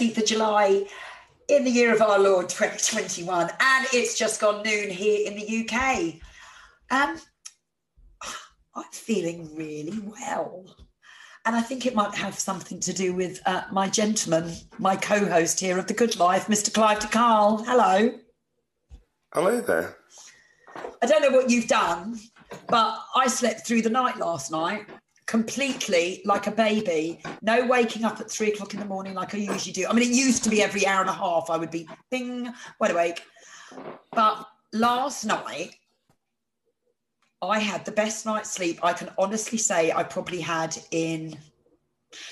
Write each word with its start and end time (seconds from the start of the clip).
It 0.00 0.02
is 0.02 0.10
13th 0.10 0.18
of 0.18 0.24
July 0.26 0.86
in 1.48 1.64
the 1.64 1.70
year 1.70 1.94
of 1.94 2.02
our 2.02 2.18
Lord 2.18 2.48
2021, 2.48 3.50
and 3.60 3.86
it's 3.92 4.18
just 4.18 4.40
gone 4.40 4.62
noon 4.62 4.90
here 4.90 5.26
in 5.26 5.34
the 5.34 5.64
UK. 5.64 6.14
Um, 6.90 7.18
I'm 8.74 8.84
feeling 8.92 9.54
really 9.56 9.98
well. 9.98 10.66
And 11.44 11.56
I 11.56 11.62
think 11.62 11.86
it 11.86 11.94
might 11.94 12.14
have 12.14 12.38
something 12.38 12.80
to 12.80 12.92
do 12.92 13.12
with 13.14 13.40
uh, 13.46 13.62
my 13.72 13.88
gentleman, 13.88 14.54
my 14.78 14.96
co 14.96 15.24
host 15.24 15.58
here 15.60 15.78
of 15.78 15.86
The 15.86 15.94
Good 15.94 16.18
Life, 16.18 16.46
Mr. 16.46 16.72
Clive 16.72 17.00
de 17.00 17.08
Carle. 17.08 17.64
Hello. 17.64 18.12
Hello 19.32 19.60
there. 19.60 19.96
I 21.02 21.06
don't 21.06 21.22
know 21.22 21.36
what 21.36 21.50
you've 21.50 21.68
done, 21.68 22.18
but 22.68 22.98
I 23.16 23.26
slept 23.28 23.66
through 23.66 23.82
the 23.82 23.90
night 23.90 24.18
last 24.18 24.50
night 24.50 24.86
completely 25.28 26.22
like 26.24 26.46
a 26.46 26.50
baby. 26.50 27.20
No 27.42 27.64
waking 27.66 28.02
up 28.02 28.18
at 28.18 28.30
three 28.30 28.50
o'clock 28.50 28.72
in 28.72 28.80
the 28.80 28.86
morning 28.86 29.14
like 29.14 29.34
I 29.34 29.38
usually 29.38 29.72
do. 29.72 29.86
I 29.86 29.92
mean, 29.92 30.10
it 30.10 30.16
used 30.16 30.42
to 30.44 30.50
be 30.50 30.62
every 30.62 30.86
hour 30.86 31.02
and 31.02 31.10
a 31.10 31.12
half 31.12 31.50
I 31.50 31.58
would 31.58 31.70
be 31.70 31.86
bing, 32.10 32.52
wide 32.80 32.90
awake. 32.90 33.22
But 34.10 34.48
last 34.72 35.26
night, 35.26 35.76
I 37.42 37.58
had 37.60 37.84
the 37.84 37.92
best 37.92 38.26
night's 38.26 38.50
sleep 38.50 38.80
I 38.82 38.94
can 38.94 39.10
honestly 39.18 39.58
say 39.58 39.92
I 39.92 40.02
probably 40.02 40.40
had 40.40 40.76
in, 40.90 41.36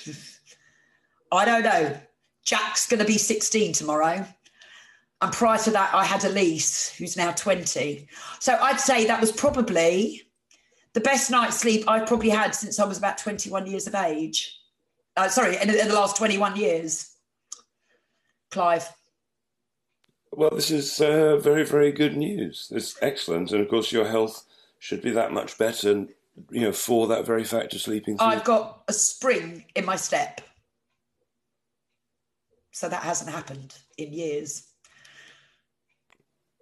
I 1.30 1.44
don't 1.44 1.62
know. 1.62 2.00
Jack's 2.44 2.88
going 2.88 3.00
to 3.00 3.06
be 3.06 3.18
16 3.18 3.74
tomorrow. 3.74 4.26
And 5.20 5.32
prior 5.32 5.58
to 5.58 5.70
that, 5.72 5.94
I 5.94 6.04
had 6.04 6.24
Elise, 6.24 6.94
who's 6.96 7.16
now 7.16 7.32
20. 7.32 8.08
So 8.40 8.54
I'd 8.54 8.80
say 8.80 9.06
that 9.06 9.20
was 9.20 9.32
probably 9.32 10.25
the 10.96 11.02
best 11.02 11.30
night's 11.30 11.58
sleep 11.58 11.84
I've 11.86 12.06
probably 12.06 12.30
had 12.30 12.54
since 12.54 12.80
I 12.80 12.86
was 12.86 12.96
about 12.96 13.18
21 13.18 13.66
years 13.66 13.86
of 13.86 13.94
age. 13.94 14.58
Uh, 15.14 15.28
sorry, 15.28 15.56
in, 15.56 15.68
in 15.68 15.88
the 15.88 15.94
last 15.94 16.16
21 16.16 16.56
years. 16.56 17.10
Clive. 18.50 18.88
Well, 20.32 20.48
this 20.48 20.70
is 20.70 20.98
uh, 20.98 21.36
very, 21.36 21.66
very 21.66 21.92
good 21.92 22.16
news. 22.16 22.72
It's 22.74 22.96
excellent. 23.02 23.52
And 23.52 23.60
of 23.60 23.68
course, 23.68 23.92
your 23.92 24.06
health 24.06 24.44
should 24.78 25.02
be 25.02 25.10
that 25.10 25.32
much 25.32 25.58
better, 25.58 26.06
you 26.50 26.60
know, 26.62 26.72
for 26.72 27.06
that 27.08 27.26
very 27.26 27.44
fact 27.44 27.74
of 27.74 27.82
sleeping. 27.82 28.16
Through. 28.16 28.26
I've 28.26 28.44
got 28.44 28.82
a 28.88 28.94
spring 28.94 29.66
in 29.74 29.84
my 29.84 29.96
step. 29.96 30.40
So 32.72 32.88
that 32.88 33.02
hasn't 33.02 33.30
happened 33.30 33.74
in 33.98 34.14
years. 34.14 34.66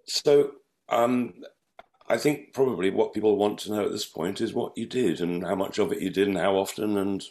So, 0.05 0.55
um, 0.89 1.35
I 2.07 2.17
think 2.17 2.53
probably 2.53 2.91
what 2.91 3.13
people 3.13 3.35
want 3.35 3.59
to 3.59 3.71
know 3.71 3.85
at 3.85 3.91
this 3.91 4.05
point 4.05 4.41
is 4.41 4.53
what 4.53 4.77
you 4.77 4.85
did 4.85 5.21
and 5.21 5.43
how 5.43 5.55
much 5.55 5.79
of 5.79 5.91
it 5.91 6.01
you 6.01 6.09
did 6.09 6.27
and 6.27 6.37
how 6.37 6.55
often 6.55 6.97
and 6.97 7.23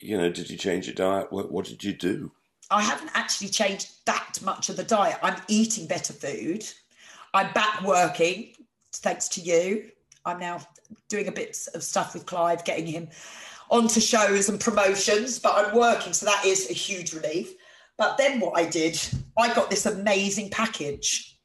you 0.00 0.16
know 0.16 0.30
did 0.30 0.48
you 0.48 0.56
change 0.56 0.86
your 0.86 0.94
diet? 0.94 1.32
What, 1.32 1.52
what 1.52 1.66
did 1.66 1.84
you 1.84 1.92
do? 1.92 2.32
I 2.70 2.82
haven't 2.82 3.10
actually 3.14 3.48
changed 3.48 4.04
that 4.06 4.38
much 4.42 4.68
of 4.68 4.76
the 4.76 4.84
diet. 4.84 5.18
I'm 5.22 5.40
eating 5.48 5.86
better 5.86 6.12
food. 6.12 6.64
I'm 7.34 7.52
back 7.52 7.82
working 7.82 8.52
thanks 9.00 9.28
to 9.28 9.40
you. 9.40 9.90
I'm 10.24 10.38
now 10.38 10.60
doing 11.08 11.28
a 11.28 11.32
bit 11.32 11.56
of 11.74 11.82
stuff 11.82 12.14
with 12.14 12.26
Clive, 12.26 12.64
getting 12.64 12.86
him 12.86 13.08
onto 13.70 14.00
shows 14.00 14.48
and 14.48 14.60
promotions, 14.60 15.38
but 15.38 15.54
I'm 15.54 15.76
working, 15.76 16.12
so 16.12 16.26
that 16.26 16.44
is 16.44 16.70
a 16.70 16.74
huge 16.74 17.12
relief. 17.12 17.54
But 17.96 18.18
then 18.18 18.40
what 18.40 18.58
I 18.58 18.68
did, 18.68 19.00
I 19.36 19.52
got 19.54 19.70
this 19.70 19.86
amazing 19.86 20.50
package 20.50 21.38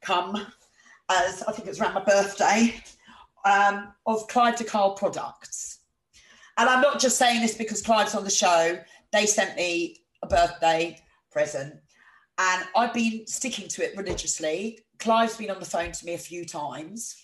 come 0.00 0.46
as 1.10 1.42
I 1.42 1.52
think 1.52 1.66
it 1.66 1.70
was 1.70 1.80
around 1.80 1.94
my 1.94 2.04
birthday 2.04 2.74
um, 3.44 3.92
of 4.06 4.26
Clive 4.28 4.56
de 4.56 4.64
Carle 4.64 4.94
products. 4.94 5.80
And 6.58 6.68
I'm 6.68 6.80
not 6.80 7.00
just 7.00 7.18
saying 7.18 7.40
this 7.40 7.56
because 7.56 7.82
Clive's 7.82 8.14
on 8.14 8.24
the 8.24 8.30
show. 8.30 8.78
They 9.12 9.26
sent 9.26 9.56
me 9.56 10.04
a 10.22 10.26
birthday 10.26 10.98
present 11.30 11.74
and 12.38 12.64
I've 12.76 12.94
been 12.94 13.26
sticking 13.26 13.68
to 13.68 13.84
it 13.84 13.96
religiously. 13.96 14.80
Clive's 14.98 15.36
been 15.36 15.50
on 15.50 15.60
the 15.60 15.66
phone 15.66 15.92
to 15.92 16.06
me 16.06 16.14
a 16.14 16.18
few 16.18 16.44
times. 16.44 17.16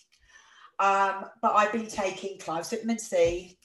Um, 0.79 1.25
but 1.43 1.53
I've 1.55 1.73
been 1.73 1.89
taking 1.89 2.39
Clive's 2.39 2.71
vitamin 2.71 2.99
C, 2.99 3.59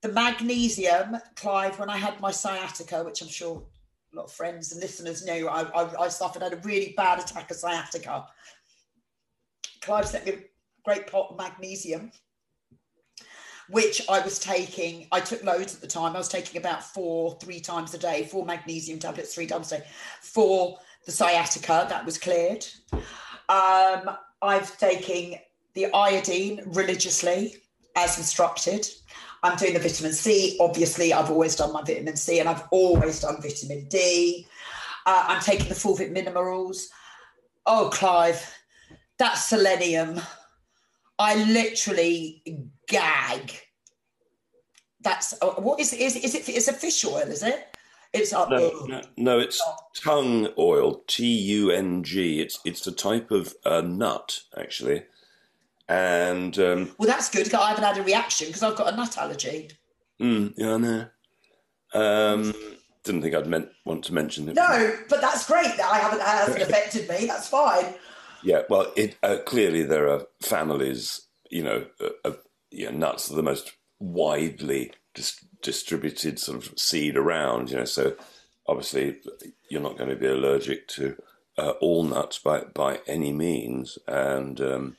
the 0.00 0.08
magnesium, 0.08 1.16
Clive, 1.34 1.78
when 1.78 1.90
I 1.90 1.96
had 1.96 2.20
my 2.20 2.30
sciatica, 2.30 3.02
which 3.02 3.20
I'm 3.20 3.28
sure 3.28 3.62
a 4.12 4.16
lot 4.16 4.26
of 4.26 4.32
friends 4.32 4.72
and 4.72 4.80
listeners 4.80 5.24
knew, 5.24 5.48
I, 5.48 5.62
I, 5.62 6.04
I 6.04 6.08
suffered, 6.08 6.42
had 6.42 6.52
a 6.52 6.56
really 6.58 6.94
bad 6.96 7.18
attack 7.18 7.50
of 7.50 7.56
sciatica. 7.56 8.26
Clive 9.82 10.06
sent 10.06 10.26
me 10.26 10.32
a 10.32 10.38
great 10.84 11.06
pot 11.06 11.28
of 11.30 11.36
magnesium, 11.36 12.12
which 13.68 14.08
I 14.08 14.20
was 14.20 14.38
taking. 14.38 15.08
I 15.12 15.20
took 15.20 15.42
loads 15.42 15.74
at 15.74 15.80
the 15.80 15.86
time. 15.86 16.14
I 16.14 16.18
was 16.18 16.28
taking 16.28 16.60
about 16.60 16.82
four, 16.84 17.36
three 17.40 17.60
times 17.60 17.92
a 17.94 17.98
day, 17.98 18.24
four 18.24 18.46
magnesium 18.46 18.98
tablets, 18.98 19.34
three 19.34 19.46
times 19.46 19.72
a 19.72 19.78
day 19.78 19.84
for 20.20 20.78
the 21.04 21.12
sciatica 21.12 21.86
that 21.88 22.04
was 22.06 22.16
cleared. 22.16 22.64
Um, 23.48 24.16
I've 24.40 24.78
taken 24.78 25.38
the 25.74 25.92
iodine 25.92 26.62
religiously 26.66 27.56
as 27.96 28.18
instructed. 28.18 28.86
I'm 29.42 29.56
doing 29.56 29.74
the 29.74 29.80
vitamin 29.80 30.12
C. 30.12 30.56
Obviously, 30.60 31.12
I've 31.12 31.30
always 31.30 31.56
done 31.56 31.72
my 31.72 31.82
vitamin 31.82 32.16
C 32.16 32.38
and 32.38 32.48
I've 32.48 32.64
always 32.70 33.20
done 33.20 33.42
vitamin 33.42 33.86
D. 33.88 34.46
Uh, 35.06 35.24
I'm 35.28 35.42
taking 35.42 35.68
the 35.68 35.74
full 35.74 35.96
vitamin 35.96 36.24
minerals. 36.24 36.88
Oh, 37.66 37.90
Clive, 37.92 38.54
that 39.22 39.34
selenium, 39.34 40.20
I 41.18 41.36
literally 41.44 42.42
gag. 42.88 43.52
That's 45.00 45.34
uh, 45.40 45.50
what 45.52 45.78
is 45.80 45.92
is 45.92 46.16
is 46.16 46.34
it? 46.34 46.48
It's 46.48 46.68
a 46.68 46.72
fish 46.72 47.04
oil, 47.04 47.28
is 47.28 47.42
it? 47.42 47.76
It's 48.12 48.32
no, 48.32 48.46
no, 48.86 49.00
no, 49.16 49.38
it's 49.38 49.62
tung 49.96 50.48
oil. 50.58 51.02
T 51.06 51.24
U 51.24 51.70
N 51.70 52.02
G. 52.02 52.40
It's 52.40 52.58
it's 52.64 52.86
a 52.86 52.92
type 52.92 53.30
of 53.30 53.54
uh, 53.64 53.80
nut 53.80 54.40
actually, 54.58 55.04
and 55.88 56.58
um, 56.58 56.90
well, 56.98 57.08
that's 57.08 57.30
good. 57.30 57.52
I 57.54 57.70
haven't 57.70 57.84
had 57.84 57.98
a 57.98 58.02
reaction 58.02 58.48
because 58.48 58.62
I've 58.62 58.76
got 58.76 58.92
a 58.92 58.96
nut 58.96 59.16
allergy. 59.16 59.70
Mm, 60.20 60.54
yeah, 60.56 60.74
I 60.74 60.78
know. 60.78 61.06
Um, 61.94 62.54
didn't 63.04 63.22
think 63.22 63.34
I'd 63.34 63.46
meant 63.46 63.68
want 63.84 64.04
to 64.04 64.14
mention 64.14 64.48
it. 64.48 64.56
No, 64.56 64.96
but 65.08 65.20
that's 65.20 65.46
great 65.46 65.76
that 65.76 65.90
I 65.90 65.98
haven't 65.98 66.22
hasn't 66.22 66.62
affected 66.68 67.08
me. 67.08 67.26
That's 67.26 67.48
fine. 67.48 67.94
Yeah, 68.42 68.62
well, 68.68 68.92
it 68.96 69.16
uh, 69.22 69.38
clearly 69.44 69.82
there 69.82 70.08
are 70.08 70.26
families, 70.40 71.22
you 71.50 71.62
know, 71.62 71.86
uh, 72.24 72.32
yeah, 72.70 72.90
nuts 72.90 73.30
are 73.30 73.36
the 73.36 73.42
most 73.42 73.72
widely 74.00 74.92
dis- 75.14 75.44
distributed 75.62 76.38
sort 76.38 76.66
of 76.66 76.78
seed 76.78 77.16
around, 77.16 77.70
you 77.70 77.76
know, 77.76 77.84
so 77.84 78.14
obviously 78.66 79.18
you're 79.68 79.80
not 79.80 79.96
going 79.96 80.10
to 80.10 80.16
be 80.16 80.26
allergic 80.26 80.88
to 80.88 81.16
uh, 81.58 81.70
all 81.80 82.02
nuts 82.02 82.38
by 82.38 82.62
by 82.74 83.00
any 83.06 83.32
means, 83.32 83.98
and 84.08 84.60
um, 84.60 84.96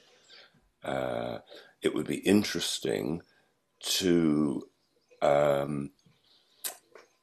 uh, 0.84 1.40
it 1.82 1.94
would 1.94 2.08
be 2.08 2.18
interesting 2.18 3.22
to 3.80 4.68
um, 5.22 5.92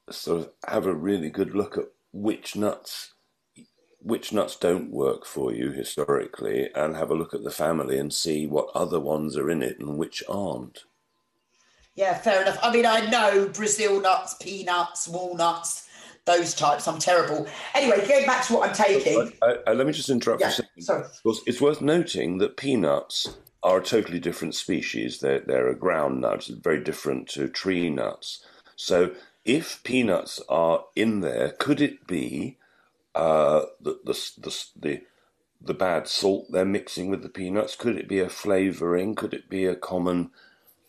sort 0.09 0.41
of 0.41 0.49
have 0.67 0.85
a 0.85 0.93
really 0.93 1.29
good 1.29 1.55
look 1.55 1.77
at 1.77 1.85
which 2.11 2.55
nuts 2.55 3.13
which 4.03 4.33
nuts 4.33 4.55
don't 4.55 4.91
work 4.91 5.25
for 5.25 5.53
you 5.53 5.71
historically 5.71 6.69
and 6.73 6.95
have 6.95 7.11
a 7.11 7.15
look 7.15 7.33
at 7.33 7.43
the 7.43 7.51
family 7.51 7.97
and 7.97 8.13
see 8.13 8.47
what 8.47 8.69
other 8.73 8.99
ones 8.99 9.37
are 9.37 9.49
in 9.49 9.61
it 9.61 9.79
and 9.79 9.97
which 9.97 10.23
aren't. 10.27 10.83
Yeah, 11.95 12.17
fair 12.17 12.41
enough. 12.41 12.57
I 12.63 12.71
mean, 12.71 12.85
I 12.85 13.09
know 13.09 13.49
Brazil 13.49 14.01
nuts, 14.01 14.35
peanuts, 14.35 15.07
walnuts, 15.07 15.87
those 16.25 16.53
types. 16.53 16.87
I'm 16.87 16.99
terrible. 16.99 17.47
Anyway, 17.75 18.05
going 18.07 18.25
back 18.25 18.45
to 18.47 18.53
what 18.53 18.69
I'm 18.69 18.75
taking. 18.75 19.33
I, 19.41 19.45
I, 19.45 19.49
uh, 19.49 19.57
uh, 19.67 19.73
let 19.73 19.87
me 19.87 19.93
just 19.93 20.09
interrupt 20.09 20.41
yeah, 20.41 20.47
for 20.47 20.63
a 20.63 20.81
second. 20.81 20.81
Sorry. 20.81 21.05
It's 21.45 21.61
worth 21.61 21.81
noting 21.81 22.37
that 22.37 22.57
peanuts 22.57 23.37
are 23.63 23.79
a 23.79 23.83
totally 23.83 24.19
different 24.19 24.55
species. 24.55 25.19
They're, 25.19 25.41
they're 25.41 25.69
a 25.69 25.75
ground 25.75 26.21
nut, 26.21 26.49
very 26.61 26.81
different 26.81 27.27
to 27.29 27.47
tree 27.47 27.89
nuts. 27.89 28.43
So 28.75 29.11
if 29.45 29.83
peanuts 29.83 30.41
are 30.49 30.85
in 30.95 31.19
there, 31.21 31.49
could 31.59 31.81
it 31.81 32.07
be 32.07 32.57
uh, 33.15 33.63
the, 33.79 33.99
the, 34.05 34.13
the, 34.37 34.65
the, 34.79 35.01
the 35.61 35.73
bad 35.73 36.07
salt 36.07 36.47
they're 36.51 36.65
mixing 36.65 37.09
with 37.09 37.23
the 37.23 37.29
peanuts? 37.29 37.75
Could 37.75 37.97
it 37.97 38.07
be 38.07 38.19
a 38.19 38.29
flavoring? 38.29 39.15
Could 39.15 39.33
it 39.33 39.49
be 39.49 39.65
a 39.65 39.75
common 39.75 40.31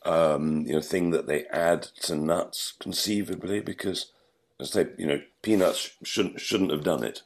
um, 0.04 0.64
you 0.66 0.74
know 0.74 0.80
thing 0.80 1.10
that 1.10 1.26
they 1.26 1.44
add 1.46 1.82
to 2.02 2.16
nuts 2.16 2.74
conceivably? 2.78 3.60
Because 3.60 4.12
as 4.60 4.72
they 4.72 4.86
you 4.96 5.06
know 5.06 5.20
peanuts 5.42 5.90
shouldn't 6.02 6.40
shouldn't 6.40 6.70
have 6.70 6.84
done 6.84 7.04
it. 7.04 7.22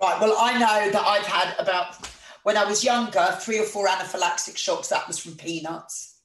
Right. 0.00 0.20
Well, 0.20 0.36
I 0.38 0.52
know 0.58 0.90
that 0.90 1.06
I've 1.06 1.26
had 1.26 1.54
about 1.58 2.06
when 2.42 2.56
I 2.56 2.64
was 2.64 2.84
younger 2.84 3.36
three 3.40 3.58
or 3.58 3.64
four 3.64 3.86
anaphylactic 3.88 4.56
shocks. 4.56 4.88
That 4.88 5.08
was 5.08 5.18
from 5.18 5.32
peanuts. 5.32 6.20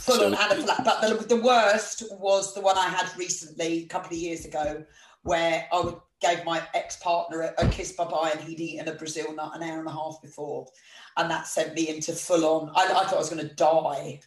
Full 0.00 0.16
so, 0.16 0.26
on 0.26 0.34
anaphylactic. 0.34 0.84
But 0.84 1.00
the, 1.00 1.36
the 1.36 1.42
worst 1.42 2.04
was 2.20 2.54
the 2.54 2.60
one 2.60 2.76
I 2.76 2.88
had 2.88 3.10
recently, 3.18 3.84
a 3.84 3.86
couple 3.86 4.08
of 4.08 4.18
years 4.18 4.44
ago, 4.44 4.84
where 5.22 5.66
I 5.72 5.80
would 5.80 5.96
gave 6.24 6.44
my 6.44 6.62
ex 6.74 6.96
partner 6.96 7.42
a, 7.42 7.66
a, 7.66 7.68
kiss 7.68 7.92
bye 7.92 8.04
bye, 8.04 8.32
and 8.34 8.40
he'd 8.40 8.60
eaten 8.60 8.88
a 8.88 8.94
Brazil 8.94 9.34
nut 9.34 9.52
an 9.54 9.62
hour 9.62 9.78
and 9.78 9.88
a 9.88 9.92
half 9.92 10.20
before, 10.22 10.66
and 11.16 11.30
that 11.30 11.46
sent 11.46 11.74
me 11.74 11.88
into 11.88 12.12
full 12.12 12.44
on. 12.44 12.70
I, 12.74 12.84
I 12.84 13.04
thought 13.04 13.14
I 13.14 13.18
was 13.18 13.30
going 13.30 13.46
to 13.46 13.54
die. 13.54 14.20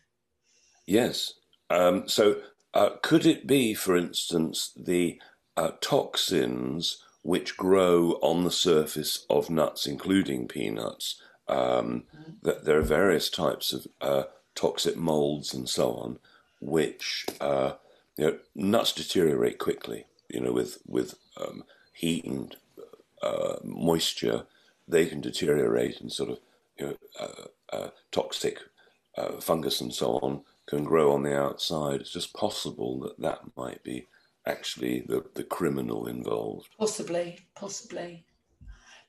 Yes. 0.86 1.34
Um, 1.70 2.08
so 2.08 2.38
uh, 2.74 2.92
could 3.02 3.26
it 3.26 3.48
be, 3.48 3.74
for 3.74 3.98
instance, 3.98 4.72
the 4.78 5.20
uh, 5.56 5.72
toxins 5.82 7.04
which 7.24 7.58
grow 7.58 8.12
on 8.22 8.44
the 8.44 8.52
surface 8.52 9.26
of 9.30 9.50
nuts, 9.50 9.86
including 9.86 10.48
peanuts? 10.48 11.22
Um, 11.50 12.04
mm. 12.14 12.34
that 12.42 12.66
there 12.66 12.78
are 12.78 12.82
various 12.82 13.30
types 13.30 13.72
of 13.72 13.88
uh, 14.02 14.24
toxic 14.54 14.98
molds 14.98 15.54
and 15.54 15.70
so 15.70 15.94
on, 15.94 16.20
which 16.60 17.26
uh, 17.40 17.74
you 18.18 18.26
know, 18.26 18.38
nuts 18.54 18.92
deteriorate 18.92 19.58
quickly. 19.58 20.06
You 20.30 20.42
know, 20.42 20.52
with 20.52 20.80
with 20.86 21.16
um, 21.40 21.64
heat 21.98 22.26
and 22.26 22.56
uh, 23.24 23.56
moisture, 23.64 24.46
they 24.88 25.08
can 25.08 25.20
deteriorate 25.20 26.00
and 26.00 26.12
sort 26.12 26.30
of 26.30 26.40
you 26.78 26.86
know, 26.86 26.96
uh, 27.20 27.76
uh, 27.76 27.90
toxic 28.12 28.60
uh, 29.18 29.40
fungus 29.42 29.82
and 29.82 29.94
so 29.94 30.20
on 30.22 30.42
can 30.68 30.84
grow 30.84 31.12
on 31.12 31.24
the 31.24 31.36
outside. 31.36 32.02
It's 32.02 32.14
just 32.14 32.34
possible 32.34 33.00
that 33.00 33.20
that 33.20 33.40
might 33.56 33.84
be 33.84 34.06
actually 34.46 35.00
the, 35.08 35.26
the 35.34 35.44
criminal 35.44 36.08
involved. 36.08 36.70
Possibly, 36.78 37.40
possibly. 37.56 38.24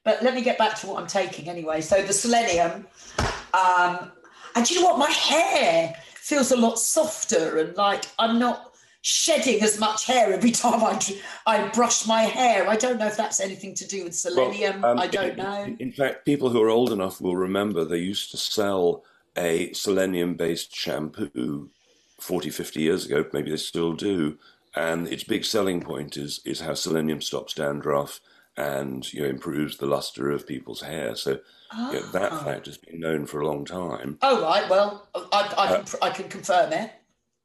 But 0.02 0.23
let 0.23 0.35
me 0.35 0.43
get 0.43 0.56
back 0.56 0.79
to 0.81 0.87
what 0.87 1.00
I'm 1.02 1.06
taking 1.06 1.49
anyway. 1.49 1.82
So 1.82 2.00
the 2.00 2.12
selenium, 2.14 2.87
um, 3.52 4.12
and 4.55 4.70
you 4.70 4.81
know 4.81 4.87
what? 4.87 4.99
My 4.99 5.11
hair 5.11 5.94
feels 6.14 6.52
a 6.52 6.56
lot 6.56 6.79
softer 6.79 7.58
and 7.58 7.76
like 7.76 8.05
I'm 8.19 8.38
not 8.38 8.68
shedding 9.03 9.62
as 9.62 9.79
much 9.79 10.06
hair 10.06 10.33
every 10.33 10.50
time 10.62 10.83
I, 10.83 11.00
I 11.47 11.69
brush 11.69 12.06
my 12.06 12.23
hair. 12.23 12.69
I 12.69 12.77
don't 12.77 12.99
know 12.99 13.06
if 13.06 13.17
that's 13.17 13.41
anything 13.41 13.75
to 13.75 13.87
do 13.87 14.05
with 14.05 14.15
selenium. 14.15 14.83
Well, 14.83 14.93
um, 14.93 14.99
I 14.99 15.06
don't 15.06 15.37
know. 15.37 15.62
In, 15.62 15.77
in 15.79 15.93
fact, 15.93 16.25
people 16.25 16.50
who 16.50 16.62
are 16.62 16.69
old 16.69 16.93
enough 16.93 17.21
will 17.21 17.37
remember 17.37 17.85
they 17.85 17.99
used 17.99 18.31
to 18.33 18.37
sell 18.37 19.05
a 19.37 19.73
selenium 19.73 20.35
based 20.35 20.75
shampoo 20.75 21.71
40, 22.21 22.50
50 22.50 22.81
years 22.81 23.06
ago. 23.06 23.25
Maybe 23.33 23.50
they 23.50 23.56
still 23.56 23.93
do. 23.93 24.39
And 24.75 25.09
its 25.09 25.25
big 25.25 25.45
selling 25.45 25.81
point 25.81 26.17
is, 26.17 26.41
is 26.45 26.61
how 26.61 26.75
selenium 26.75 27.23
stops 27.23 27.55
dandruff 27.55 28.21
and 28.56 29.11
you 29.12 29.23
know, 29.23 29.29
improves 29.29 29.77
the 29.77 29.87
luster 29.87 30.31
of 30.31 30.47
people's 30.47 30.83
hair. 30.83 31.15
So 31.15 31.39
you 31.73 31.93
know, 31.93 32.03
that 32.12 32.33
ah. 32.33 32.45
fact 32.45 32.67
has 32.67 32.79
been 32.79 33.00
known 33.00 33.27
for 33.27 33.41
a 33.41 33.47
long 33.47 33.65
time. 33.65 34.19
Oh, 34.23 34.43
right. 34.43 34.69
Well, 34.69 35.09
I, 35.15 35.55
I, 35.56 35.67
can, 35.69 35.81
uh, 35.81 36.05
I 36.05 36.11
can 36.11 36.29
confirm 36.29 36.73
it. 36.73 36.93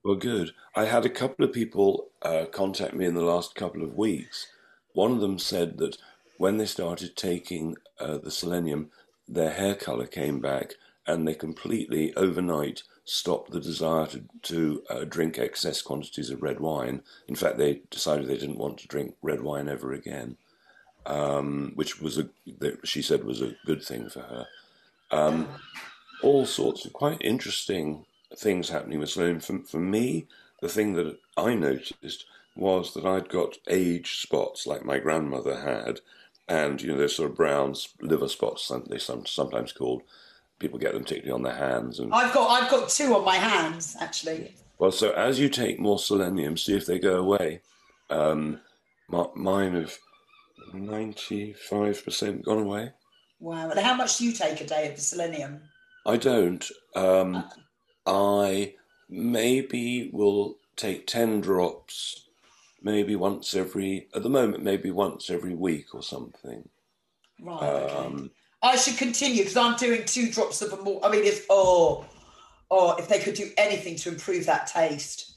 Well, 0.03 0.15
good. 0.15 0.51
I 0.75 0.85
had 0.85 1.05
a 1.05 1.09
couple 1.09 1.45
of 1.45 1.53
people 1.53 2.09
uh, 2.21 2.45
contact 2.51 2.93
me 2.93 3.05
in 3.05 3.13
the 3.13 3.21
last 3.21 3.55
couple 3.55 3.83
of 3.83 3.95
weeks. 3.95 4.47
One 4.93 5.13
of 5.13 5.21
them 5.21 5.39
said 5.39 5.77
that 5.77 5.97
when 6.37 6.57
they 6.57 6.65
started 6.65 7.15
taking 7.15 7.77
uh, 7.99 8.17
the 8.17 8.31
selenium, 8.31 8.89
their 9.29 9.51
hair 9.51 9.75
color 9.75 10.05
came 10.05 10.41
back 10.41 10.73
and 11.07 11.25
they 11.25 11.33
completely 11.33 12.13
overnight 12.15 12.83
stopped 13.05 13.51
the 13.51 13.61
desire 13.61 14.05
to, 14.07 14.23
to 14.41 14.83
uh, 14.89 15.03
drink 15.05 15.37
excess 15.37 15.81
quantities 15.81 16.29
of 16.29 16.41
red 16.41 16.59
wine. 16.59 17.01
In 17.29 17.35
fact, 17.35 17.57
they 17.57 17.81
decided 17.89 18.27
they 18.27 18.37
didn't 18.37 18.57
want 18.57 18.79
to 18.79 18.87
drink 18.87 19.15
red 19.21 19.41
wine 19.41 19.69
ever 19.69 19.93
again, 19.93 20.35
um, 21.05 21.71
which 21.75 22.01
was 22.01 22.17
a 22.17 22.29
she 22.83 23.01
said 23.01 23.23
was 23.23 23.41
a 23.41 23.55
good 23.65 23.83
thing 23.83 24.09
for 24.09 24.21
her. 24.21 24.45
Um, 25.11 25.47
all 26.21 26.45
sorts 26.45 26.85
of 26.85 26.93
quite 26.93 27.17
interesting 27.21 28.05
things 28.35 28.69
happening 28.69 28.99
with 28.99 29.09
Sloan. 29.09 29.39
For, 29.39 29.59
for 29.59 29.79
me, 29.79 30.27
the 30.61 30.69
thing 30.69 30.93
that 30.93 31.17
I 31.37 31.55
noticed 31.55 32.25
was 32.55 32.93
that 32.93 33.05
I'd 33.05 33.29
got 33.29 33.57
age 33.67 34.21
spots 34.21 34.67
like 34.67 34.85
my 34.85 34.99
grandmother 34.99 35.61
had, 35.61 36.01
and 36.47 36.81
you 36.81 36.91
know, 36.91 36.97
there's 36.97 37.15
sort 37.15 37.31
of 37.31 37.37
brown 37.37 37.75
liver 38.01 38.27
spots, 38.27 38.71
they 38.89 38.97
sometimes 38.97 39.71
called 39.71 40.03
people 40.59 40.79
get 40.79 40.93
them 40.93 41.03
particularly 41.03 41.33
on 41.33 41.43
their 41.43 41.55
hands. 41.55 41.99
And 41.99 42.13
I've 42.13 42.33
got 42.33 42.49
I've 42.49 42.71
got 42.71 42.89
two 42.89 43.13
on 43.15 43.25
my 43.25 43.35
hands 43.35 43.95
actually. 43.99 44.55
Well, 44.79 44.91
so 44.91 45.11
as 45.11 45.39
you 45.39 45.49
take 45.49 45.79
more 45.79 45.99
selenium, 45.99 46.57
see 46.57 46.75
if 46.75 46.85
they 46.85 46.99
go 46.99 47.17
away. 47.17 47.61
Um, 48.09 48.61
mine 49.35 49.75
have 49.75 49.97
ninety 50.73 51.53
five 51.53 52.03
percent 52.03 52.45
gone 52.45 52.59
away. 52.59 52.91
Wow! 53.39 53.69
And 53.69 53.79
how 53.79 53.93
much 53.93 54.17
do 54.17 54.25
you 54.25 54.31
take 54.31 54.61
a 54.61 54.65
day 54.65 54.87
of 54.89 54.95
the 54.95 55.01
selenium? 55.01 55.61
I 56.05 56.17
don't. 56.17 56.65
Um, 56.95 57.43
I 58.05 58.75
maybe 59.09 60.09
will 60.11 60.57
take 60.75 61.07
ten 61.07 61.41
drops, 61.41 62.25
maybe 62.81 63.15
once 63.15 63.55
every. 63.55 64.07
At 64.15 64.23
the 64.23 64.29
moment, 64.29 64.63
maybe 64.63 64.91
once 64.91 65.29
every 65.29 65.55
week 65.55 65.93
or 65.93 66.03
something. 66.03 66.67
Right. 67.41 67.61
Um, 67.61 68.15
okay. 68.15 68.29
I 68.61 68.75
should 68.77 68.97
continue 68.97 69.39
because 69.39 69.57
I'm 69.57 69.75
doing 69.75 70.05
two 70.05 70.31
drops 70.31 70.61
of 70.61 70.73
a 70.73 70.81
more. 70.81 71.05
I 71.05 71.11
mean, 71.11 71.25
if 71.25 71.45
oh, 71.49 72.05
oh, 72.71 72.95
if 72.97 73.07
they 73.07 73.19
could 73.19 73.35
do 73.35 73.49
anything 73.57 73.95
to 73.97 74.09
improve 74.09 74.45
that 74.45 74.67
taste. 74.67 75.33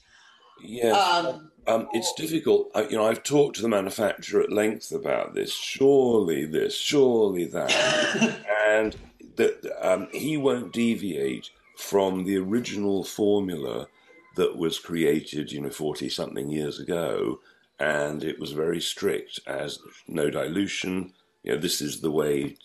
Yes. 0.61 0.95
Um, 0.95 1.51
um, 1.67 1.89
it's 1.91 2.13
difficult. 2.13 2.71
I, 2.73 2.83
you 2.83 2.97
know, 2.97 3.05
I've 3.05 3.23
talked 3.23 3.57
to 3.57 3.61
the 3.61 3.67
manufacturer 3.67 4.41
at 4.41 4.51
length 4.51 4.91
about 4.91 5.35
this. 5.35 5.53
Surely 5.53 6.45
this, 6.45 6.75
surely 6.75 7.45
that, 7.45 8.39
and 8.67 8.95
that 9.35 9.77
um, 9.81 10.07
he 10.11 10.37
won't 10.37 10.71
deviate 10.71 11.49
from 11.77 12.25
the 12.25 12.37
original 12.37 13.03
formula 13.03 13.87
that 14.35 14.57
was 14.57 14.79
created, 14.79 15.51
you 15.51 15.61
know, 15.61 15.69
forty 15.69 16.09
something 16.09 16.49
years 16.49 16.79
ago, 16.79 17.39
and 17.79 18.23
it 18.23 18.39
was 18.39 18.51
very 18.51 18.81
strict 18.81 19.39
as 19.47 19.79
no 20.07 20.29
dilution. 20.29 21.13
You 21.43 21.53
know, 21.53 21.57
this 21.59 21.81
is 21.81 22.01
the 22.01 22.11
way 22.11 22.57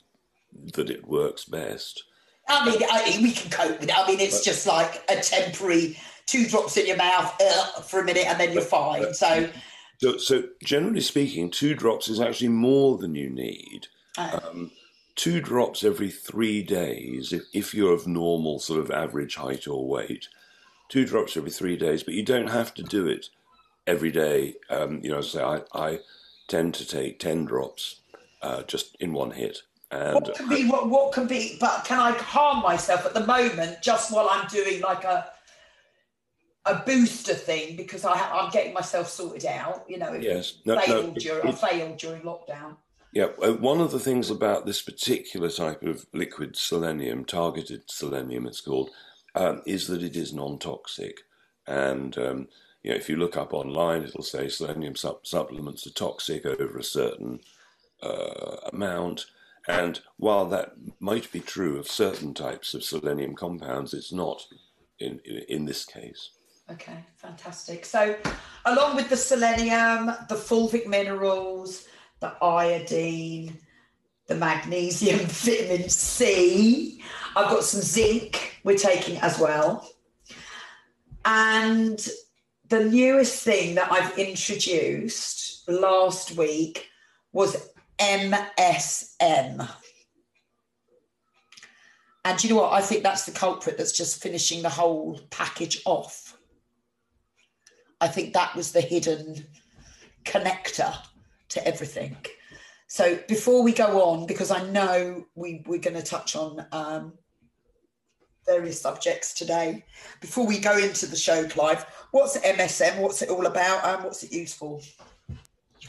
that 0.74 0.90
it 0.90 1.06
works 1.06 1.44
best. 1.44 2.04
I 2.48 2.68
mean, 2.68 2.82
I, 2.82 3.18
we 3.22 3.32
can 3.32 3.50
cope 3.50 3.80
with 3.80 3.88
it. 3.88 3.98
I 3.98 4.06
mean, 4.06 4.20
it's 4.20 4.38
but, 4.38 4.44
just 4.44 4.66
like 4.66 5.02
a 5.08 5.16
temporary 5.20 5.96
two 6.26 6.46
drops 6.46 6.76
in 6.76 6.86
your 6.86 6.96
mouth 6.96 7.34
uh, 7.40 7.80
for 7.82 8.00
a 8.00 8.04
minute 8.04 8.26
and 8.26 8.38
then 8.38 8.52
you're 8.52 8.62
fine. 8.62 9.02
But, 9.02 9.16
so, 9.16 9.48
so, 9.98 10.16
so, 10.18 10.44
generally 10.62 11.00
speaking, 11.00 11.50
two 11.50 11.74
drops 11.74 12.08
is 12.08 12.20
actually 12.20 12.48
more 12.48 12.98
than 12.98 13.14
you 13.14 13.30
need. 13.30 13.86
Oh. 14.18 14.40
Um, 14.44 14.70
two 15.14 15.40
drops 15.40 15.84
every 15.84 16.10
three 16.10 16.62
days, 16.62 17.32
if, 17.32 17.42
if 17.52 17.74
you're 17.74 17.94
of 17.94 18.06
normal 18.06 18.58
sort 18.58 18.80
of 18.80 18.90
average 18.90 19.36
height 19.36 19.66
or 19.66 19.86
weight, 19.86 20.28
two 20.88 21.04
drops 21.04 21.36
every 21.36 21.50
three 21.50 21.76
days, 21.76 22.02
but 22.02 22.14
you 22.14 22.24
don't 22.24 22.50
have 22.50 22.74
to 22.74 22.82
do 22.82 23.06
it 23.06 23.28
every 23.86 24.10
day. 24.10 24.54
Um, 24.70 25.00
you 25.02 25.10
know, 25.10 25.20
say 25.20 25.42
I, 25.42 25.62
I 25.74 26.00
tend 26.48 26.74
to 26.74 26.86
take 26.86 27.18
10 27.18 27.44
drops 27.44 28.00
uh, 28.42 28.62
just 28.64 28.96
in 29.00 29.12
one 29.12 29.30
hit. 29.30 29.62
And 29.90 30.14
what 30.14 30.34
can 30.34 30.48
be 30.48 30.66
what, 30.68 30.88
what 30.88 31.12
can 31.12 31.26
be 31.26 31.58
but 31.60 31.84
can 31.84 32.00
I 32.00 32.12
harm 32.12 32.62
myself 32.62 33.04
at 33.04 33.12
the 33.12 33.26
moment 33.26 33.82
just 33.82 34.10
while 34.10 34.26
I'm 34.30 34.48
doing 34.48 34.80
like 34.80 35.04
a 35.04 35.26
a 36.64 36.76
booster 36.76 37.34
thing 37.34 37.76
because 37.76 38.04
I, 38.04 38.14
I'm 38.14 38.50
getting 38.50 38.72
myself 38.72 39.08
sorted 39.08 39.44
out, 39.44 39.84
you 39.88 39.98
know. 39.98 40.12
Yes, 40.14 40.54
no, 40.64 40.78
failed 40.78 41.14
no, 41.14 41.20
during, 41.20 41.48
it, 41.48 41.62
I 41.62 41.68
failed 41.68 41.98
during 41.98 42.22
lockdown. 42.22 42.76
Yeah, 43.12 43.28
uh, 43.42 43.52
one 43.52 43.80
of 43.80 43.90
the 43.90 44.00
things 44.00 44.30
about 44.30 44.64
this 44.64 44.80
particular 44.80 45.50
type 45.50 45.82
of 45.82 46.06
liquid 46.14 46.56
selenium, 46.56 47.26
targeted 47.26 47.82
selenium, 47.90 48.46
it's 48.46 48.62
called, 48.62 48.90
um, 49.34 49.60
is 49.66 49.86
that 49.88 50.02
it 50.02 50.16
is 50.16 50.32
non-toxic, 50.32 51.20
and 51.66 52.16
um, 52.16 52.48
you 52.82 52.90
know, 52.90 52.96
if 52.96 53.08
you 53.08 53.16
look 53.16 53.36
up 53.36 53.52
online, 53.52 54.02
it'll 54.02 54.22
say 54.22 54.48
selenium 54.48 54.96
sup- 54.96 55.26
supplements 55.26 55.86
are 55.86 55.90
toxic 55.92 56.46
over 56.46 56.78
a 56.78 56.82
certain 56.84 57.40
uh, 58.02 58.56
amount. 58.72 59.26
And 59.68 60.00
while 60.16 60.46
that 60.46 60.72
might 60.98 61.30
be 61.30 61.38
true 61.38 61.78
of 61.78 61.86
certain 61.86 62.34
types 62.34 62.74
of 62.74 62.82
selenium 62.82 63.36
compounds, 63.36 63.94
it's 63.94 64.12
not 64.12 64.44
in, 64.98 65.20
in, 65.24 65.42
in 65.48 65.64
this 65.64 65.84
case. 65.84 66.30
Okay, 66.70 67.04
fantastic. 67.16 67.84
So, 67.84 68.16
along 68.64 68.96
with 68.96 69.08
the 69.08 69.16
selenium, 69.16 70.06
the 70.28 70.34
fulvic 70.34 70.86
minerals, 70.86 71.86
the 72.22 72.32
iodine, 72.42 73.58
the 74.28 74.36
magnesium, 74.36 75.18
vitamin 75.26 75.90
C, 75.90 77.02
I've 77.36 77.50
got 77.50 77.64
some 77.64 77.82
zinc 77.82 78.60
we're 78.64 78.78
taking 78.78 79.18
as 79.18 79.38
well. 79.38 79.90
And 81.24 82.08
the 82.68 82.84
newest 82.84 83.42
thing 83.42 83.74
that 83.74 83.90
I've 83.92 84.16
introduced 84.16 85.68
last 85.68 86.36
week 86.36 86.88
was 87.32 87.68
MSM. 87.98 89.68
And 92.24 92.44
you 92.44 92.50
know 92.50 92.56
what? 92.56 92.72
I 92.72 92.80
think 92.80 93.02
that's 93.02 93.26
the 93.26 93.32
culprit 93.32 93.76
that's 93.78 93.96
just 93.96 94.22
finishing 94.22 94.62
the 94.62 94.68
whole 94.68 95.18
package 95.30 95.82
off. 95.86 96.38
I 98.00 98.06
think 98.06 98.32
that 98.34 98.54
was 98.54 98.70
the 98.70 98.80
hidden 98.80 99.44
connector 100.24 100.94
to 101.52 101.66
everything. 101.66 102.16
So 102.86 103.18
before 103.28 103.62
we 103.62 103.72
go 103.72 104.02
on, 104.02 104.26
because 104.26 104.50
I 104.50 104.68
know 104.70 105.24
we, 105.34 105.62
we're 105.66 105.80
going 105.80 105.96
to 105.96 106.02
touch 106.02 106.36
on 106.36 106.66
um, 106.72 107.14
various 108.44 108.80
subjects 108.80 109.32
today, 109.32 109.84
before 110.20 110.46
we 110.46 110.58
go 110.58 110.76
into 110.76 111.06
the 111.06 111.16
show, 111.16 111.46
Clive, 111.48 111.86
what's 112.10 112.36
MSM? 112.38 112.98
What's 112.98 113.22
it 113.22 113.30
all 113.30 113.46
about? 113.46 113.84
And 113.84 114.04
what's 114.04 114.22
it 114.22 114.32
used 114.32 114.56
for? 114.56 114.80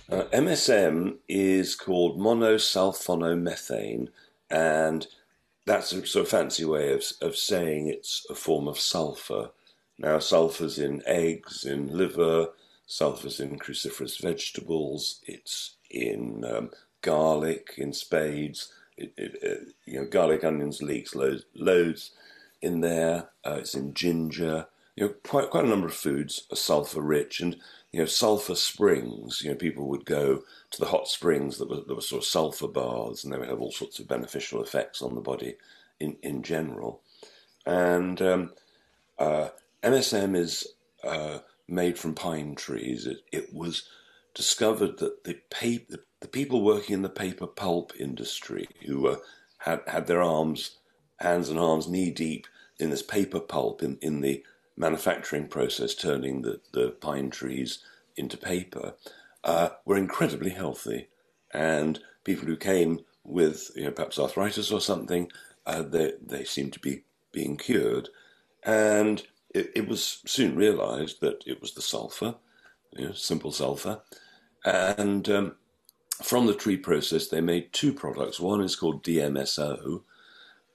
Uh, 0.10 0.24
MSM 0.34 1.18
is 1.28 1.76
called 1.76 2.20
monosulfonomethane, 2.20 4.10
and 4.50 5.08
that's 5.66 5.94
a 5.94 6.06
sort 6.06 6.26
of 6.26 6.30
fancy 6.30 6.66
way 6.66 6.94
of, 6.94 7.04
of 7.22 7.36
saying 7.36 7.88
it's 7.88 8.26
a 8.30 8.36
form 8.36 8.68
of 8.68 8.80
sulfur. 8.80 9.50
Now, 9.98 10.20
sulfur's 10.20 10.80
in 10.80 11.02
eggs, 11.06 11.66
in 11.66 11.96
liver, 11.96 12.50
sulfur's 12.86 13.40
in 13.40 13.58
cruciferous 13.60 14.22
vegetables, 14.22 15.22
it's 15.26 15.76
in 15.90 16.44
um, 16.46 16.72
garlic, 17.02 17.76
in 17.78 17.94
spades, 17.94 18.72
it, 18.98 19.14
it, 19.18 19.40
uh, 19.44 19.66
you 19.86 20.00
know, 20.00 20.06
garlic, 20.06 20.44
onions, 20.44 20.82
leeks, 20.82 21.16
loads, 21.16 21.46
loads 21.56 22.12
in 22.62 22.82
there. 22.82 23.30
Uh, 23.46 23.58
it's 23.60 23.76
in 23.76 23.94
ginger. 23.94 24.68
You 24.96 25.08
know, 25.08 25.14
quite 25.24 25.50
quite 25.50 25.66
a 25.66 25.70
number 25.70 25.88
of 25.88 25.94
foods 25.94 26.46
are 26.52 26.56
sulfur 26.56 27.02
rich, 27.02 27.40
and 27.40 27.58
you 27.92 28.00
know, 28.00 28.06
sulfur 28.06 28.56
springs. 28.56 29.42
You 29.44 29.52
know, 29.52 29.56
people 29.56 29.88
would 29.90 30.06
go 30.06 30.44
to 30.72 30.80
the 30.80 30.88
hot 30.88 31.08
springs 31.08 31.58
that 31.58 31.70
were, 31.70 31.82
that 31.82 31.96
were 31.96 32.02
sort 32.02 32.24
of 32.24 32.28
sulfur 32.28 32.68
baths, 32.68 33.24
and 33.24 33.34
they 33.34 33.38
would 33.38 33.50
have 33.50 33.62
all 33.62 33.72
sorts 33.72 34.00
of 34.00 34.08
beneficial 34.08 34.62
effects 34.62 35.02
on 35.02 35.16
the 35.16 35.22
body 35.22 35.56
in 36.00 36.18
in 36.22 36.44
general. 36.44 37.02
And 37.66 38.22
um, 38.22 38.52
uh, 39.18 39.50
MSM 39.82 40.36
is 40.36 40.68
uh, 41.04 41.40
made 41.68 41.98
from 41.98 42.14
pine 42.14 42.56
trees. 42.56 43.06
It, 43.06 43.24
it 43.32 43.54
was 43.54 43.88
discovered 44.34 44.98
that 45.00 45.24
the, 45.24 45.40
paper, 45.50 45.98
the 46.20 46.28
people 46.28 46.62
working 46.62 46.96
in 46.96 47.02
the 47.02 47.10
paper 47.10 47.48
pulp 47.48 47.94
industry 48.00 48.68
who 48.86 49.08
uh, 49.08 49.18
had, 49.60 49.82
had 49.88 50.08
their 50.08 50.22
arms, 50.22 50.78
hands 51.20 51.50
and 51.50 51.60
arms 51.60 51.88
knee 51.88 52.12
deep 52.12 52.48
in 52.80 52.90
this 52.90 53.04
paper 53.04 53.40
pulp 53.40 53.84
in, 53.84 53.98
in 54.02 54.22
the 54.22 54.44
manufacturing 54.76 55.48
process, 55.48 55.94
turning 55.94 56.42
the, 56.42 56.60
the 56.74 56.90
pine 56.90 57.30
trees 57.30 57.80
into 58.18 58.38
paper, 58.38 58.96
uh, 59.44 59.70
were 59.86 59.98
incredibly 59.98 60.50
healthy. 60.52 61.08
And 61.52 62.00
people 62.24 62.48
who 62.48 62.58
came 62.58 63.02
with 63.24 63.72
you 63.76 63.86
know, 63.86 63.92
perhaps 63.92 64.20
arthritis 64.20 64.72
or 64.72 64.82
something, 64.82 65.32
uh, 65.66 65.84
they, 65.84 66.14
they 66.26 66.44
seemed 66.44 66.74
to 66.74 66.80
be 66.80 67.04
being 67.32 67.58
cured. 67.58 68.10
And 68.64 69.24
it, 69.54 69.72
it 69.76 69.88
was 69.88 70.22
soon 70.26 70.56
realized 70.56 71.22
that 71.22 71.44
it 71.46 71.62
was 71.62 71.74
the 71.74 71.82
sulfur, 71.82 72.36
you 72.96 73.08
know, 73.08 73.14
simple 73.14 73.52
sulfur. 73.52 74.02
And 74.66 75.30
um, 75.30 75.56
from 76.22 76.48
the 76.48 76.56
tree 76.56 76.78
process, 76.78 77.28
they 77.28 77.42
made 77.42 77.74
two 77.74 77.94
products. 77.94 78.40
One 78.40 78.62
is 78.62 78.76
called 78.76 79.04
DMSO, 79.04 80.04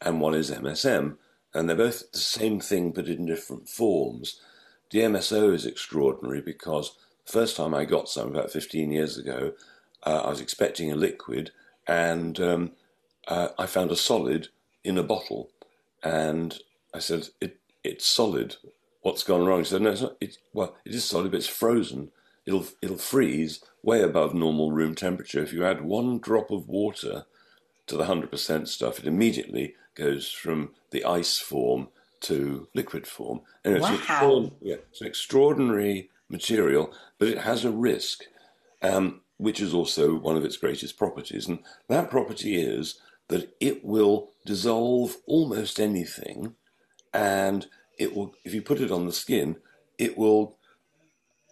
and 0.02 0.20
one 0.20 0.34
is 0.34 0.50
MSM. 0.50 1.16
And 1.54 1.68
they're 1.68 1.76
both 1.76 2.12
the 2.12 2.18
same 2.18 2.60
thing, 2.60 2.92
but 2.92 3.08
in 3.08 3.26
different 3.26 3.68
forms. 3.68 4.40
DMSO 4.92 5.54
is 5.54 5.66
extraordinary 5.66 6.40
because 6.40 6.96
the 7.26 7.32
first 7.32 7.56
time 7.56 7.74
I 7.74 7.84
got 7.84 8.08
some, 8.08 8.28
about 8.28 8.50
15 8.50 8.90
years 8.92 9.18
ago, 9.18 9.52
uh, 10.04 10.22
I 10.24 10.30
was 10.30 10.40
expecting 10.40 10.92
a 10.92 10.96
liquid, 10.96 11.50
and 11.86 12.38
um, 12.40 12.72
uh, 13.26 13.48
I 13.58 13.66
found 13.66 13.90
a 13.90 13.96
solid 13.96 14.48
in 14.84 14.98
a 14.98 15.02
bottle. 15.02 15.50
And 16.02 16.58
I 16.94 17.00
said, 17.00 17.28
it, 17.40 17.58
It's 17.88 18.06
solid. 18.06 18.56
What's 19.02 19.22
gone 19.22 19.44
wrong? 19.44 19.64
Said, 19.64 19.82
No, 19.82 19.90
it's 19.90 20.02
not. 20.02 20.16
It's, 20.20 20.38
well, 20.52 20.76
it 20.84 20.94
is 20.94 21.04
solid, 21.04 21.30
but 21.30 21.38
it's 21.38 21.46
frozen. 21.46 22.10
It'll, 22.46 22.66
it'll 22.80 22.98
freeze 22.98 23.62
way 23.82 24.02
above 24.02 24.34
normal 24.34 24.72
room 24.72 24.94
temperature. 24.94 25.42
If 25.42 25.52
you 25.52 25.64
add 25.64 25.82
one 25.82 26.18
drop 26.18 26.50
of 26.50 26.68
water 26.68 27.26
to 27.86 27.96
the 27.96 28.04
100% 28.04 28.68
stuff, 28.68 28.98
it 28.98 29.06
immediately 29.06 29.74
goes 29.94 30.30
from 30.30 30.70
the 30.90 31.04
ice 31.04 31.38
form 31.38 31.88
to 32.20 32.68
liquid 32.74 33.06
form. 33.06 33.40
And 33.64 33.76
it's, 33.76 34.08
wow. 34.08 34.36
an, 34.36 34.52
yeah, 34.60 34.76
it's 34.90 35.00
an 35.00 35.06
extraordinary 35.06 36.10
material, 36.28 36.92
but 37.18 37.28
it 37.28 37.38
has 37.38 37.64
a 37.64 37.70
risk, 37.70 38.24
um, 38.82 39.20
which 39.36 39.60
is 39.60 39.74
also 39.74 40.14
one 40.14 40.36
of 40.36 40.44
its 40.44 40.56
greatest 40.56 40.96
properties. 40.98 41.48
And 41.48 41.60
that 41.88 42.10
property 42.10 42.56
is 42.56 43.00
that 43.28 43.54
it 43.60 43.84
will 43.84 44.30
dissolve 44.46 45.16
almost 45.26 45.78
anything, 45.78 46.54
and 47.12 47.66
it 47.98 48.14
will, 48.14 48.34
if 48.44 48.54
you 48.54 48.62
put 48.62 48.80
it 48.80 48.90
on 48.90 49.06
the 49.06 49.12
skin, 49.12 49.56
it 49.98 50.16
will, 50.16 50.56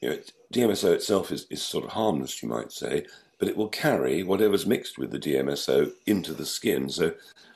you 0.01 0.11
know, 0.11 0.19
DMSO 0.53 0.93
itself 0.95 1.33
is, 1.33 1.47
is 1.51 1.63
sort 1.63 1.85
of 1.85 1.93
harmless, 1.93 2.43
you 2.43 2.49
might 2.49 2.73
say, 2.73 3.05
but 3.39 3.49
it 3.49 3.57
will 3.57 3.69
carry 3.69 4.23
whatever's 4.23 4.67
mixed 4.67 4.99
with 4.99 5.11
the 5.11 5.19
DMSO 5.19 5.93
into 6.07 6.33
the 6.33 6.47
skin. 6.47 6.89
So 6.89 7.15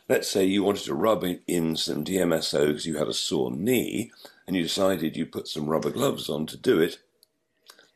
let's 0.08 0.28
say 0.28 0.44
you 0.44 0.64
wanted 0.64 0.84
to 0.84 0.94
rub 0.94 1.24
in 1.46 1.76
some 1.76 2.04
DMSO 2.04 2.66
because 2.66 2.86
you 2.86 2.98
had 2.98 3.08
a 3.08 3.14
sore 3.14 3.52
knee 3.52 4.10
and 4.46 4.56
you 4.56 4.62
decided 4.62 5.16
you'd 5.16 5.32
put 5.32 5.48
some 5.48 5.68
rubber 5.68 5.90
gloves 5.90 6.28
on 6.28 6.46
to 6.46 6.56
do 6.56 6.80
it. 6.80 6.98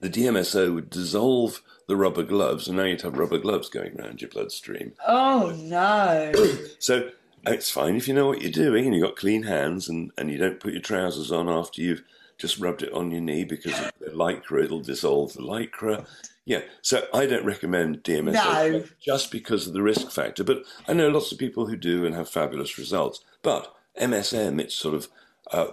The 0.00 0.08
DMSO 0.08 0.74
would 0.74 0.90
dissolve 0.90 1.62
the 1.88 1.96
rubber 1.96 2.22
gloves, 2.22 2.68
and 2.68 2.76
now 2.76 2.84
you'd 2.84 3.02
have 3.02 3.18
rubber 3.18 3.38
gloves 3.38 3.68
going 3.68 3.98
around 3.98 4.20
your 4.20 4.30
bloodstream. 4.30 4.92
Oh 5.06 5.54
no! 5.58 6.32
so 6.78 7.10
it's 7.46 7.70
fine 7.70 7.96
if 7.96 8.08
you 8.08 8.14
know 8.14 8.26
what 8.26 8.42
you're 8.42 8.50
doing 8.50 8.86
and 8.86 8.94
you've 8.94 9.04
got 9.04 9.16
clean 9.16 9.44
hands 9.44 9.88
and, 9.88 10.10
and 10.16 10.30
you 10.30 10.38
don't 10.38 10.60
put 10.60 10.72
your 10.72 10.82
trousers 10.82 11.30
on 11.30 11.48
after 11.48 11.80
you've 11.80 12.02
just 12.38 12.58
rubbed 12.58 12.82
it 12.82 12.92
on 12.92 13.10
your 13.10 13.20
knee 13.20 13.44
because 13.44 13.78
the 14.00 14.10
lycra, 14.10 14.64
it'll 14.64 14.80
dissolve 14.80 15.32
the 15.34 15.42
lycra. 15.42 16.06
Yeah, 16.44 16.62
so 16.82 17.06
I 17.14 17.26
don't 17.26 17.44
recommend 17.44 18.02
DMSO 18.02 18.72
no. 18.72 18.84
just 19.00 19.30
because 19.30 19.66
of 19.66 19.72
the 19.72 19.82
risk 19.82 20.10
factor, 20.10 20.44
but 20.44 20.64
I 20.86 20.92
know 20.92 21.08
lots 21.08 21.32
of 21.32 21.38
people 21.38 21.66
who 21.66 21.76
do 21.76 22.04
and 22.04 22.14
have 22.14 22.28
fabulous 22.28 22.76
results. 22.76 23.24
But 23.42 23.74
MSM, 24.00 24.60
its 24.60 24.74
sort 24.74 24.94
of 24.94 25.08
uh, 25.50 25.72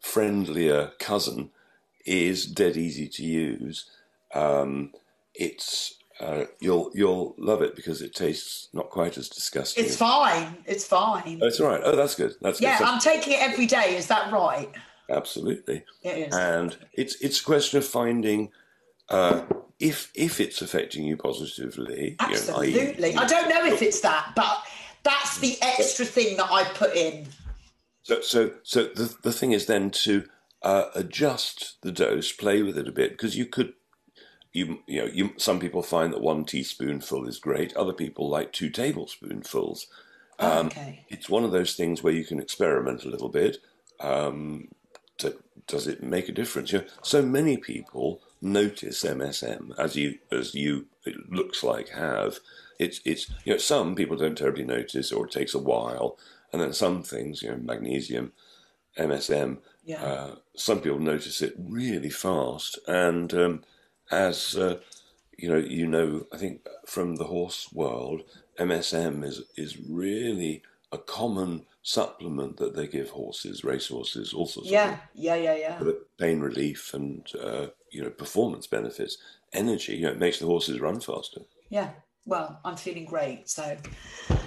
friendlier 0.00 0.92
cousin, 0.98 1.50
is 2.04 2.46
dead 2.46 2.76
easy 2.76 3.06
to 3.08 3.22
use. 3.22 3.90
Um, 4.34 4.92
it's 5.34 5.97
uh, 6.20 6.44
you'll 6.60 6.90
you'll 6.94 7.34
love 7.38 7.62
it 7.62 7.76
because 7.76 8.02
it 8.02 8.14
tastes 8.14 8.68
not 8.72 8.90
quite 8.90 9.16
as 9.16 9.28
disgusting. 9.28 9.84
It's 9.84 9.96
fine. 9.96 10.56
It's 10.66 10.84
fine. 10.84 11.38
Oh, 11.42 11.46
it's 11.46 11.60
all 11.60 11.68
right. 11.68 11.80
Oh, 11.84 11.94
that's 11.94 12.14
good. 12.14 12.34
That's 12.40 12.60
yeah. 12.60 12.78
Good. 12.78 12.88
I'm 12.88 13.00
taking 13.00 13.34
it 13.34 13.40
every 13.40 13.66
day. 13.66 13.96
Is 13.96 14.08
that 14.08 14.32
right? 14.32 14.70
Absolutely. 15.10 15.84
It 16.02 16.28
is. 16.28 16.34
And 16.34 16.76
it's 16.92 17.20
it's 17.22 17.40
a 17.40 17.44
question 17.44 17.78
of 17.78 17.84
finding 17.84 18.50
uh, 19.08 19.42
if 19.78 20.10
if 20.14 20.40
it's 20.40 20.60
affecting 20.60 21.04
you 21.04 21.16
positively. 21.16 22.16
Absolutely. 22.18 23.10
You 23.10 23.14
know, 23.14 23.22
I 23.22 23.26
don't 23.26 23.48
know 23.48 23.64
if 23.66 23.80
it's 23.80 24.00
that, 24.00 24.32
but 24.34 24.62
that's 25.04 25.38
the 25.38 25.56
extra 25.62 26.04
thing 26.04 26.36
that 26.36 26.50
I 26.50 26.64
put 26.64 26.96
in. 26.96 27.28
So 28.02 28.20
so 28.20 28.52
so 28.64 28.84
the 28.84 29.14
the 29.22 29.32
thing 29.32 29.52
is 29.52 29.66
then 29.66 29.90
to 29.90 30.24
uh, 30.62 30.86
adjust 30.94 31.76
the 31.82 31.92
dose, 31.92 32.32
play 32.32 32.62
with 32.62 32.76
it 32.76 32.88
a 32.88 32.92
bit, 32.92 33.12
because 33.12 33.36
you 33.36 33.46
could 33.46 33.74
you 34.52 34.80
you 34.86 35.00
know 35.00 35.06
you 35.06 35.32
some 35.36 35.60
people 35.60 35.82
find 35.82 36.12
that 36.12 36.20
one 36.20 36.44
teaspoonful 36.44 37.26
is 37.26 37.38
great. 37.38 37.76
Other 37.76 37.92
people 37.92 38.28
like 38.28 38.52
two 38.52 38.70
tablespoonfuls. 38.70 39.86
Um, 40.38 40.66
okay. 40.66 41.04
It's 41.08 41.28
one 41.28 41.44
of 41.44 41.52
those 41.52 41.74
things 41.74 42.02
where 42.02 42.12
you 42.12 42.24
can 42.24 42.40
experiment 42.40 43.04
a 43.04 43.08
little 43.08 43.28
bit. 43.28 43.58
Um, 44.00 44.68
to, 45.18 45.36
does 45.66 45.86
it 45.86 46.02
make 46.02 46.28
a 46.28 46.32
difference? 46.32 46.72
You 46.72 46.80
know, 46.80 46.84
so 47.02 47.22
many 47.22 47.56
people 47.56 48.20
notice 48.40 49.04
MSM 49.04 49.76
as 49.78 49.96
you 49.96 50.18
as 50.30 50.54
you 50.54 50.86
it 51.04 51.30
looks 51.30 51.62
like 51.62 51.90
have. 51.90 52.38
It's 52.78 53.00
it's 53.04 53.30
you 53.44 53.52
know 53.52 53.58
some 53.58 53.94
people 53.94 54.16
don't 54.16 54.38
terribly 54.38 54.64
notice 54.64 55.12
or 55.12 55.26
it 55.26 55.32
takes 55.32 55.54
a 55.54 55.58
while, 55.58 56.16
and 56.52 56.62
then 56.62 56.72
some 56.72 57.02
things 57.02 57.42
you 57.42 57.50
know 57.50 57.56
magnesium, 57.56 58.32
MSM. 58.96 59.58
Yeah. 59.84 60.04
Uh, 60.04 60.34
some 60.54 60.80
people 60.80 60.98
notice 60.98 61.42
it 61.42 61.54
really 61.58 62.10
fast, 62.10 62.78
and 62.86 63.32
um, 63.34 63.64
as 64.10 64.56
uh, 64.56 64.78
you 65.36 65.48
know, 65.48 65.56
you 65.56 65.86
know, 65.86 66.26
I 66.32 66.36
think 66.36 66.66
from 66.86 67.16
the 67.16 67.24
horse 67.24 67.72
world, 67.72 68.22
MSM 68.58 69.24
is 69.24 69.42
is 69.56 69.78
really 69.78 70.62
a 70.90 70.98
common 70.98 71.64
supplement 71.82 72.56
that 72.56 72.74
they 72.74 72.86
give 72.86 73.10
horses, 73.10 73.64
racehorses, 73.64 74.32
all 74.32 74.46
sorts 74.46 74.70
yeah. 74.70 74.84
of 74.84 74.90
things. 74.90 75.02
Yeah, 75.14 75.34
yeah, 75.36 75.54
yeah, 75.54 75.78
For 75.78 75.94
pain 76.18 76.40
relief 76.40 76.92
and 76.92 77.26
uh, 77.40 77.68
you 77.90 78.02
know 78.02 78.10
performance 78.10 78.66
benefits, 78.66 79.18
energy. 79.52 79.96
You 79.96 80.06
know, 80.06 80.12
it 80.12 80.18
makes 80.18 80.38
the 80.38 80.46
horses 80.46 80.80
run 80.80 81.00
faster. 81.00 81.42
Yeah. 81.70 81.90
Well, 82.26 82.60
I'm 82.62 82.76
feeling 82.76 83.06
great. 83.06 83.48
So, 83.48 83.74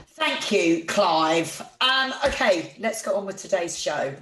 thank 0.10 0.52
you, 0.52 0.86
Clive. 0.86 1.64
Um, 1.82 2.14
okay, 2.28 2.76
let's 2.80 3.02
go 3.02 3.16
on 3.16 3.26
with 3.26 3.38
today's 3.38 3.80
show 3.80 4.14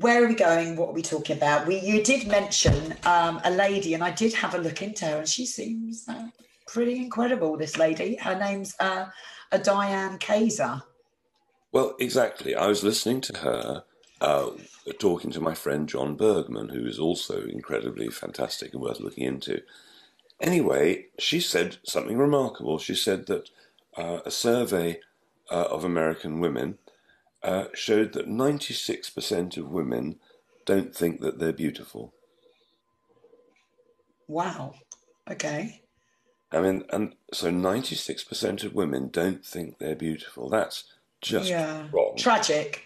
where 0.00 0.24
are 0.24 0.28
we 0.28 0.34
going? 0.34 0.76
What 0.76 0.90
are 0.90 0.92
we 0.92 1.02
talking 1.02 1.36
about? 1.36 1.66
We 1.66 1.80
you 1.80 2.02
did 2.02 2.28
mention 2.28 2.94
um, 3.04 3.40
a 3.44 3.50
lady, 3.50 3.94
and 3.94 4.02
I 4.02 4.10
did 4.10 4.34
have 4.34 4.54
a 4.54 4.58
look 4.58 4.82
into 4.82 5.04
her, 5.06 5.18
and 5.18 5.28
she 5.28 5.46
seems 5.46 6.06
uh, 6.08 6.28
pretty 6.66 6.96
incredible. 6.96 7.56
This 7.56 7.76
lady, 7.76 8.16
her 8.16 8.38
name's 8.38 8.74
uh, 8.80 9.06
a 9.50 9.58
Diane 9.58 10.18
Kazer. 10.18 10.82
Well, 11.72 11.96
exactly. 11.98 12.54
I 12.54 12.66
was 12.66 12.82
listening 12.82 13.20
to 13.22 13.38
her 13.38 13.84
uh, 14.20 14.50
talking 14.98 15.30
to 15.32 15.40
my 15.40 15.54
friend 15.54 15.88
John 15.88 16.16
Bergman, 16.16 16.70
who 16.70 16.86
is 16.86 16.98
also 16.98 17.42
incredibly 17.42 18.08
fantastic 18.08 18.72
and 18.72 18.82
worth 18.82 19.00
looking 19.00 19.24
into. 19.24 19.62
Anyway, 20.40 21.06
she 21.18 21.40
said 21.40 21.78
something 21.82 22.16
remarkable. 22.16 22.78
She 22.78 22.94
said 22.94 23.26
that 23.26 23.50
uh, 23.96 24.20
a 24.24 24.30
survey 24.30 25.00
uh, 25.50 25.66
of 25.70 25.84
American 25.84 26.40
women 26.40 26.78
uh, 27.42 27.66
showed 27.74 28.12
that 28.12 28.28
96% 28.28 29.56
of 29.56 29.70
women 29.70 30.18
don't 30.64 30.94
think 30.94 31.20
that 31.20 31.38
they're 31.38 31.52
beautiful. 31.52 32.12
Wow. 34.26 34.74
Okay. 35.30 35.82
I 36.50 36.60
mean, 36.60 36.84
and 36.90 37.14
so 37.32 37.50
96% 37.50 38.64
of 38.64 38.74
women 38.74 39.08
don't 39.08 39.44
think 39.44 39.78
they're 39.78 39.94
beautiful. 39.94 40.48
That's 40.48 40.84
just 41.20 41.48
Yeah. 41.48 41.88
wrong. 41.92 42.14
Tragic. 42.16 42.84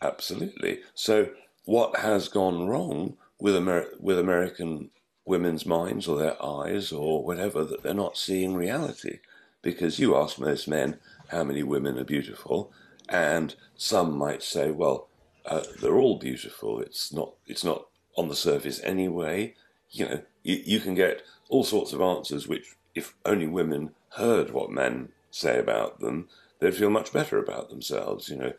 Absolutely. 0.00 0.80
So 0.94 1.30
what 1.64 1.96
has 1.98 2.28
gone 2.28 2.66
wrong 2.66 3.16
with 3.38 3.56
Amer- 3.56 3.94
with 3.98 4.18
American 4.18 4.90
women's 5.24 5.64
minds 5.64 6.08
or 6.08 6.18
their 6.18 6.42
eyes 6.44 6.92
or 6.92 7.24
whatever 7.24 7.64
that 7.64 7.82
they're 7.82 7.94
not 7.94 8.16
seeing 8.16 8.54
reality. 8.54 9.18
Because 9.62 9.98
you 10.00 10.16
ask 10.16 10.38
most 10.38 10.66
men 10.66 10.98
how 11.28 11.44
many 11.44 11.62
women 11.62 11.96
are 11.98 12.04
beautiful, 12.04 12.72
and 13.12 13.54
some 13.76 14.16
might 14.16 14.42
say, 14.42 14.70
well, 14.70 15.08
uh, 15.44 15.62
they're 15.80 15.98
all 15.98 16.18
beautiful. 16.18 16.80
It's 16.80 17.12
not. 17.12 17.34
It's 17.46 17.62
not 17.62 17.86
on 18.16 18.28
the 18.28 18.36
surface 18.36 18.80
anyway. 18.82 19.54
You 19.90 20.06
know, 20.06 20.22
you, 20.42 20.62
you 20.64 20.80
can 20.80 20.94
get 20.94 21.22
all 21.48 21.64
sorts 21.64 21.92
of 21.92 22.00
answers 22.00 22.48
which, 22.48 22.74
if 22.94 23.14
only 23.26 23.46
women 23.46 23.90
heard 24.16 24.50
what 24.50 24.70
men 24.70 25.10
say 25.30 25.58
about 25.58 26.00
them, 26.00 26.28
they'd 26.58 26.74
feel 26.74 26.90
much 26.90 27.12
better 27.12 27.38
about 27.38 27.68
themselves. 27.68 28.28
You 28.30 28.36
know, 28.36 28.52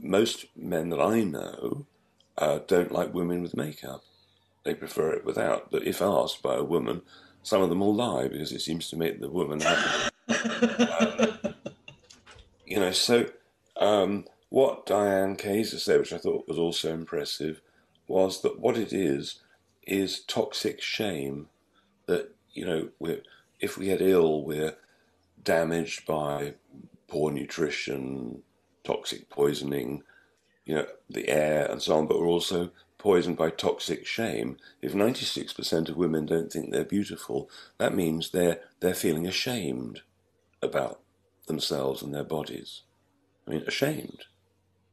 most 0.00 0.46
men 0.56 0.90
that 0.90 1.00
I 1.00 1.24
know 1.24 1.86
uh, 2.36 2.60
don't 2.68 2.92
like 2.92 3.12
women 3.12 3.42
with 3.42 3.56
makeup. 3.56 4.04
They 4.64 4.74
prefer 4.74 5.12
it 5.12 5.24
without. 5.24 5.70
But 5.70 5.86
if 5.86 6.00
asked 6.00 6.42
by 6.42 6.54
a 6.56 6.64
woman, 6.64 7.02
some 7.42 7.62
of 7.62 7.68
them 7.68 7.80
will 7.80 7.94
lie 7.94 8.28
because 8.28 8.52
it 8.52 8.60
seems 8.60 8.88
to 8.90 8.96
make 8.96 9.20
the 9.20 9.30
woman 9.30 9.60
happy. 9.60 10.84
um, 10.84 11.38
you 12.66 12.78
know, 12.78 12.92
so 12.92 13.26
um, 13.78 14.24
what 14.48 14.86
Diane 14.86 15.36
Kazer 15.36 15.78
said, 15.78 16.00
which 16.00 16.12
I 16.12 16.18
thought 16.18 16.48
was 16.48 16.58
also 16.58 16.92
impressive, 16.92 17.60
was 18.06 18.42
that 18.42 18.58
what 18.60 18.76
it 18.76 18.92
is 18.92 19.40
is 19.86 20.20
toxic 20.20 20.80
shame. 20.80 21.48
That 22.06 22.34
you 22.52 22.66
know, 22.66 22.88
if 23.60 23.76
we 23.78 23.86
get 23.86 24.00
ill, 24.00 24.44
we're 24.44 24.76
damaged 25.42 26.06
by 26.06 26.54
poor 27.08 27.30
nutrition, 27.30 28.42
toxic 28.84 29.28
poisoning, 29.28 30.02
you 30.64 30.74
know, 30.74 30.86
the 31.08 31.28
air 31.28 31.66
and 31.70 31.82
so 31.82 31.96
on, 31.96 32.06
but 32.06 32.20
we're 32.20 32.26
also 32.26 32.70
poisoned 32.98 33.36
by 33.36 33.50
toxic 33.50 34.06
shame. 34.06 34.58
If 34.82 34.92
96% 34.92 35.88
of 35.88 35.96
women 35.96 36.26
don't 36.26 36.52
think 36.52 36.70
they're 36.70 36.84
beautiful, 36.84 37.48
that 37.78 37.94
means 37.94 38.30
they're, 38.30 38.60
they're 38.80 38.94
feeling 38.94 39.26
ashamed 39.26 40.02
about 40.62 41.00
themselves 41.46 42.02
and 42.02 42.14
their 42.14 42.24
bodies. 42.24 42.82
I 43.48 43.52
mean, 43.52 43.62
ashamed. 43.66 44.24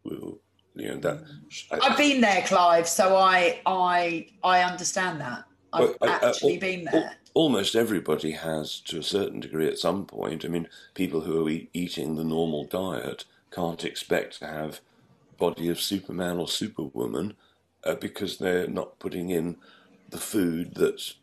You 0.03 0.39
know, 0.75 0.97
that, 0.97 1.23
I, 1.71 1.87
have 1.87 1.97
been 1.97 2.21
there, 2.21 2.41
Clive, 2.43 2.87
so 2.87 3.15
I 3.15 3.61
I 3.65 4.27
I 4.43 4.61
understand 4.61 5.21
that. 5.21 5.45
I've 5.73 5.95
well, 5.99 6.19
actually 6.21 6.55
I, 6.55 6.59
been 6.59 6.85
there. 6.85 7.15
Almost 7.33 7.75
everybody 7.75 8.31
has, 8.31 8.79
to 8.81 8.99
a 8.99 9.03
certain 9.03 9.39
degree, 9.39 9.67
at 9.67 9.77
some 9.77 10.05
point. 10.05 10.45
I 10.45 10.47
mean, 10.47 10.67
people 10.93 11.21
who 11.21 11.45
are 11.45 11.51
eating 11.73 12.15
the 12.15 12.23
normal 12.23 12.65
diet 12.65 13.25
can't 13.51 13.83
expect 13.83 14.39
to 14.39 14.47
have 14.47 14.79
body 15.37 15.69
of 15.69 15.81
Superman 15.81 16.37
or 16.37 16.47
Superwoman 16.47 17.35
uh, 17.83 17.95
because 17.95 18.37
they're 18.37 18.67
not 18.67 18.99
putting 18.99 19.29
in 19.31 19.57
the 20.09 20.17
food 20.17 20.75
that 20.75 21.13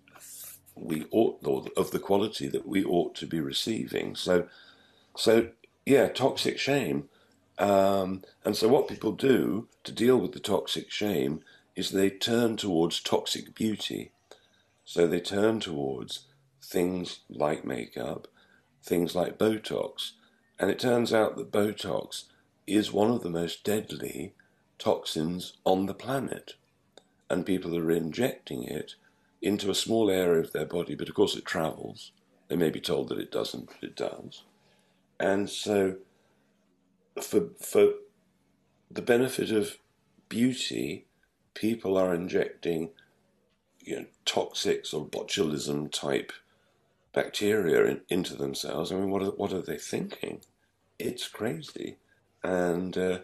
we 0.75 1.07
ought, 1.11 1.47
or 1.47 1.67
of 1.77 1.91
the 1.93 1.99
quality 1.99 2.49
that 2.49 2.67
we 2.67 2.85
ought 2.85 3.15
to 3.17 3.27
be 3.27 3.40
receiving. 3.40 4.16
So, 4.16 4.49
so 5.16 5.49
yeah, 5.87 6.09
toxic 6.09 6.59
shame. 6.59 7.09
Um, 7.62 8.22
and 8.44 8.57
so, 8.57 8.66
what 8.66 8.88
people 8.88 9.12
do 9.12 9.68
to 9.85 9.92
deal 9.92 10.16
with 10.16 10.33
the 10.33 10.40
toxic 10.40 10.90
shame 10.90 11.44
is 11.77 11.90
they 11.90 12.11
turn 12.11 12.57
towards 12.57 13.01
toxic 13.01 13.55
beauty. 13.55 14.11
So, 14.85 15.07
they 15.07 15.20
turn 15.20 15.61
towards 15.61 16.27
things 16.61 17.20
like 17.31 17.64
makeup, 17.64 18.27
things 18.83 19.14
like 19.14 19.38
Botox. 19.38 20.11
And 20.59 20.72
it 20.72 20.81
turns 20.81 21.14
out 21.14 21.37
that 21.37 21.53
Botox 21.53 22.25
is 22.66 22.92
one 22.92 23.12
of 23.12 23.22
the 23.22 23.31
most 23.31 23.62
deadly 23.62 24.35
toxins 24.81 25.53
on 25.64 25.87
the 25.87 25.94
planet. 25.94 26.55
And 27.31 27.46
people 27.46 27.79
are 27.79 27.92
injecting 27.92 28.64
it 28.64 28.96
into 29.40 29.70
a 29.70 29.75
small 29.77 30.11
area 30.11 30.40
of 30.40 30.51
their 30.51 30.66
body, 30.66 30.96
but 30.96 31.09
of 31.09 31.14
course 31.14 31.37
it 31.37 31.44
travels. 31.44 32.11
They 32.48 32.57
may 32.57 32.70
be 32.70 32.81
told 32.81 33.09
that 33.11 33.20
it 33.20 33.31
doesn't, 33.31 33.66
but 33.66 33.88
it 33.88 33.94
does. 33.94 34.42
And 35.20 35.48
so, 35.48 35.98
for, 37.20 37.48
for 37.61 37.88
the 38.90 39.03
benefit 39.03 39.51
of 39.51 39.79
beauty, 40.29 41.07
people 41.55 41.96
are 41.96 42.14
injecting 42.14 42.90
you 43.81 43.96
know, 43.96 44.07
toxics 44.25 44.94
or 44.94 45.07
botulism 45.07 45.90
type 45.90 46.33
bacteria 47.12 47.85
in, 47.85 48.01
into 48.09 48.37
themselves. 48.37 48.92
I 48.92 48.96
mean, 48.96 49.11
what 49.11 49.22
are, 49.22 49.31
what 49.31 49.53
are 49.53 49.62
they 49.62 49.77
thinking? 49.77 50.40
It's 50.98 51.29
crazy. 51.29 51.98
And 52.42 52.96
uh, 52.96 53.18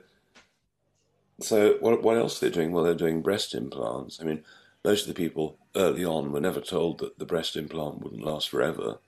so, 1.41 1.77
what, 1.81 2.03
what 2.03 2.17
else 2.17 2.43
are 2.43 2.49
they 2.49 2.55
doing? 2.55 2.73
Well, 2.73 2.85
they're 2.85 2.95
doing 2.95 3.23
breast 3.23 3.55
implants. 3.55 4.21
I 4.21 4.25
mean, 4.25 4.45
most 4.85 5.03
of 5.03 5.09
the 5.09 5.15
people 5.15 5.59
early 5.77 6.05
on 6.05 6.33
were 6.33 6.41
never 6.41 6.61
told 6.61 6.99
that 6.99 7.19
the 7.19 7.27
breast 7.27 7.57
implant 7.57 8.01
wouldn't 8.03 8.25
last 8.25 8.49
forever. 8.49 8.99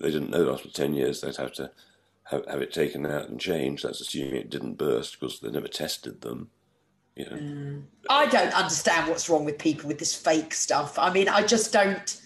They 0.00 0.10
didn't 0.10 0.30
know 0.30 0.44
that 0.44 0.52
after 0.52 0.70
10 0.70 0.94
years 0.94 1.20
they'd 1.20 1.36
have 1.36 1.52
to 1.54 1.70
have, 2.24 2.46
have 2.46 2.62
it 2.62 2.72
taken 2.72 3.06
out 3.06 3.28
and 3.28 3.40
changed. 3.40 3.84
That's 3.84 4.00
assuming 4.00 4.36
it 4.36 4.50
didn't 4.50 4.74
burst 4.74 5.18
because 5.18 5.40
they 5.40 5.50
never 5.50 5.68
tested 5.68 6.20
them. 6.20 6.50
You 7.16 7.24
know. 7.26 7.36
Mm. 7.36 7.82
I 8.08 8.26
don't 8.26 8.52
understand 8.52 9.08
what's 9.08 9.28
wrong 9.28 9.44
with 9.44 9.58
people 9.58 9.88
with 9.88 9.98
this 9.98 10.14
fake 10.14 10.52
stuff. 10.54 10.98
I 10.98 11.12
mean, 11.12 11.28
I 11.28 11.42
just 11.42 11.72
don't. 11.72 12.20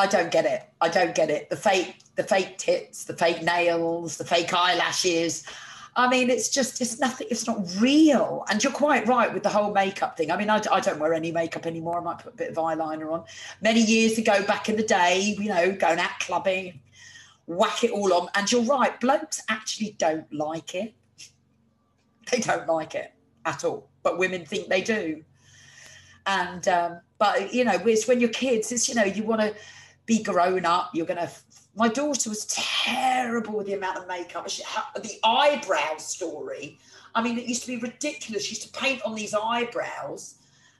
I 0.00 0.06
don't 0.06 0.30
get 0.30 0.44
it. 0.44 0.62
I 0.80 0.88
don't 0.88 1.14
get 1.14 1.28
it. 1.28 1.50
The 1.50 1.56
fake, 1.56 1.96
the 2.14 2.22
fake 2.22 2.58
tits, 2.58 3.04
the 3.04 3.16
fake 3.16 3.42
nails, 3.42 4.16
the 4.16 4.24
fake 4.24 4.54
eyelashes. 4.54 5.44
I 5.96 6.08
mean, 6.08 6.30
it's 6.30 6.48
just, 6.48 6.80
it's 6.80 7.00
nothing, 7.00 7.26
it's 7.28 7.48
not 7.48 7.58
real. 7.80 8.44
And 8.48 8.62
you're 8.62 8.72
quite 8.72 9.08
right 9.08 9.34
with 9.34 9.42
the 9.42 9.48
whole 9.48 9.72
makeup 9.72 10.16
thing. 10.16 10.30
I 10.30 10.36
mean, 10.36 10.48
I, 10.48 10.62
I 10.70 10.78
don't 10.78 11.00
wear 11.00 11.12
any 11.12 11.32
makeup 11.32 11.66
anymore. 11.66 11.98
I 11.98 12.04
might 12.04 12.18
put 12.18 12.34
a 12.34 12.36
bit 12.36 12.50
of 12.50 12.56
eyeliner 12.56 13.12
on. 13.12 13.24
Many 13.60 13.80
years 13.80 14.16
ago, 14.18 14.44
back 14.44 14.68
in 14.68 14.76
the 14.76 14.84
day, 14.84 15.34
you 15.36 15.48
know, 15.48 15.72
going 15.72 15.98
out 15.98 16.20
clubbing, 16.20 16.80
whack 17.48 17.82
it 17.82 17.90
all 17.90 18.12
on. 18.12 18.28
And 18.34 18.50
you're 18.52 18.62
right, 18.62 18.98
blokes 19.00 19.42
actually 19.48 19.96
don't 19.98 20.32
like 20.32 20.76
it. 20.76 20.94
They 22.30 22.38
don't 22.38 22.68
like 22.68 22.94
it 22.94 23.12
at 23.44 23.64
all. 23.64 23.88
But 24.04 24.18
women 24.18 24.44
think 24.44 24.68
they 24.68 24.82
do. 24.82 25.24
And, 26.26 26.68
um, 26.68 27.00
but, 27.18 27.52
you 27.52 27.64
know, 27.64 27.72
it's 27.86 28.06
when 28.06 28.20
you're 28.20 28.28
kids, 28.28 28.70
it's, 28.70 28.88
you 28.88 28.94
know, 28.94 29.04
you 29.04 29.24
want 29.24 29.40
to, 29.40 29.54
be 30.08 30.22
grown 30.22 30.64
up. 30.64 30.90
You're 30.94 31.06
going 31.06 31.18
to. 31.18 31.30
My 31.76 31.86
daughter 31.86 32.28
was 32.28 32.46
terrible 32.46 33.58
with 33.58 33.68
the 33.68 33.74
amount 33.74 33.98
of 33.98 34.08
makeup. 34.08 34.48
She, 34.48 34.64
the 34.96 35.20
eyebrow 35.22 35.98
story. 35.98 36.80
I 37.14 37.22
mean, 37.22 37.38
it 37.38 37.46
used 37.46 37.62
to 37.66 37.68
be 37.68 37.76
ridiculous. 37.76 38.44
She 38.44 38.56
used 38.56 38.62
to 38.62 38.80
paint 38.80 39.02
on 39.02 39.14
these 39.14 39.32
eyebrows. 39.32 40.36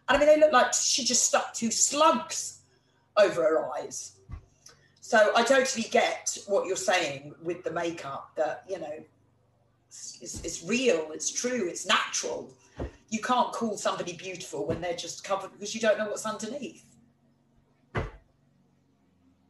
And 0.09 0.16
I 0.16 0.18
mean, 0.18 0.28
they 0.28 0.40
look 0.40 0.52
like 0.52 0.72
she 0.72 1.04
just 1.04 1.26
stuck 1.26 1.52
two 1.52 1.70
slugs 1.70 2.62
over 3.16 3.42
her 3.42 3.70
eyes. 3.76 4.17
So 5.09 5.33
I 5.35 5.42
totally 5.42 5.88
get 5.90 6.37
what 6.49 6.66
you're 6.66 6.77
saying 6.77 7.35
with 7.42 7.64
the 7.64 7.71
makeup 7.71 8.33
that, 8.37 8.64
you 8.68 8.79
know, 8.79 8.92
it's, 9.88 10.42
it's 10.44 10.62
real, 10.62 11.12
it's 11.14 11.31
true, 11.33 11.66
it's 11.66 11.87
natural. 11.87 12.53
You 13.09 13.21
can't 13.23 13.51
call 13.51 13.79
somebody 13.79 14.12
beautiful 14.12 14.66
when 14.66 14.83
they're 14.83 14.92
just 14.92 15.25
covered 15.25 15.53
because 15.53 15.75
you 15.75 15.81
don't 15.81 15.97
know 15.97 16.09
what's 16.09 16.27
underneath. 16.27 16.85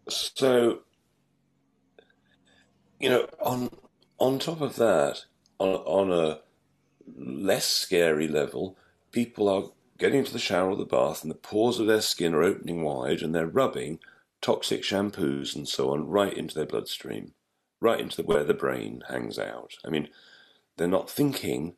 So, 0.08 0.82
you 3.00 3.10
know, 3.10 3.26
on 3.40 3.70
on 4.18 4.38
top 4.38 4.60
of 4.60 4.76
that, 4.76 5.24
on 5.58 5.70
on 5.70 6.12
a 6.12 6.38
less 7.16 7.66
scary 7.66 8.28
level, 8.28 8.76
people 9.10 9.48
are 9.48 9.64
getting 9.98 10.20
into 10.20 10.32
the 10.32 10.38
shower 10.38 10.70
or 10.70 10.76
the 10.76 10.84
bath, 10.84 11.22
and 11.22 11.32
the 11.32 11.34
pores 11.34 11.80
of 11.80 11.88
their 11.88 12.00
skin 12.00 12.32
are 12.32 12.44
opening 12.44 12.84
wide, 12.84 13.22
and 13.22 13.34
they're 13.34 13.48
rubbing 13.48 13.98
toxic 14.40 14.82
shampoos 14.82 15.54
and 15.54 15.68
so 15.68 15.90
on 15.90 16.06
right 16.06 16.32
into 16.32 16.54
their 16.54 16.66
bloodstream, 16.66 17.32
right 17.80 18.00
into 18.00 18.16
the, 18.16 18.22
where 18.22 18.44
the 18.44 18.54
brain 18.54 19.02
hangs 19.08 19.38
out. 19.38 19.74
I 19.84 19.90
mean, 19.90 20.08
they're 20.76 20.88
not 20.88 21.10
thinking 21.10 21.74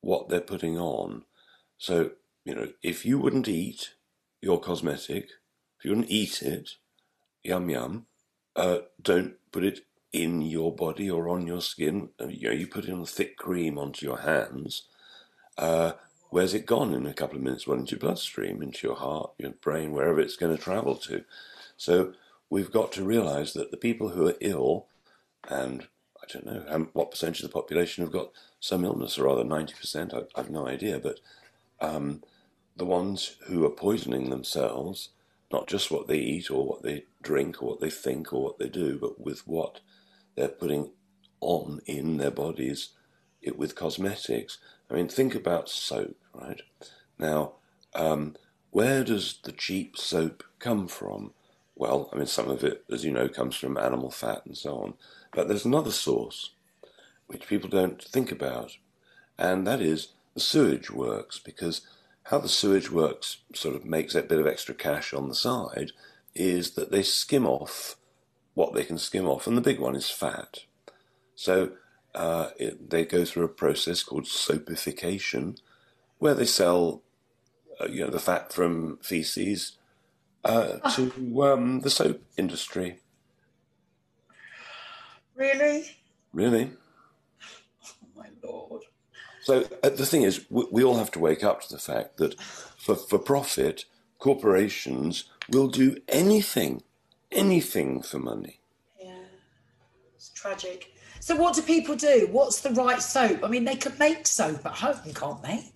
what 0.00 0.28
they're 0.28 0.40
putting 0.40 0.78
on. 0.78 1.24
So, 1.78 2.12
you 2.44 2.54
know, 2.54 2.68
if 2.82 3.04
you 3.04 3.18
wouldn't 3.18 3.48
eat 3.48 3.94
your 4.40 4.60
cosmetic, 4.60 5.30
if 5.78 5.84
you 5.84 5.90
wouldn't 5.90 6.10
eat 6.10 6.42
it, 6.42 6.70
yum 7.42 7.70
yum. 7.70 8.06
Uh, 8.54 8.78
don't 9.00 9.34
put 9.52 9.64
it 9.64 9.80
in 10.12 10.40
your 10.40 10.74
body 10.74 11.10
or 11.10 11.28
on 11.28 11.46
your 11.46 11.60
skin. 11.60 12.10
Uh, 12.20 12.28
you 12.28 12.48
know, 12.48 12.54
you 12.54 12.66
put 12.66 12.84
it 12.84 12.92
on 12.92 13.04
thick 13.04 13.36
cream 13.36 13.78
onto 13.78 14.06
your 14.06 14.20
hands. 14.20 14.84
Uh, 15.58 15.92
where's 16.30 16.54
it 16.54 16.66
gone 16.66 16.94
in 16.94 17.06
a 17.06 17.14
couple 17.14 17.36
of 17.36 17.42
minutes? 17.42 17.66
Well, 17.66 17.78
into 17.78 17.92
your 17.92 18.00
bloodstream, 18.00 18.62
into 18.62 18.86
your 18.86 18.96
heart, 18.96 19.32
your 19.38 19.50
brain, 19.50 19.92
wherever 19.92 20.20
it's 20.20 20.36
going 20.36 20.56
to 20.56 20.62
travel 20.62 20.96
to. 20.96 21.24
So 21.76 22.12
we've 22.50 22.70
got 22.70 22.92
to 22.92 23.04
realise 23.04 23.52
that 23.52 23.70
the 23.70 23.76
people 23.76 24.10
who 24.10 24.28
are 24.28 24.36
ill, 24.40 24.86
and 25.48 25.86
I 26.22 26.32
don't 26.32 26.46
know 26.46 26.88
what 26.92 27.10
percentage 27.10 27.42
of 27.42 27.50
the 27.50 27.54
population 27.54 28.04
have 28.04 28.12
got 28.12 28.30
some 28.60 28.84
illness, 28.84 29.18
or 29.18 29.24
rather 29.24 29.44
90%, 29.44 30.14
I, 30.14 30.18
I 30.34 30.42
have 30.42 30.50
no 30.50 30.66
idea, 30.66 30.98
but 30.98 31.20
um, 31.80 32.22
the 32.76 32.84
ones 32.84 33.36
who 33.46 33.64
are 33.64 33.70
poisoning 33.70 34.30
themselves 34.30 35.10
not 35.52 35.66
just 35.68 35.90
what 35.90 36.08
they 36.08 36.18
eat 36.18 36.50
or 36.50 36.66
what 36.66 36.82
they 36.82 37.04
drink 37.22 37.62
or 37.62 37.70
what 37.70 37.80
they 37.80 37.90
think 37.90 38.32
or 38.32 38.42
what 38.42 38.58
they 38.58 38.68
do, 38.68 38.98
but 38.98 39.20
with 39.20 39.46
what 39.46 39.80
they're 40.34 40.48
putting 40.48 40.90
on 41.40 41.80
in 41.86 42.16
their 42.16 42.30
bodies 42.30 42.90
it 43.42 43.56
with 43.56 43.74
cosmetics. 43.74 44.58
I 44.90 44.94
mean, 44.94 45.08
think 45.08 45.34
about 45.34 45.68
soap, 45.68 46.16
right? 46.34 46.60
Now, 47.18 47.52
um, 47.94 48.34
where 48.70 49.04
does 49.04 49.38
the 49.44 49.52
cheap 49.52 49.96
soap 49.96 50.42
come 50.58 50.88
from? 50.88 51.32
Well, 51.76 52.08
I 52.12 52.16
mean, 52.16 52.26
some 52.26 52.48
of 52.48 52.64
it, 52.64 52.84
as 52.90 53.04
you 53.04 53.12
know, 53.12 53.28
comes 53.28 53.54
from 53.54 53.76
animal 53.76 54.10
fat 54.10 54.42
and 54.46 54.56
so 54.56 54.78
on. 54.78 54.94
But 55.32 55.46
there's 55.46 55.66
another 55.66 55.92
source 55.92 56.50
which 57.26 57.46
people 57.46 57.68
don't 57.68 58.02
think 58.02 58.32
about, 58.32 58.78
and 59.38 59.66
that 59.66 59.82
is 59.82 60.08
the 60.34 60.40
sewage 60.40 60.90
works, 60.90 61.38
because 61.38 61.82
how 62.24 62.38
the 62.38 62.48
sewage 62.48 62.90
works 62.90 63.38
sort 63.54 63.76
of 63.76 63.84
makes 63.84 64.14
that 64.14 64.28
bit 64.28 64.40
of 64.40 64.46
extra 64.46 64.74
cash 64.74 65.12
on 65.12 65.28
the 65.28 65.34
side 65.34 65.92
is 66.34 66.72
that 66.72 66.90
they 66.90 67.02
skim 67.02 67.46
off 67.46 67.96
what 68.54 68.72
they 68.72 68.84
can 68.84 68.96
skim 68.98 69.26
off, 69.26 69.46
and 69.46 69.56
the 69.56 69.60
big 69.62 69.78
one 69.78 69.94
is 69.94 70.08
fat. 70.08 70.60
So 71.34 71.72
uh, 72.14 72.50
it, 72.58 72.88
they 72.88 73.04
go 73.04 73.26
through 73.26 73.44
a 73.44 73.48
process 73.48 74.02
called 74.02 74.24
soapification, 74.24 75.58
where 76.18 76.34
they 76.34 76.46
sell, 76.46 77.02
uh, 77.78 77.86
you 77.86 78.02
know, 78.02 78.10
the 78.10 78.18
fat 78.18 78.50
from 78.52 78.98
feces 79.02 79.72
uh, 80.46 80.90
to 80.90 81.42
um, 81.42 81.80
the 81.80 81.90
soap 81.90 82.22
industry. 82.36 82.98
Really? 85.34 85.84
Really? 86.32 86.70
Oh 87.84 88.08
my 88.16 88.28
lord! 88.42 88.82
So 89.42 89.64
uh, 89.82 89.90
the 89.90 90.06
thing 90.06 90.22
is, 90.22 90.46
we, 90.48 90.66
we 90.70 90.84
all 90.84 90.96
have 90.96 91.10
to 91.12 91.18
wake 91.18 91.44
up 91.44 91.62
to 91.62 91.72
the 91.72 91.80
fact 91.80 92.16
that 92.18 92.40
for 92.40 92.94
for 92.94 93.18
profit, 93.18 93.84
corporations 94.18 95.24
will 95.50 95.68
do 95.68 95.96
anything, 96.08 96.82
anything 97.30 98.02
for 98.02 98.18
money. 98.18 98.60
Yeah, 99.02 99.12
it's 100.14 100.30
tragic. 100.30 100.92
So 101.20 101.34
what 101.34 101.54
do 101.54 101.62
people 101.62 101.96
do? 101.96 102.28
What's 102.30 102.60
the 102.60 102.70
right 102.70 103.02
soap? 103.02 103.42
I 103.42 103.48
mean, 103.48 103.64
they 103.64 103.76
could 103.76 103.98
make 103.98 104.26
soap 104.26 104.64
at 104.64 104.72
home, 104.72 105.12
can't 105.14 105.42
they? 105.42 105.72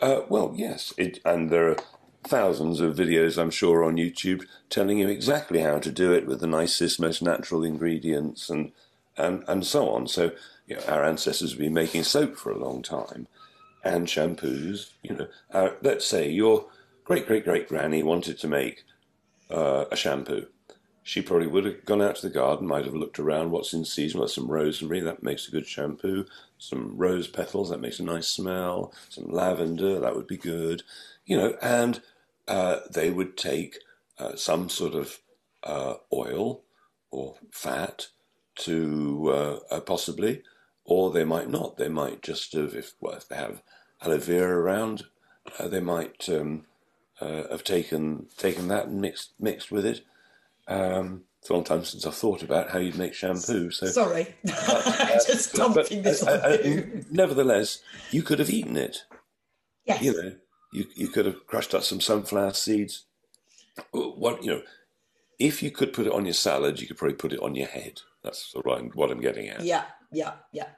Uh, 0.00 0.22
well, 0.28 0.52
yes, 0.56 0.94
it, 0.96 1.20
and 1.24 1.50
there 1.50 1.68
are 1.68 1.76
thousands 2.24 2.80
of 2.80 2.96
videos, 2.96 3.40
I'm 3.40 3.50
sure, 3.50 3.84
on 3.84 3.96
YouTube 3.96 4.44
telling 4.68 4.98
you 4.98 5.08
exactly 5.08 5.60
how 5.60 5.78
to 5.78 5.90
do 5.90 6.12
it 6.12 6.26
with 6.26 6.40
the 6.40 6.46
nicest, 6.46 7.00
most 7.00 7.22
natural 7.22 7.64
ingredients 7.64 8.50
and 8.50 8.72
and, 9.16 9.44
and 9.48 9.66
so 9.66 9.90
on. 9.90 10.06
So, 10.06 10.30
you 10.66 10.76
know, 10.76 10.82
our 10.88 11.04
ancestors 11.04 11.50
have 11.50 11.58
been 11.58 11.74
making 11.74 12.04
soap 12.04 12.36
for 12.36 12.50
a 12.52 12.58
long 12.58 12.80
time 12.82 13.26
and 13.84 14.06
shampoos. 14.06 14.90
You 15.02 15.16
know, 15.16 15.26
our, 15.52 15.76
let's 15.82 16.06
say 16.06 16.30
your 16.30 16.66
great 17.04 17.26
great 17.26 17.44
great 17.44 17.68
granny 17.68 18.02
wanted 18.02 18.38
to 18.38 18.48
make 18.48 18.84
uh, 19.50 19.84
a 19.90 19.96
shampoo 19.96 20.46
she 21.02 21.22
probably 21.22 21.46
would 21.46 21.64
have 21.64 21.84
gone 21.84 22.02
out 22.02 22.16
to 22.16 22.22
the 22.28 22.32
garden, 22.32 22.66
might 22.66 22.84
have 22.84 22.94
looked 22.94 23.18
around 23.18 23.50
what's 23.50 23.72
in 23.72 23.84
season, 23.84 24.20
What's 24.20 24.34
some 24.34 24.46
rosemary, 24.46 25.00
that 25.00 25.22
makes 25.22 25.48
a 25.48 25.50
good 25.50 25.66
shampoo, 25.66 26.26
some 26.58 26.96
rose 26.96 27.26
petals, 27.26 27.70
that 27.70 27.80
makes 27.80 27.98
a 27.98 28.04
nice 28.04 28.28
smell, 28.28 28.92
some 29.08 29.30
lavender, 29.30 29.98
that 29.98 30.14
would 30.14 30.26
be 30.26 30.36
good, 30.36 30.82
you 31.24 31.36
know, 31.36 31.56
and 31.62 32.00
uh, 32.50 32.80
they 32.90 33.10
would 33.10 33.36
take 33.36 33.78
uh, 34.18 34.36
some 34.36 34.68
sort 34.68 34.94
of 34.94 35.18
uh, 35.62 35.94
oil 36.12 36.62
or 37.10 37.36
fat 37.52 38.08
to 38.56 39.30
uh, 39.32 39.58
uh, 39.70 39.80
possibly, 39.80 40.42
or 40.84 41.10
they 41.10 41.24
might 41.24 41.48
not. 41.48 41.76
They 41.76 41.88
might 41.88 42.22
just 42.22 42.52
have, 42.52 42.74
if, 42.74 42.92
well, 43.00 43.14
if 43.14 43.28
they 43.28 43.36
have 43.36 43.62
aloe 44.02 44.18
vera 44.18 44.60
around, 44.60 45.04
uh, 45.58 45.68
they 45.68 45.80
might 45.80 46.28
um, 46.28 46.66
have 47.20 47.64
taken 47.64 48.26
taken 48.36 48.68
that 48.68 48.86
and 48.86 49.00
mixed 49.00 49.32
mixed 49.38 49.70
with 49.70 49.86
it 49.86 50.02
um, 50.70 51.24
it's 51.40 51.50
a 51.50 51.54
long 51.54 51.64
time 51.64 51.84
since 51.84 52.06
I've 52.06 52.14
thought 52.14 52.42
about 52.42 52.70
how 52.70 52.78
you'd 52.78 52.96
make 52.96 53.14
shampoo. 53.14 53.70
So 53.70 53.86
sorry, 53.86 54.28
just 54.46 55.54
dumping 55.54 56.02
this 56.02 56.22
on 56.22 56.64
you. 56.64 57.04
Nevertheless, 57.10 57.82
you 58.10 58.22
could 58.22 58.38
have 58.38 58.50
eaten 58.50 58.76
it. 58.76 59.04
Yes. 59.84 60.02
You 60.02 60.12
know, 60.12 60.32
you 60.72 60.86
you 60.94 61.08
could 61.08 61.26
have 61.26 61.46
crushed 61.46 61.74
up 61.74 61.82
some 61.82 62.00
sunflower 62.00 62.54
seeds. 62.54 63.04
What 63.92 64.42
you 64.44 64.50
know, 64.50 64.62
if 65.38 65.62
you 65.62 65.70
could 65.70 65.92
put 65.92 66.06
it 66.06 66.12
on 66.12 66.26
your 66.26 66.34
salad, 66.34 66.80
you 66.80 66.86
could 66.86 66.98
probably 66.98 67.16
put 67.16 67.32
it 67.32 67.42
on 67.42 67.54
your 67.54 67.68
head. 67.68 68.00
That's 68.22 68.44
sort 68.44 68.66
of 68.66 68.94
what 68.94 69.10
I'm 69.10 69.20
getting 69.20 69.48
at. 69.48 69.62
Yeah, 69.62 69.84
yeah, 70.12 70.32
yeah. 70.52 70.68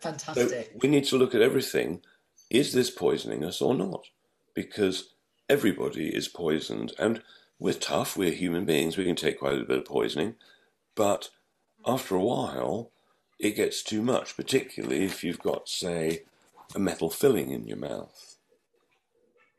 Fantastic. 0.00 0.48
So 0.48 0.64
we 0.82 0.88
need 0.88 1.04
to 1.06 1.16
look 1.16 1.34
at 1.34 1.42
everything. 1.42 2.02
Is 2.50 2.72
this 2.72 2.90
poisoning 2.90 3.44
us 3.44 3.60
or 3.60 3.74
not? 3.74 4.06
Because 4.54 5.14
everybody 5.48 6.08
is 6.08 6.28
poisoned, 6.28 6.92
and 6.98 7.22
we're 7.58 7.74
tough, 7.74 8.16
we're 8.16 8.32
human 8.32 8.64
beings, 8.64 8.96
we 8.96 9.04
can 9.04 9.16
take 9.16 9.38
quite 9.38 9.58
a 9.58 9.64
bit 9.64 9.78
of 9.78 9.84
poisoning, 9.84 10.34
but 10.94 11.30
after 11.86 12.14
a 12.14 12.22
while, 12.22 12.90
it 13.38 13.56
gets 13.56 13.82
too 13.82 14.02
much, 14.02 14.36
particularly 14.36 15.04
if 15.04 15.22
you've 15.24 15.38
got, 15.38 15.68
say, 15.68 16.22
a 16.74 16.78
metal 16.78 17.10
filling 17.10 17.50
in 17.50 17.66
your 17.66 17.76
mouth. 17.76 18.27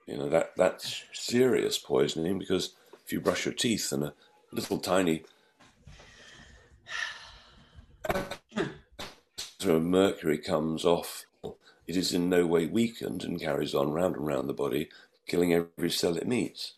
You 0.10 0.18
know, 0.18 0.30
that, 0.30 0.56
that's 0.58 1.04
serious 1.14 1.78
poisoning 1.78 2.40
because 2.40 2.74
if 3.06 3.14
you 3.14 3.22
brush 3.22 3.46
your 3.46 3.54
teeth 3.54 3.92
and 3.92 4.06
a 4.06 4.14
little 4.52 4.80
tiny 4.80 5.24
of 8.16 9.84
mercury 9.84 10.40
comes 10.40 10.84
off, 10.84 11.26
it 11.86 11.96
is 11.96 12.12
in 12.12 12.28
no 12.28 12.48
way 12.48 12.66
weakened 12.66 13.24
and 13.24 13.40
carries 13.40 13.76
on 13.76 13.92
round 13.92 14.16
and 14.16 14.26
round 14.26 14.50
the 14.50 14.54
body, 14.54 14.90
killing 15.28 15.54
every 15.54 15.92
cell 15.92 16.18
it 16.18 16.28
meets. 16.28 16.74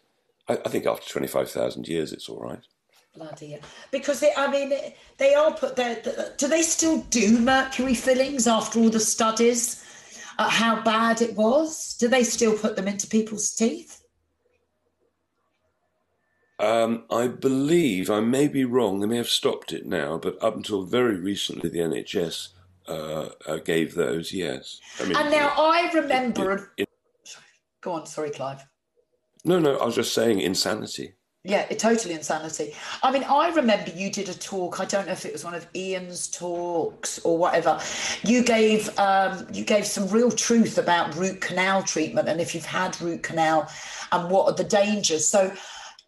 I, 0.49 0.59
I 0.65 0.69
think 0.69 0.85
after 0.85 1.09
25,000 1.09 1.87
years, 1.87 2.11
it's 2.11 2.27
all 2.27 2.41
right. 2.41 2.59
Bloody 3.15 3.57
Because, 3.91 4.19
they, 4.19 4.33
I 4.35 4.51
mean, 4.51 4.73
they 5.17 5.33
are 5.35 5.51
put 5.51 5.77
there. 5.77 6.01
Do 6.37 6.47
they 6.49 6.61
still 6.61 7.01
do 7.09 7.39
mercury 7.39 7.93
fillings 7.93 8.47
after 8.47 8.79
all 8.79 8.89
the 8.89 8.99
studies 8.99 9.85
at 10.41 10.51
how 10.51 10.81
bad 10.81 11.21
it 11.21 11.35
was? 11.35 11.95
Do 11.99 12.07
they 12.07 12.23
still 12.23 12.57
put 12.57 12.75
them 12.75 12.87
into 12.87 13.07
people's 13.07 13.51
teeth? 13.51 14.03
Um, 16.59 17.05
I 17.09 17.27
believe, 17.27 18.11
I 18.11 18.19
may 18.19 18.47
be 18.47 18.65
wrong, 18.65 18.99
they 18.99 19.07
may 19.07 19.17
have 19.17 19.29
stopped 19.29 19.73
it 19.73 19.85
now, 19.85 20.19
but 20.19 20.41
up 20.43 20.55
until 20.55 20.83
very 20.83 21.15
recently, 21.15 21.69
the 21.69 21.79
NHS 21.79 22.49
uh, 22.87 23.29
uh, 23.47 23.57
gave 23.57 23.95
those, 23.95 24.31
yes. 24.31 24.79
I 24.99 25.05
mean, 25.05 25.15
and 25.15 25.31
now 25.31 25.53
I 25.57 25.89
remember. 25.91 26.71
It, 26.77 26.83
it, 26.83 26.89
it, 27.25 27.37
go 27.81 27.93
on, 27.93 28.05
sorry, 28.05 28.29
Clive. 28.29 28.63
No, 29.43 29.57
no, 29.57 29.77
I 29.77 29.85
was 29.85 29.95
just 29.95 30.13
saying 30.13 30.39
insanity. 30.39 31.15
Yeah, 31.43 31.65
it, 31.71 31.79
totally 31.79 32.13
insanity. 32.13 32.75
I 33.01 33.11
mean, 33.11 33.23
I 33.23 33.49
remember 33.49 33.89
you 33.91 34.11
did 34.11 34.29
a 34.29 34.33
talk. 34.37 34.79
I 34.79 34.85
don't 34.85 35.07
know 35.07 35.13
if 35.13 35.25
it 35.25 35.33
was 35.33 35.43
one 35.43 35.55
of 35.55 35.65
Ian's 35.75 36.27
talks 36.27 37.17
or 37.25 37.35
whatever. 37.35 37.79
You 38.21 38.43
gave 38.43 38.97
um, 38.99 39.47
you 39.51 39.65
gave 39.65 39.87
some 39.87 40.07
real 40.09 40.29
truth 40.29 40.77
about 40.77 41.15
root 41.15 41.41
canal 41.41 41.81
treatment 41.81 42.29
and 42.29 42.39
if 42.39 42.53
you've 42.53 42.65
had 42.65 42.99
root 43.01 43.23
canal 43.23 43.67
and 44.11 44.29
what 44.29 44.45
are 44.45 44.55
the 44.55 44.63
dangers. 44.63 45.27
So, 45.27 45.51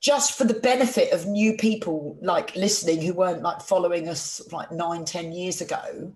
just 0.02 0.38
for 0.38 0.43
the 0.43 0.54
benefit 0.54 1.12
of 1.12 1.26
new 1.26 1.58
people 1.58 2.15
like 2.22 2.56
listening 2.56 3.02
who 3.02 3.13
weren't 3.13 3.41
like 3.41 3.62
following 3.62 4.10
us 4.10 4.39
like 4.52 4.72
nine, 4.72 5.04
ten 5.04 5.32
years 5.32 5.62
ago, 5.62 6.13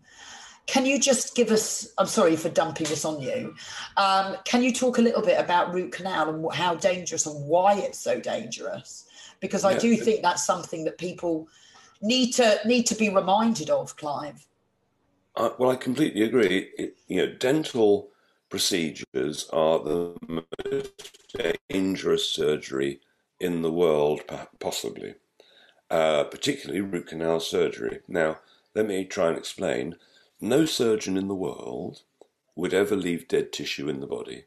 can 0.68 0.86
you 0.86 1.00
just 1.00 1.34
give 1.34 1.50
us? 1.52 1.88
I'm 1.98 2.08
sorry 2.08 2.36
for 2.36 2.50
dumping 2.50 2.88
this 2.88 3.06
on 3.06 3.22
you. 3.22 3.56
Um, 3.96 4.36
can 4.44 4.62
you 4.62 4.74
talk 4.74 4.98
a 4.98 5.02
little 5.02 5.22
bit 5.22 5.40
about 5.40 5.74
root 5.74 5.94
canal 5.94 6.30
and 6.30 6.54
how 6.54 6.76
dangerous 6.76 7.26
and 7.26 7.48
why 7.48 7.76
it's 7.76 7.98
so 7.98 8.20
dangerous? 8.20 9.06
Because 9.40 9.64
I 9.64 9.72
yeah. 9.72 9.80
do 9.80 9.96
think 9.96 10.22
that's 10.22 10.46
something 10.46 10.84
that 10.84 10.98
people 10.98 11.48
need 12.02 12.34
to 12.34 12.60
need 12.66 12.86
to 12.88 12.96
be 12.96 13.10
reminded 13.10 13.70
of, 13.70 13.96
Clive. 13.96 14.46
Uh, 15.36 15.52
well, 15.58 15.72
I 15.72 15.76
completely 15.76 16.24
agree. 16.24 16.70
It, 16.78 16.98
you 17.08 17.18
know, 17.18 17.34
dental 17.34 18.10
procedures 18.50 19.50
are 19.54 19.80
the 19.80 20.16
most 20.66 21.58
dangerous 21.70 22.30
surgery 22.30 23.00
in 23.40 23.62
the 23.62 23.72
world, 23.72 24.22
possibly, 24.60 25.16
uh, 25.90 26.26
particularly 26.26 26.82
root 26.82 27.08
canal 27.08 27.40
surgery. 27.40 28.00
Now, 28.08 28.40
let 28.76 28.88
me 28.88 29.06
try 29.06 29.30
and 29.30 29.38
explain. 29.38 29.96
No 30.40 30.66
surgeon 30.66 31.18
in 31.18 31.28
the 31.28 31.36
world 31.36 32.04
would 32.56 32.74
ever 32.74 32.96
leave 32.96 33.28
dead 33.28 33.52
tissue 33.52 33.90
in 33.90 34.00
the 34.00 34.08
body, 34.08 34.46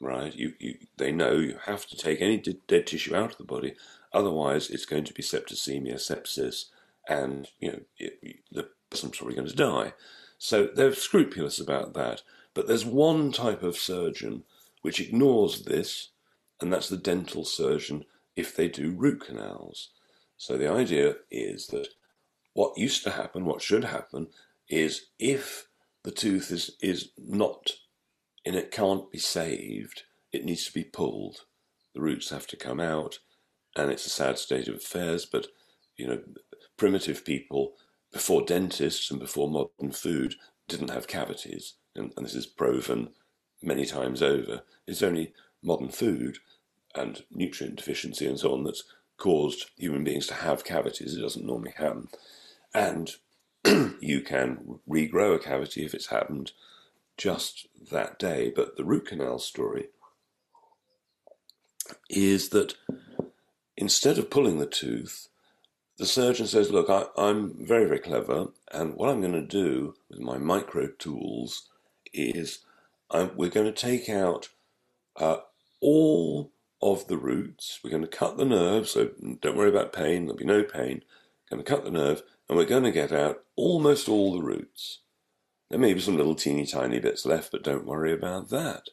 right? 0.00 0.34
You, 0.34 0.54
you, 0.58 0.78
they 0.96 1.12
know 1.12 1.32
you 1.32 1.58
have 1.64 1.86
to 1.86 1.96
take 1.96 2.20
any 2.20 2.38
dead 2.38 2.86
tissue 2.86 3.14
out 3.14 3.32
of 3.32 3.38
the 3.38 3.44
body, 3.44 3.74
otherwise 4.12 4.70
it's 4.70 4.86
going 4.86 5.04
to 5.04 5.14
be 5.14 5.22
septicemia, 5.22 5.94
sepsis, 5.94 6.66
and 7.08 7.48
you 7.60 7.72
know 7.72 7.80
it, 7.98 8.40
the 8.50 8.68
person's 8.90 9.16
probably 9.16 9.36
going 9.36 9.48
to 9.48 9.54
die. 9.54 9.92
So 10.38 10.66
they're 10.66 10.94
scrupulous 10.94 11.58
about 11.58 11.94
that. 11.94 12.22
But 12.54 12.66
there's 12.66 12.86
one 12.86 13.32
type 13.32 13.62
of 13.62 13.76
surgeon 13.76 14.44
which 14.82 15.00
ignores 15.00 15.64
this, 15.64 16.10
and 16.60 16.72
that's 16.72 16.88
the 16.88 16.96
dental 16.96 17.44
surgeon 17.44 18.04
if 18.34 18.54
they 18.54 18.68
do 18.68 18.90
root 18.90 19.26
canals. 19.26 19.90
So 20.36 20.56
the 20.56 20.70
idea 20.70 21.16
is 21.30 21.68
that 21.68 21.88
what 22.52 22.78
used 22.78 23.04
to 23.04 23.10
happen, 23.10 23.44
what 23.44 23.62
should 23.62 23.84
happen, 23.84 24.28
is 24.68 25.06
if 25.18 25.68
the 26.04 26.10
tooth 26.10 26.50
is, 26.50 26.72
is 26.80 27.10
not 27.18 27.72
and 28.44 28.54
it 28.54 28.70
can't 28.70 29.10
be 29.10 29.18
saved, 29.18 30.04
it 30.32 30.44
needs 30.44 30.66
to 30.66 30.72
be 30.72 30.84
pulled. 30.84 31.44
The 31.94 32.00
roots 32.00 32.30
have 32.30 32.46
to 32.48 32.56
come 32.56 32.80
out, 32.80 33.18
and 33.74 33.90
it's 33.90 34.06
a 34.06 34.10
sad 34.10 34.38
state 34.38 34.68
of 34.68 34.76
affairs. 34.76 35.26
But 35.26 35.48
you 35.96 36.06
know, 36.06 36.20
primitive 36.76 37.24
people 37.24 37.74
before 38.12 38.42
dentists 38.42 39.10
and 39.10 39.18
before 39.18 39.50
modern 39.50 39.92
food 39.92 40.34
didn't 40.68 40.90
have 40.90 41.08
cavities, 41.08 41.74
and, 41.94 42.12
and 42.16 42.24
this 42.24 42.34
is 42.34 42.46
proven 42.46 43.10
many 43.62 43.84
times 43.84 44.22
over, 44.22 44.62
it's 44.86 45.02
only 45.02 45.32
modern 45.62 45.88
food 45.88 46.38
and 46.94 47.24
nutrient 47.30 47.76
deficiency 47.76 48.26
and 48.26 48.38
so 48.38 48.52
on 48.52 48.64
that's 48.64 48.84
caused 49.18 49.70
human 49.76 50.04
beings 50.04 50.26
to 50.26 50.34
have 50.34 50.64
cavities. 50.64 51.16
It 51.16 51.22
doesn't 51.22 51.44
normally 51.46 51.72
happen. 51.76 52.08
And 52.74 53.10
you 54.00 54.20
can 54.20 54.78
regrow 54.88 55.34
a 55.34 55.38
cavity 55.38 55.84
if 55.84 55.94
it's 55.94 56.08
happened 56.08 56.52
just 57.16 57.66
that 57.90 58.18
day. 58.18 58.52
But 58.54 58.76
the 58.76 58.84
root 58.84 59.06
canal 59.06 59.38
story 59.38 59.86
is 62.08 62.50
that 62.50 62.74
instead 63.76 64.18
of 64.18 64.30
pulling 64.30 64.58
the 64.58 64.66
tooth, 64.66 65.28
the 65.98 66.06
surgeon 66.06 66.46
says, 66.46 66.70
Look, 66.70 66.90
I, 66.90 67.06
am 67.16 67.54
very, 67.58 67.86
very 67.86 68.00
clever, 68.00 68.48
and 68.72 68.94
what 68.94 69.08
I'm 69.08 69.20
going 69.20 69.32
to 69.32 69.42
do 69.42 69.94
with 70.10 70.20
my 70.20 70.36
micro 70.36 70.88
tools 70.88 71.68
is 72.12 72.60
I'm, 73.10 73.30
we're 73.36 73.48
going 73.50 73.66
to 73.66 73.72
take 73.72 74.08
out 74.08 74.50
uh, 75.16 75.38
all 75.80 76.52
of 76.82 77.08
the 77.08 77.16
roots. 77.16 77.80
We're 77.82 77.90
going 77.90 78.02
to 78.02 78.08
cut 78.08 78.36
the 78.36 78.44
nerve, 78.44 78.88
so 78.88 79.10
don't 79.40 79.56
worry 79.56 79.70
about 79.70 79.92
pain, 79.92 80.26
there'll 80.26 80.36
be 80.36 80.44
no 80.44 80.62
pain. 80.62 81.02
Going 81.50 81.62
to 81.62 81.70
cut 81.70 81.84
the 81.84 81.90
nerve, 81.90 82.22
and 82.48 82.56
we're 82.56 82.64
going 82.64 82.84
to 82.84 82.92
get 82.92 83.12
out 83.12 83.42
almost 83.56 84.08
all 84.08 84.32
the 84.32 84.42
roots. 84.42 85.00
There 85.70 85.78
may 85.78 85.94
be 85.94 86.00
some 86.00 86.16
little 86.16 86.34
teeny 86.34 86.66
tiny 86.66 87.00
bits 87.00 87.26
left, 87.26 87.50
but 87.50 87.64
don't 87.64 87.86
worry 87.86 88.12
about 88.12 88.50
that. 88.50 88.90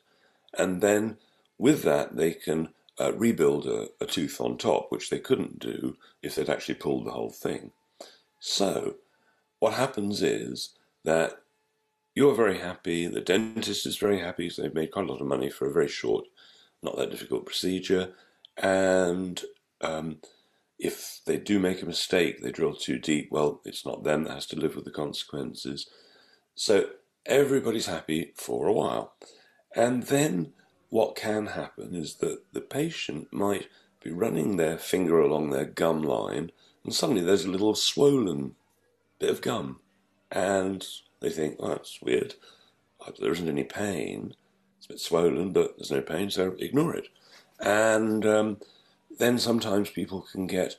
And 0.57 0.81
then 0.81 1.17
with 1.57 1.83
that, 1.83 2.15
they 2.15 2.31
can 2.31 2.69
uh, 2.99 3.13
rebuild 3.13 3.67
a, 3.67 3.89
a 4.01 4.05
tooth 4.05 4.39
on 4.41 4.57
top, 4.57 4.87
which 4.89 5.09
they 5.09 5.19
couldn't 5.19 5.59
do 5.59 5.97
if 6.21 6.35
they'd 6.35 6.49
actually 6.49 6.75
pulled 6.75 7.05
the 7.05 7.11
whole 7.11 7.31
thing. 7.31 7.71
So, 8.39 8.95
what 9.59 9.73
happens 9.73 10.21
is 10.21 10.71
that 11.03 11.37
you're 12.15 12.35
very 12.35 12.59
happy, 12.59 13.07
the 13.07 13.21
dentist 13.21 13.85
is 13.85 13.97
very 13.97 14.19
happy, 14.19 14.49
so 14.49 14.61
they've 14.61 14.73
made 14.73 14.91
quite 14.91 15.05
a 15.05 15.11
lot 15.11 15.21
of 15.21 15.27
money 15.27 15.49
for 15.49 15.67
a 15.67 15.73
very 15.73 15.87
short, 15.87 16.25
not 16.81 16.97
that 16.97 17.09
difficult 17.09 17.45
procedure. 17.45 18.13
And 18.57 19.41
um, 19.81 20.17
if 20.79 21.21
they 21.25 21.37
do 21.37 21.59
make 21.59 21.81
a 21.81 21.85
mistake, 21.85 22.41
they 22.41 22.51
drill 22.51 22.75
too 22.75 22.99
deep, 22.99 23.29
well, 23.31 23.61
it's 23.63 23.85
not 23.85 24.03
them 24.03 24.23
that 24.23 24.33
has 24.33 24.45
to 24.47 24.59
live 24.59 24.75
with 24.75 24.85
the 24.85 24.91
consequences. 24.91 25.87
So 26.55 26.87
everybody's 27.25 27.85
happy 27.85 28.33
for 28.35 28.67
a 28.67 28.73
while. 28.73 29.13
And 29.75 30.03
then 30.03 30.53
what 30.89 31.15
can 31.15 31.47
happen 31.47 31.95
is 31.95 32.15
that 32.15 32.41
the 32.53 32.61
patient 32.61 33.31
might 33.31 33.67
be 34.03 34.11
running 34.11 34.57
their 34.57 34.77
finger 34.77 35.19
along 35.19 35.49
their 35.49 35.65
gum 35.65 36.01
line, 36.03 36.51
and 36.83 36.93
suddenly 36.93 37.23
there's 37.23 37.45
a 37.45 37.51
little 37.51 37.75
swollen 37.75 38.55
bit 39.19 39.29
of 39.29 39.41
gum. 39.41 39.79
And 40.31 40.85
they 41.21 41.29
think, 41.29 41.55
oh, 41.59 41.69
that's 41.69 42.01
weird. 42.01 42.35
There 43.19 43.31
isn't 43.31 43.47
any 43.47 43.63
pain. 43.63 44.35
It's 44.77 44.85
a 44.87 44.89
bit 44.89 44.99
swollen, 44.99 45.51
but 45.53 45.77
there's 45.77 45.91
no 45.91 46.01
pain, 46.01 46.29
so 46.29 46.55
ignore 46.59 46.95
it. 46.95 47.07
And 47.59 48.25
um, 48.25 48.57
then 49.19 49.37
sometimes 49.37 49.89
people 49.89 50.21
can 50.21 50.47
get 50.47 50.77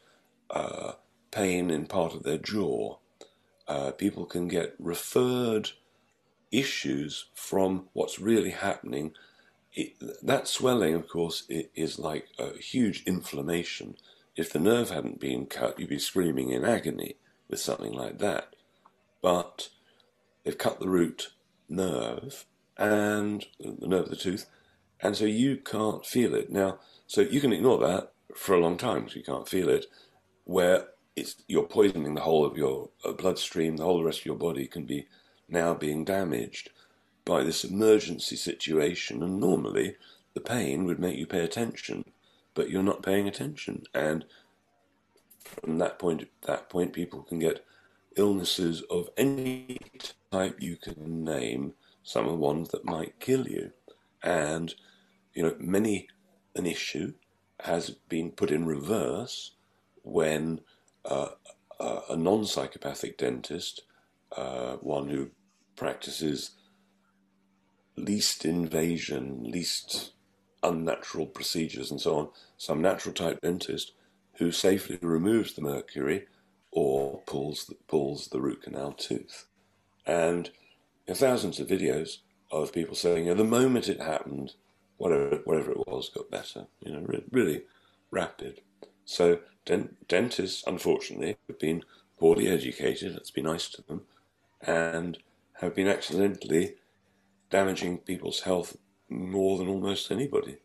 uh, 0.51 0.93
pain 1.31 1.71
in 1.71 1.87
part 1.87 2.15
of 2.15 2.23
their 2.23 2.39
jaw. 2.39 2.99
Uh, 3.67 3.93
people 3.93 4.27
can 4.27 4.49
get 4.49 4.75
referred 4.79 5.71
issues 6.53 7.27
from 7.35 7.89
what's 7.93 8.21
really 8.21 8.51
happening 8.51 9.13
it, 9.75 9.95
that 10.23 10.47
swelling, 10.47 10.95
of 10.95 11.09
course, 11.09 11.45
is 11.49 11.99
like 11.99 12.29
a 12.39 12.57
huge 12.59 13.03
inflammation. 13.07 13.97
If 14.37 14.53
the 14.53 14.61
nerve 14.61 14.91
hadn't 14.91 15.21
been 15.21 15.47
cut, 15.47 15.79
you'd 15.79 15.89
be 15.89 15.99
screaming 15.99 16.51
in 16.51 16.65
agony 16.65 17.17
with 17.49 17.61
something 17.61 17.93
like 17.93 18.19
that. 18.19 18.55
But 19.21 19.71
they've 20.45 20.57
cut 20.57 20.79
the 20.79 20.89
root 20.89 21.33
nerve 21.69 22.47
and 22.77 23.47
the 23.59 23.89
nerve 23.89 24.05
of 24.05 24.11
the 24.11 24.17
tooth, 24.17 24.47
and 25.01 25.17
so 25.17 25.25
you 25.25 25.57
can't 25.57 26.07
feel 26.07 26.35
it. 26.35 26.51
Now, 26.51 26.79
so 27.07 27.21
you 27.21 27.41
can 27.41 27.53
ignore 27.53 27.79
that 27.79 28.13
for 28.35 28.55
a 28.55 28.61
long 28.61 28.77
time 28.77 29.01
because 29.01 29.17
you 29.17 29.23
can't 29.23 29.49
feel 29.49 29.69
it, 29.69 29.87
where 30.45 30.89
it's 31.17 31.37
you're 31.47 31.65
poisoning 31.65 32.15
the 32.15 32.21
whole 32.21 32.45
of 32.45 32.57
your 32.57 32.91
uh, 33.05 33.13
bloodstream, 33.13 33.77
the 33.77 33.85
whole 33.85 34.03
rest 34.03 34.21
of 34.21 34.27
your 34.27 34.37
body 34.37 34.67
can 34.67 34.85
be 34.85 35.07
now 35.49 35.75
being 35.75 36.05
damaged 36.05 36.71
by 37.25 37.43
this 37.43 37.65
emergency 37.65 38.37
situation, 38.37 39.23
and 39.23 39.41
normally 39.41 39.97
the 40.35 40.41
pain 40.41 40.85
would 40.85 40.99
make 40.99 41.17
you 41.17 41.27
pay 41.27 41.45
attention, 41.45 42.05
but 42.55 42.69
you're 42.69 42.83
not 42.83 43.03
paying 43.03 43.29
attention, 43.29 43.85
and 43.95 44.25
from 45.45 45.79
that 45.79 45.99
point, 45.99 46.29
that 46.43 46.69
point, 46.69 46.93
people 46.93 47.23
can 47.23 47.39
get 47.39 47.65
illnesses 48.17 48.83
of 48.91 49.09
any 49.17 49.79
type 50.31 50.61
you 50.61 50.77
can 50.77 51.25
name. 51.25 51.75
Some 52.03 52.29
are 52.29 52.35
ones 52.35 52.71
that 52.71 52.85
might 52.85 53.21
kill 53.21 53.47
you, 53.47 53.73
and 54.23 54.75
you 55.35 55.43
know 55.43 55.55
many 55.59 56.09
an 56.57 56.67
issue 56.67 57.15
has 57.65 57.91
been 57.91 58.31
put 58.31 58.51
in 58.51 58.67
reverse 58.67 59.53
when 60.03 60.61
uh, 61.05 61.29
a 61.81 62.17
non-psychopathic 62.17 63.17
dentist, 63.17 63.83
uh, 64.37 64.75
one 64.77 65.09
who 65.09 65.31
practices 65.75 66.51
least 67.97 68.45
invasion, 68.45 69.51
least 69.51 70.13
unnatural 70.63 71.27
procedures, 71.27 71.91
and 71.91 72.01
so 72.01 72.17
on, 72.17 72.29
some 72.59 72.83
natural 72.83 73.15
type 73.15 73.41
dentist 73.41 73.93
who 74.35 74.53
safely 74.53 74.99
removes 75.01 75.55
the 75.55 75.63
mercury 75.63 76.27
or 76.71 77.23
pulls 77.27 77.65
the, 77.67 77.77
pulls 77.87 78.29
the 78.29 78.41
root 78.41 78.63
canal 78.63 78.93
tooth. 78.93 79.47
And 80.07 80.51
there 81.07 81.15
are 81.15 81.17
thousands 81.17 81.61
of 81.61 81.69
videos 81.69 82.19
of 82.51 82.73
people 82.75 82.95
saying, 82.95 83.27
you 83.27 83.35
know, 83.35 83.43
the 83.43 83.49
moment 83.49 83.89
it 83.89 84.01
happened, 84.01 84.53
whatever 84.97 85.41
whatever 85.45 85.73
it 85.73 85.87
was, 85.87 86.09
got 86.09 86.31
better. 86.31 86.67
You 86.81 86.93
know, 86.93 87.01
re- 87.07 87.25
really 87.31 87.63
rapid. 88.11 88.61
So 89.05 89.41
dent- 89.65 90.09
dentists, 90.09 90.65
unfortunately, 90.67 91.37
have 91.49 91.59
been 91.59 91.83
poorly 92.19 92.49
educated. 92.49 93.13
Let's 93.13 93.31
be 93.31 93.43
nice 93.43 93.69
to 93.71 93.83
them, 93.83 94.03
and 94.63 95.19
have 95.55 95.75
been 95.75 95.89
accidentally 95.89 96.75
damaging 97.51 97.99
people's 97.99 98.41
health 98.41 98.77
more 99.09 99.59
than 99.59 99.69
almost 99.69 100.11
anybody. 100.11 100.57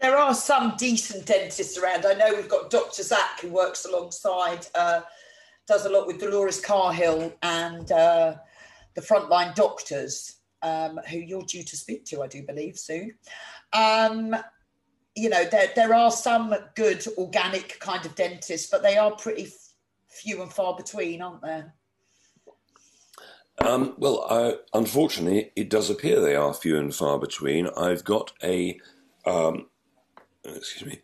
There 0.00 0.16
are 0.16 0.34
some 0.34 0.74
decent 0.78 1.26
dentists 1.26 1.76
around. 1.76 2.06
I 2.06 2.14
know 2.14 2.32
we've 2.34 2.48
got 2.48 2.70
Dr. 2.70 3.02
Zach 3.02 3.40
who 3.40 3.48
works 3.48 3.84
alongside, 3.84 4.66
uh, 4.76 5.00
does 5.66 5.86
a 5.86 5.88
lot 5.88 6.06
with 6.06 6.20
Dolores 6.20 6.60
Cahill 6.60 7.32
and 7.42 7.90
uh, 7.90 8.36
the 8.94 9.00
frontline 9.00 9.54
doctors 9.56 10.36
um, 10.62 11.00
who 11.10 11.18
you're 11.18 11.42
due 11.42 11.64
to 11.64 11.76
speak 11.76 12.04
to, 12.06 12.22
I 12.22 12.26
do 12.26 12.42
believe, 12.42 12.78
soon. 12.78 13.14
Um, 13.72 14.34
you 15.14 15.28
know, 15.28 15.44
there, 15.44 15.70
there 15.74 15.94
are 15.94 16.10
some 16.10 16.54
good 16.74 17.04
organic 17.16 17.78
kind 17.80 18.04
of 18.06 18.14
dentists, 18.14 18.70
but 18.70 18.82
they 18.82 18.96
are 18.96 19.10
pretty 19.16 19.44
f- 19.44 19.74
few 20.08 20.42
and 20.42 20.52
far 20.52 20.76
between, 20.76 21.22
aren't 21.22 21.42
there? 21.42 21.74
Um, 23.60 23.94
well, 23.98 24.24
uh, 24.28 24.52
unfortunately, 24.72 25.50
it 25.56 25.68
does 25.68 25.90
appear 25.90 26.20
they 26.20 26.36
are 26.36 26.54
few 26.54 26.78
and 26.78 26.94
far 26.94 27.18
between. 27.18 27.68
I've 27.76 28.04
got 28.04 28.32
a, 28.42 28.78
um, 29.26 29.66
excuse 30.44 30.86
me, 30.86 31.00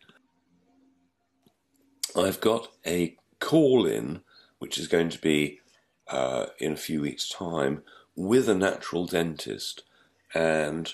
I've 2.15 2.39
got 2.39 2.69
a 2.87 3.17
call 3.39 3.85
in, 3.85 4.21
which 4.59 4.77
is 4.77 4.87
going 4.87 5.09
to 5.09 5.19
be 5.19 5.59
uh, 6.07 6.47
in 6.59 6.71
a 6.71 6.77
few 6.77 7.01
weeks' 7.01 7.27
time, 7.27 7.83
with 8.15 8.47
a 8.49 8.55
natural 8.55 9.05
dentist. 9.05 9.83
And 10.33 10.93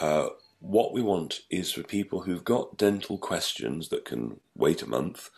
uh, 0.00 0.28
what 0.60 0.92
we 0.92 1.02
want 1.02 1.40
is 1.50 1.72
for 1.72 1.82
people 1.82 2.22
who've 2.22 2.44
got 2.44 2.76
dental 2.76 3.18
questions 3.18 3.88
that 3.88 4.04
can 4.04 4.40
wait 4.54 4.82
a 4.82 4.88
month 4.88 5.30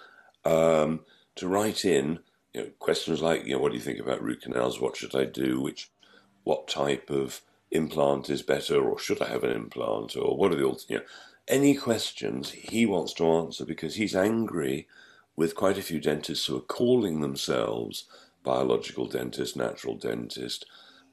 um, 0.45 1.01
to 1.37 1.49
write 1.49 1.85
in 1.85 2.21
you 2.55 2.63
know, 2.63 2.71
questions 2.79 3.21
like, 3.21 3.45
you 3.45 3.53
know, 3.53 3.59
what 3.59 3.71
do 3.71 3.79
you 3.79 3.83
think 3.85 4.01
about 4.01 4.23
root 4.23 4.43
canals? 4.43 4.81
What 4.81 4.97
should 4.97 5.15
I 5.15 5.25
do? 5.25 5.61
Which, 5.61 5.91
what 6.45 6.69
type 6.69 7.11
of 7.11 7.43
implant 7.71 8.31
is 8.31 8.43
better, 8.43 8.81
or 8.81 8.99
should 8.99 9.21
I 9.21 9.29
have 9.29 9.45
an 9.45 9.55
implant, 9.55 10.17
or 10.17 10.37
what 10.37 10.53
are 10.53 10.57
the 10.57 10.85
you 10.89 10.97
know, 10.97 11.05
any 11.47 11.75
questions 11.75 12.51
he 12.51 12.87
wants 12.87 13.13
to 13.15 13.31
answer 13.31 13.65
because 13.65 13.97
he's 13.97 14.17
angry 14.17 14.87
with 15.37 15.55
quite 15.55 15.79
a 15.79 15.83
few 15.83 16.01
dentists 16.01 16.47
who 16.47 16.57
are 16.57 16.61
calling 16.61 17.21
themselves 17.21 18.05
biological 18.43 19.07
dentist, 19.07 19.57
natural 19.57 19.97
dentist, 19.97 20.67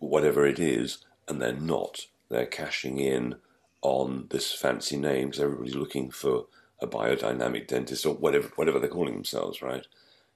whatever 0.06 0.46
it 0.46 0.60
is, 0.60 1.00
and 1.28 1.42
they're 1.42 1.54
not. 1.54 2.08
They're 2.30 2.46
cashing 2.46 3.00
in 3.00 3.36
on 3.82 4.28
this 4.30 4.52
fancy 4.52 4.98
name 4.98 5.28
because 5.30 5.42
everybody's 5.42 5.76
looking 5.76 6.10
for 6.10 6.46
a 6.80 6.88
biodynamic 6.88 7.68
dentist 7.68 8.06
or 8.06 8.16
whatever 8.16 8.50
whatever 8.56 8.80
they're 8.80 8.90
calling 8.90 9.14
themselves, 9.14 9.62
right? 9.62 9.86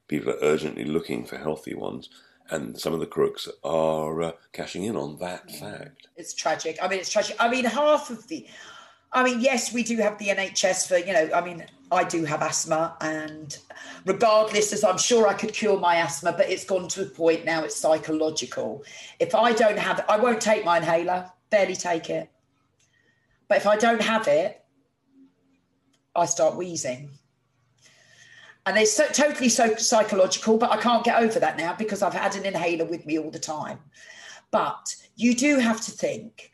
People 0.08 0.32
are 0.32 0.40
urgently 0.42 0.86
looking 0.86 1.26
for 1.26 1.38
healthy 1.38 1.76
ones, 1.76 2.10
and 2.50 2.80
some 2.80 2.94
of 2.94 3.00
the 3.00 3.06
crooks 3.06 3.48
are 3.64 4.22
uh, 4.22 4.32
cashing 4.54 4.84
in 4.84 4.96
on 4.96 5.18
that 5.20 5.52
fact. 5.52 6.08
It's 6.16 6.34
tragic. 6.34 6.78
I 6.82 6.88
mean, 6.88 7.00
it's 7.00 7.10
tragic. 7.10 7.36
I 7.40 7.50
mean, 7.50 7.66
half 7.66 8.10
of 8.10 8.28
the 8.28 8.46
I 9.12 9.24
mean, 9.24 9.40
yes, 9.42 9.74
we 9.74 9.84
do 9.84 9.98
have 9.98 10.18
the 10.20 10.28
NHS 10.28 10.88
for, 10.88 10.98
you 10.98 11.14
know, 11.14 11.30
I 11.34 11.42
mean, 11.42 11.66
I 11.92 12.04
do 12.04 12.26
have 12.26 12.44
asthma, 12.44 12.96
and 13.02 13.58
regardless, 14.06 14.72
as 14.72 14.84
I'm 14.84 15.00
sure 15.00 15.28
I 15.28 15.34
could 15.34 15.54
cure 15.54 15.80
my 15.80 15.96
asthma, 15.96 16.34
but 16.34 16.50
it's 16.50 16.64
gone 16.64 16.88
to 16.90 17.04
a 17.04 17.06
point 17.06 17.46
now 17.46 17.64
it's 17.64 17.76
psychological. 17.76 18.84
If 19.20 19.34
I 19.34 19.54
don't 19.54 19.80
have 19.80 20.00
it, 20.00 20.06
I 20.08 20.18
won't 20.18 20.40
take 20.40 20.64
my 20.64 20.78
inhaler, 20.78 21.32
barely 21.50 21.76
take 21.76 22.12
it. 22.12 22.30
But 23.48 23.58
if 23.58 23.66
I 23.66 23.78
don't 23.78 24.02
have 24.02 24.28
it, 24.28 24.64
I 26.16 26.26
start 26.26 26.56
wheezing. 26.56 27.10
And 28.68 28.78
it's 28.78 28.94
so, 28.94 29.08
totally 29.08 29.50
so 29.50 29.76
psychological, 29.76 30.60
but 30.60 30.72
I 30.72 30.78
can't 30.78 31.04
get 31.04 31.20
over 31.20 31.40
that 31.40 31.58
now 31.58 31.74
because 31.74 32.04
I've 32.04 32.14
had 32.14 32.36
an 32.36 32.46
inhaler 32.46 32.86
with 32.86 33.08
me 33.08 33.18
all 33.18 33.32
the 33.32 33.40
time. 33.40 33.80
But 34.52 34.96
you 35.16 35.34
do 35.34 35.58
have 35.58 35.82
to 35.82 35.92
think 35.92 36.52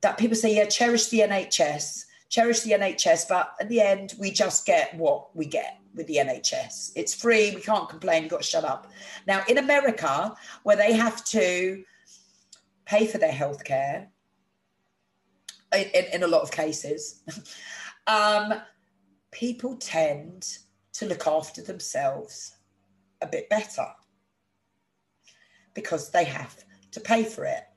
that 0.00 0.18
people 0.18 0.36
say, 0.36 0.54
yeah, 0.54 0.66
cherish 0.66 1.06
the 1.08 1.20
NHS, 1.20 2.04
cherish 2.28 2.60
the 2.60 2.72
NHS, 2.72 3.28
but 3.28 3.54
at 3.60 3.68
the 3.68 3.80
end, 3.80 4.14
we 4.18 4.30
just 4.30 4.66
get 4.66 4.94
what 4.94 5.34
we 5.34 5.46
get 5.46 5.78
with 5.94 6.06
the 6.06 6.16
NHS. 6.16 6.92
It's 6.94 7.14
free, 7.14 7.54
we 7.54 7.60
can't 7.60 7.88
complain, 7.88 8.22
you've 8.22 8.30
got 8.30 8.42
to 8.42 8.46
shut 8.46 8.64
up. 8.64 8.90
Now, 9.26 9.42
in 9.48 9.58
America, 9.58 10.34
where 10.62 10.76
they 10.76 10.92
have 10.92 11.24
to 11.26 11.82
pay 12.84 13.06
for 13.06 13.18
their 13.18 13.32
healthcare, 13.32 14.06
in, 15.74 16.04
in, 16.12 16.22
a 16.22 16.26
lot 16.26 16.42
of 16.42 16.50
cases, 16.50 17.22
um, 18.06 18.54
people 19.32 19.76
tend 19.76 20.58
to 20.94 21.06
look 21.06 21.26
after 21.26 21.62
themselves 21.62 22.56
a 23.20 23.26
bit 23.26 23.50
better 23.50 23.86
because 25.74 26.10
they 26.10 26.24
have 26.24 26.64
to 26.92 27.00
pay 27.00 27.24
for 27.24 27.44
it 27.44 27.67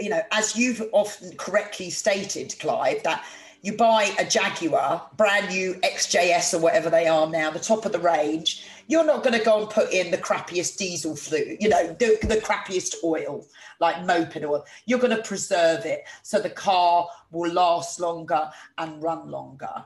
you 0.00 0.10
know, 0.10 0.20
as 0.32 0.56
you've 0.56 0.82
often 0.92 1.36
correctly 1.36 1.90
stated, 1.90 2.54
Clive, 2.60 3.02
that 3.02 3.24
you 3.62 3.76
buy 3.76 4.14
a 4.18 4.24
Jaguar, 4.24 5.08
brand 5.16 5.48
new 5.48 5.74
XJS 5.74 6.54
or 6.54 6.58
whatever 6.58 6.90
they 6.90 7.08
are 7.08 7.28
now, 7.28 7.50
the 7.50 7.58
top 7.58 7.84
of 7.84 7.92
the 7.92 7.98
range, 7.98 8.66
you're 8.86 9.04
not 9.04 9.24
going 9.24 9.36
to 9.36 9.44
go 9.44 9.60
and 9.60 9.70
put 9.70 9.92
in 9.92 10.10
the 10.10 10.18
crappiest 10.18 10.76
diesel 10.76 11.16
fluid, 11.16 11.58
you 11.60 11.68
know, 11.68 11.88
the, 11.98 12.18
the 12.22 12.40
crappiest 12.40 12.94
oil, 13.02 13.44
like 13.80 14.04
moped 14.06 14.44
oil. 14.44 14.64
You're 14.86 15.00
going 15.00 15.16
to 15.16 15.22
preserve 15.22 15.84
it 15.84 16.04
so 16.22 16.38
the 16.38 16.50
car 16.50 17.08
will 17.32 17.52
last 17.52 17.98
longer 17.98 18.50
and 18.78 19.02
run 19.02 19.30
longer. 19.30 19.84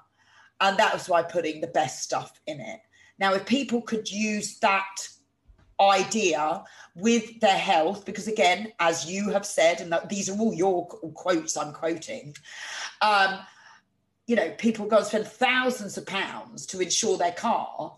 And 0.60 0.78
that 0.78 0.92
was 0.92 1.08
why 1.08 1.22
putting 1.22 1.60
the 1.60 1.66
best 1.66 2.02
stuff 2.02 2.40
in 2.46 2.60
it. 2.60 2.80
Now, 3.18 3.34
if 3.34 3.46
people 3.46 3.82
could 3.82 4.10
use 4.10 4.58
that 4.58 5.08
idea 5.90 6.62
with 6.94 7.40
their 7.40 7.58
health, 7.58 8.04
because 8.04 8.28
again, 8.28 8.72
as 8.78 9.10
you 9.10 9.30
have 9.30 9.46
said, 9.46 9.80
and 9.80 9.94
these 10.08 10.28
are 10.28 10.38
all 10.38 10.54
your 10.54 10.86
quotes 10.86 11.56
I'm 11.56 11.72
quoting, 11.72 12.34
um, 13.00 13.38
you 14.26 14.36
know, 14.36 14.50
people 14.58 14.86
go 14.86 14.98
and 14.98 15.06
spend 15.06 15.26
thousands 15.26 15.96
of 15.96 16.06
pounds 16.06 16.66
to 16.66 16.80
insure 16.80 17.18
their 17.18 17.32
car, 17.32 17.96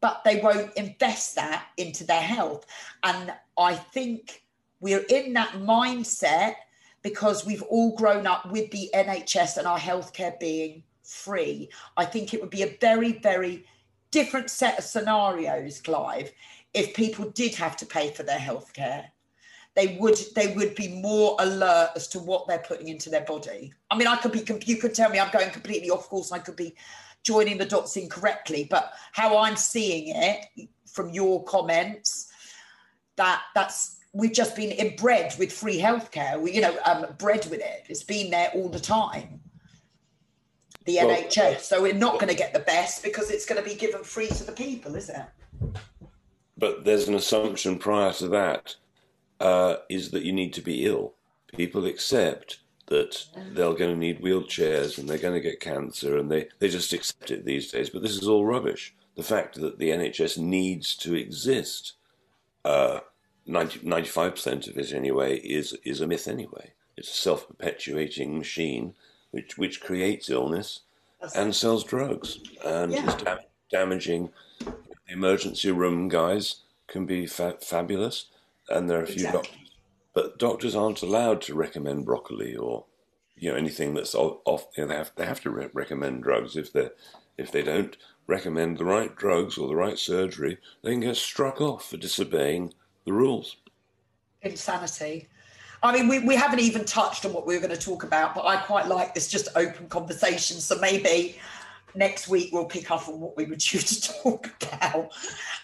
but 0.00 0.22
they 0.24 0.40
won't 0.40 0.74
invest 0.76 1.36
that 1.36 1.66
into 1.76 2.04
their 2.04 2.20
health. 2.20 2.66
And 3.02 3.32
I 3.58 3.74
think 3.74 4.42
we're 4.80 5.04
in 5.08 5.32
that 5.34 5.52
mindset 5.54 6.54
because 7.02 7.46
we've 7.46 7.62
all 7.62 7.94
grown 7.94 8.26
up 8.26 8.50
with 8.50 8.70
the 8.70 8.90
NHS 8.92 9.56
and 9.56 9.66
our 9.66 9.78
healthcare 9.78 10.38
being 10.38 10.82
free. 11.02 11.70
I 11.96 12.04
think 12.04 12.34
it 12.34 12.40
would 12.40 12.50
be 12.50 12.62
a 12.62 12.76
very, 12.80 13.12
very 13.12 13.64
different 14.10 14.50
set 14.50 14.78
of 14.78 14.84
scenarios, 14.84 15.80
Clive, 15.80 16.32
if 16.76 16.94
people 16.94 17.30
did 17.30 17.54
have 17.54 17.76
to 17.78 17.86
pay 17.86 18.10
for 18.10 18.22
their 18.22 18.38
healthcare, 18.38 19.06
they 19.74 19.96
would 19.98 20.18
they 20.34 20.54
would 20.54 20.74
be 20.74 20.88
more 20.88 21.36
alert 21.40 21.90
as 21.96 22.06
to 22.08 22.20
what 22.20 22.46
they're 22.46 22.58
putting 22.58 22.88
into 22.88 23.10
their 23.10 23.24
body. 23.24 23.72
I 23.90 23.96
mean, 23.96 24.06
I 24.06 24.16
could 24.16 24.32
be 24.32 24.44
you 24.66 24.76
could 24.76 24.94
tell 24.94 25.10
me 25.10 25.18
I'm 25.18 25.32
going 25.32 25.50
completely 25.50 25.90
off 25.90 26.08
course. 26.08 26.32
I 26.32 26.38
could 26.38 26.54
be 26.54 26.76
joining 27.22 27.58
the 27.58 27.64
dots 27.64 27.96
incorrectly, 27.96 28.66
but 28.70 28.92
how 29.12 29.38
I'm 29.38 29.56
seeing 29.56 30.14
it 30.14 30.68
from 30.86 31.10
your 31.10 31.42
comments, 31.44 32.30
that 33.16 33.42
that's 33.54 33.96
we've 34.12 34.32
just 34.32 34.54
been 34.54 34.70
inbred 34.70 35.34
with 35.38 35.52
free 35.52 35.78
healthcare. 35.78 36.38
We, 36.38 36.52
you 36.52 36.60
know, 36.60 36.76
um, 36.84 37.06
bred 37.18 37.46
with 37.46 37.60
it. 37.60 37.86
It's 37.88 38.04
been 38.04 38.30
there 38.30 38.50
all 38.54 38.68
the 38.68 38.80
time. 38.80 39.40
The 40.84 40.98
well, 40.98 41.08
NHS. 41.08 41.60
So 41.60 41.82
we're 41.82 41.94
not 41.94 42.14
going 42.14 42.28
to 42.28 42.34
get 42.34 42.52
the 42.52 42.60
best 42.60 43.02
because 43.02 43.30
it's 43.30 43.44
going 43.44 43.62
to 43.62 43.68
be 43.68 43.74
given 43.74 44.04
free 44.04 44.28
to 44.28 44.44
the 44.44 44.52
people, 44.52 44.94
is 44.94 45.08
it? 45.10 45.26
But 46.56 46.84
there's 46.84 47.08
an 47.08 47.14
assumption 47.14 47.78
prior 47.78 48.12
to 48.14 48.28
that 48.28 48.76
uh, 49.40 49.76
is 49.88 50.10
that 50.10 50.24
you 50.24 50.32
need 50.32 50.52
to 50.54 50.62
be 50.62 50.86
ill. 50.86 51.14
People 51.54 51.86
accept 51.86 52.58
that 52.86 53.26
they're 53.52 53.74
going 53.74 53.92
to 53.92 53.96
need 53.96 54.20
wheelchairs 54.20 54.96
and 54.96 55.08
they're 55.08 55.18
going 55.18 55.34
to 55.34 55.40
get 55.40 55.60
cancer 55.60 56.16
and 56.16 56.30
they, 56.30 56.48
they 56.60 56.68
just 56.68 56.92
accept 56.92 57.30
it 57.30 57.44
these 57.44 57.70
days. 57.70 57.90
But 57.90 58.02
this 58.02 58.16
is 58.16 58.28
all 58.28 58.46
rubbish. 58.46 58.94
The 59.16 59.22
fact 59.22 59.60
that 59.60 59.78
the 59.78 59.90
NHS 59.90 60.38
needs 60.38 60.94
to 60.98 61.14
exist, 61.14 61.94
uh, 62.64 63.00
90, 63.46 63.80
95% 63.80 64.68
of 64.68 64.78
it 64.78 64.92
anyway, 64.92 65.38
is, 65.38 65.76
is 65.84 66.00
a 66.00 66.06
myth 66.06 66.28
anyway. 66.28 66.72
It's 66.96 67.10
a 67.10 67.14
self 67.14 67.48
perpetuating 67.48 68.38
machine 68.38 68.94
which, 69.30 69.58
which 69.58 69.80
creates 69.80 70.30
illness 70.30 70.80
and 71.34 71.54
sells 71.54 71.82
drugs 71.82 72.38
and 72.64 72.92
yeah. 72.92 73.06
is 73.06 73.14
dam- 73.16 73.38
damaging 73.70 74.30
the 75.06 75.12
emergency 75.12 75.70
room 75.70 76.08
guys 76.08 76.62
can 76.86 77.06
be 77.06 77.26
fa- 77.26 77.58
fabulous, 77.60 78.26
and 78.68 78.88
there 78.88 79.00
are 79.00 79.04
a 79.04 79.06
few 79.06 79.26
exactly. 79.26 79.40
doctors, 79.40 79.70
but 80.14 80.38
doctors 80.38 80.74
aren't 80.74 81.02
allowed 81.02 81.40
to 81.42 81.54
recommend 81.54 82.04
broccoli 82.04 82.56
or 82.56 82.84
you 83.36 83.50
know 83.50 83.56
anything 83.56 83.94
that's 83.94 84.14
off. 84.14 84.66
You 84.76 84.84
know, 84.84 84.88
they 84.88 84.96
have 84.96 85.12
they 85.16 85.26
have 85.26 85.40
to 85.42 85.50
re- 85.50 85.68
recommend 85.72 86.22
drugs 86.22 86.56
if 86.56 86.72
they 86.72 86.90
if 87.36 87.52
they 87.52 87.62
don't 87.62 87.96
recommend 88.26 88.78
the 88.78 88.84
right 88.84 89.14
drugs 89.14 89.56
or 89.58 89.68
the 89.68 89.76
right 89.76 89.98
surgery, 89.98 90.58
they 90.82 90.90
can 90.90 91.00
get 91.00 91.16
struck 91.16 91.60
off 91.60 91.90
for 91.90 91.96
disobeying 91.96 92.72
the 93.04 93.12
rules. 93.12 93.56
Insanity. 94.42 95.28
I 95.82 95.92
mean, 95.92 96.08
we, 96.08 96.18
we 96.20 96.34
haven't 96.34 96.60
even 96.60 96.84
touched 96.84 97.24
on 97.24 97.32
what 97.32 97.46
we 97.46 97.54
were 97.54 97.60
going 97.60 97.76
to 97.76 97.80
talk 97.80 98.02
about, 98.02 98.34
but 98.34 98.46
I 98.46 98.56
quite 98.56 98.88
like 98.88 99.14
this 99.14 99.28
just 99.28 99.48
open 99.54 99.88
conversation. 99.88 100.56
So 100.56 100.78
maybe 100.78 101.38
next 101.96 102.28
week 102.28 102.50
we'll 102.52 102.66
pick 102.66 102.90
up 102.90 103.08
on 103.08 103.20
what 103.20 103.36
we 103.36 103.44
were 103.44 103.56
due 103.56 103.78
to 103.78 104.02
talk 104.02 104.50
about, 104.72 105.12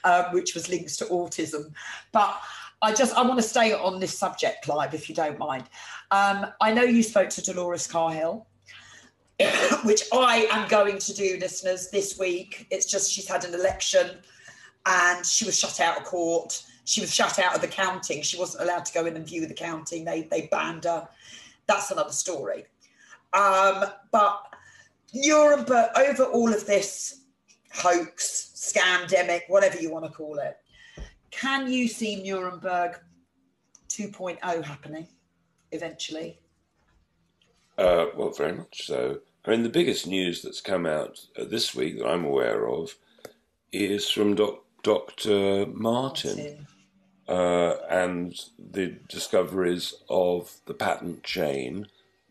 um, 0.04 0.24
which 0.32 0.54
was 0.54 0.68
links 0.68 0.96
to 0.98 1.04
autism. 1.06 1.72
But 2.12 2.40
I 2.82 2.92
just 2.92 3.14
I 3.16 3.22
want 3.22 3.40
to 3.40 3.46
stay 3.46 3.72
on 3.72 4.00
this 4.00 4.18
subject, 4.18 4.64
Clive, 4.64 4.94
if 4.94 5.08
you 5.08 5.14
don't 5.14 5.38
mind. 5.38 5.64
Um, 6.10 6.46
I 6.60 6.72
know 6.72 6.82
you 6.82 7.02
spoke 7.02 7.30
to 7.30 7.42
Dolores 7.42 7.86
Cahill, 7.86 8.46
which 9.84 10.02
I 10.12 10.48
am 10.50 10.68
going 10.68 10.98
to 10.98 11.14
do, 11.14 11.38
listeners, 11.40 11.90
this 11.90 12.18
week. 12.18 12.66
It's 12.70 12.86
just 12.86 13.12
she's 13.12 13.28
had 13.28 13.44
an 13.44 13.54
election 13.54 14.18
and 14.86 15.24
she 15.24 15.44
was 15.44 15.58
shut 15.58 15.80
out 15.80 15.98
of 15.98 16.04
court. 16.04 16.64
She 16.84 17.00
was 17.00 17.14
shut 17.14 17.38
out 17.38 17.54
of 17.54 17.60
the 17.60 17.68
counting. 17.68 18.22
She 18.22 18.38
wasn't 18.38 18.64
allowed 18.64 18.84
to 18.86 18.92
go 18.92 19.06
in 19.06 19.16
and 19.16 19.26
view 19.26 19.46
the 19.46 19.54
counting. 19.54 20.04
They 20.04 20.22
they 20.22 20.48
banned 20.50 20.84
her. 20.84 21.08
That's 21.66 21.90
another 21.90 22.12
story. 22.12 22.64
Um, 23.32 23.84
but 24.10 24.51
Nuremberg, 25.14 25.90
over 25.96 26.24
all 26.24 26.52
of 26.52 26.66
this 26.66 27.22
hoax, 27.72 28.52
scandemic, 28.54 29.42
whatever 29.48 29.78
you 29.78 29.90
want 29.90 30.04
to 30.04 30.10
call 30.10 30.38
it, 30.38 30.56
can 31.30 31.70
you 31.70 31.88
see 31.88 32.22
Nuremberg 32.22 32.98
2.0 33.88 34.64
happening 34.64 35.06
eventually? 35.72 36.38
Uh, 37.78 38.06
well, 38.16 38.30
very 38.30 38.52
much 38.52 38.86
so. 38.86 39.18
I 39.44 39.50
mean, 39.50 39.62
the 39.62 39.68
biggest 39.68 40.06
news 40.06 40.42
that's 40.42 40.60
come 40.60 40.86
out 40.86 41.18
this 41.36 41.74
week 41.74 41.98
that 41.98 42.06
I'm 42.06 42.24
aware 42.24 42.68
of 42.68 42.94
is 43.72 44.08
from 44.10 44.34
doc- 44.34 44.64
Dr. 44.82 45.66
Martin, 45.66 46.36
Martin. 46.36 46.66
Uh, 47.28 47.76
and 47.88 48.34
the 48.58 48.98
discoveries 49.08 49.94
of 50.08 50.60
the 50.66 50.74
patent 50.74 51.22
chain 51.22 51.86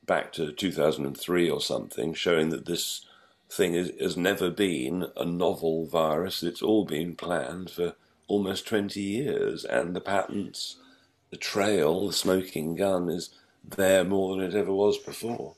back 0.06 0.32
to 0.34 0.52
2003 0.52 1.50
or 1.50 1.62
something, 1.62 2.14
showing 2.14 2.50
that 2.50 2.66
this 2.66 3.06
thing 3.50 3.76
is, 3.76 3.92
has 4.00 4.18
never 4.18 4.50
been 4.50 5.08
a 5.16 5.26
novel 5.26 5.86
virus. 5.86 6.44
It's 6.44 6.62
all 6.62 6.86
been 6.86 7.16
planned 7.16 7.70
for 7.72 7.96
almost 8.28 8.68
20 8.68 9.00
years, 9.00 9.66
and 9.66 9.96
the 9.96 10.02
patents, 10.02 10.78
the 11.30 11.38
trail, 11.38 12.08
the 12.08 12.14
smoking 12.14 12.76
gun 12.76 13.10
is 13.10 13.30
there 13.68 14.04
more 14.04 14.36
than 14.36 14.46
it 14.46 14.56
ever 14.56 14.74
was 14.74 14.98
before. 14.98 15.56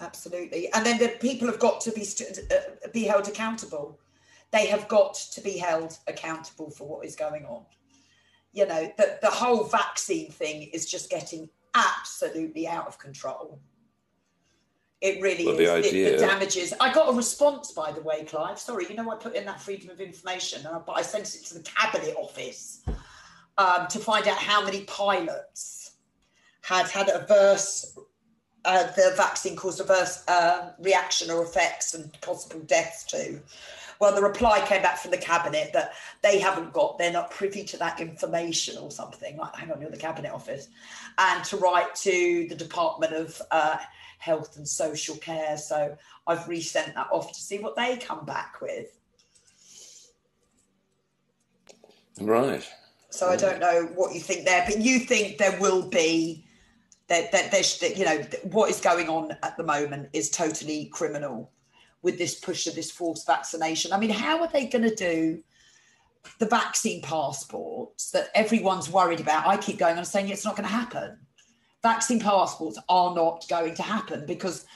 Absolutely, 0.00 0.70
and 0.74 0.84
then 0.84 0.98
the 0.98 1.08
people 1.20 1.48
have 1.48 1.58
got 1.58 1.80
to 1.80 1.90
be 1.90 2.04
st- 2.04 2.52
uh, 2.52 2.88
be 2.92 3.04
held 3.04 3.28
accountable. 3.28 3.98
They 4.52 4.66
have 4.66 4.86
got 4.88 5.14
to 5.32 5.40
be 5.40 5.56
held 5.56 5.96
accountable 6.06 6.70
for 6.70 6.86
what 6.86 7.06
is 7.06 7.16
going 7.16 7.46
on. 7.46 7.64
You 8.52 8.66
know, 8.66 8.92
the, 8.96 9.18
the 9.22 9.30
whole 9.30 9.64
vaccine 9.64 10.30
thing 10.30 10.62
is 10.72 10.86
just 10.86 11.10
getting 11.10 11.48
absolutely 11.76 12.66
out 12.66 12.86
of 12.86 12.98
control. 12.98 13.60
It 15.00 15.20
really 15.20 15.44
well, 15.44 15.54
is. 15.54 15.58
The, 15.58 15.72
idea... 15.72 16.10
the, 16.10 16.16
the, 16.16 16.26
damages. 16.26 16.72
I 16.80 16.92
got 16.92 17.12
a 17.12 17.16
response, 17.16 17.72
by 17.72 17.92
the 17.92 18.00
way, 18.00 18.24
Clive. 18.24 18.58
Sorry, 18.58 18.86
you 18.88 18.94
know, 18.94 19.10
I 19.10 19.16
put 19.16 19.36
in 19.36 19.44
that 19.44 19.60
freedom 19.60 19.90
of 19.90 20.00
information, 20.00 20.66
but 20.86 20.92
I 20.92 21.02
sent 21.02 21.34
it 21.34 21.44
to 21.46 21.54
the 21.54 21.62
cabinet 21.62 22.14
office 22.16 22.82
um, 23.58 23.86
to 23.88 23.98
find 23.98 24.26
out 24.26 24.38
how 24.38 24.64
many 24.64 24.84
pilots 24.84 25.92
had 26.62 26.88
had 26.88 27.08
adverse 27.10 27.96
uh, 28.66 28.90
the 28.96 29.14
vaccine 29.16 29.54
caused 29.54 29.80
adverse 29.80 30.24
uh, 30.26 30.72
reaction 30.80 31.30
or 31.30 31.44
effects 31.44 31.94
and 31.94 32.12
possible 32.20 32.60
deaths 32.66 33.04
too. 33.04 33.40
Well, 34.00 34.14
the 34.14 34.22
reply 34.22 34.64
came 34.66 34.82
back 34.82 34.98
from 34.98 35.10
the 35.10 35.18
cabinet 35.18 35.72
that 35.72 35.94
they 36.22 36.38
haven't 36.38 36.72
got, 36.72 36.98
they're 36.98 37.12
not 37.12 37.30
privy 37.30 37.64
to 37.64 37.76
that 37.78 38.00
information 38.00 38.76
or 38.78 38.90
something. 38.90 39.36
Like, 39.36 39.56
hang 39.56 39.72
on, 39.72 39.80
you're 39.80 39.90
the 39.90 39.96
cabinet 39.96 40.32
office, 40.32 40.68
and 41.18 41.44
to 41.44 41.56
write 41.56 41.94
to 41.96 42.46
the 42.48 42.54
Department 42.54 43.12
of 43.12 43.40
uh, 43.50 43.78
Health 44.18 44.56
and 44.56 44.68
Social 44.68 45.16
Care. 45.16 45.56
So 45.56 45.96
I've 46.26 46.46
resent 46.48 46.94
that 46.94 47.08
off 47.10 47.32
to 47.32 47.40
see 47.40 47.58
what 47.58 47.76
they 47.76 47.96
come 47.96 48.24
back 48.24 48.60
with. 48.60 48.98
Right. 52.20 52.66
So 53.10 53.28
I 53.28 53.36
don't 53.36 53.60
know 53.60 53.88
what 53.94 54.14
you 54.14 54.20
think 54.20 54.44
there, 54.44 54.64
but 54.66 54.80
you 54.80 54.98
think 54.98 55.38
there 55.38 55.58
will 55.60 55.88
be 55.88 56.46
that 57.08 57.30
that 57.32 57.50
there's 57.50 57.80
you 57.96 58.04
know 58.04 58.22
what 58.44 58.70
is 58.70 58.80
going 58.80 59.08
on 59.08 59.36
at 59.42 59.56
the 59.56 59.62
moment 59.62 60.08
is 60.12 60.28
totally 60.30 60.86
criminal 60.86 61.50
with 62.02 62.18
this 62.18 62.34
push 62.34 62.66
of 62.66 62.74
this 62.74 62.90
forced 62.90 63.26
vaccination. 63.26 63.92
I 63.92 63.98
mean, 63.98 64.10
how 64.10 64.40
are 64.40 64.48
they 64.48 64.66
going 64.66 64.88
to 64.88 64.94
do 64.94 65.42
the 66.38 66.46
vaccine 66.46 67.02
passports 67.02 68.10
that 68.10 68.28
everyone's 68.34 68.90
worried 68.90 69.20
about? 69.20 69.46
I 69.46 69.56
keep 69.56 69.78
going 69.78 69.98
on 69.98 70.04
saying 70.04 70.28
it's 70.28 70.44
not 70.44 70.56
going 70.56 70.68
to 70.68 70.74
happen. 70.74 71.18
Vaccine 71.82 72.20
passports 72.20 72.78
are 72.88 73.14
not 73.14 73.44
going 73.48 73.74
to 73.74 73.82
happen 73.82 74.26
because 74.26 74.66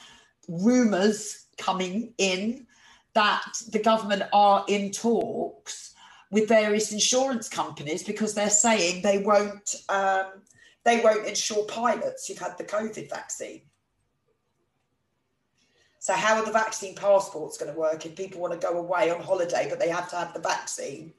rumours 0.47 1.47
coming 1.57 2.13
in 2.17 2.65
that 3.13 3.43
the 3.71 3.79
government 3.79 4.23
are 4.33 4.63
in 4.67 4.91
talks 4.91 5.93
with 6.31 6.47
various 6.47 6.91
insurance 6.91 7.49
companies 7.49 8.03
because 8.03 8.33
they're 8.33 8.49
saying 8.49 9.01
they 9.01 9.19
won't 9.19 9.75
um, 9.89 10.25
they 10.83 11.01
won't 11.01 11.27
insure 11.27 11.65
pilots 11.65 12.27
who've 12.27 12.37
had 12.37 12.57
the 12.57 12.63
COVID 12.63 13.09
vaccine. 13.09 13.61
So 16.01 16.13
how 16.13 16.35
are 16.35 16.43
the 16.43 16.51
vaccine 16.51 16.95
passports 16.95 17.59
going 17.59 17.71
to 17.71 17.79
work 17.79 18.03
if 18.07 18.15
people 18.15 18.41
want 18.41 18.59
to 18.59 18.67
go 18.67 18.75
away 18.75 19.11
on 19.11 19.21
holiday 19.21 19.67
but 19.69 19.79
they 19.79 19.89
have 19.89 20.09
to 20.09 20.15
have 20.15 20.33
the 20.33 20.39
vaccine? 20.39 21.13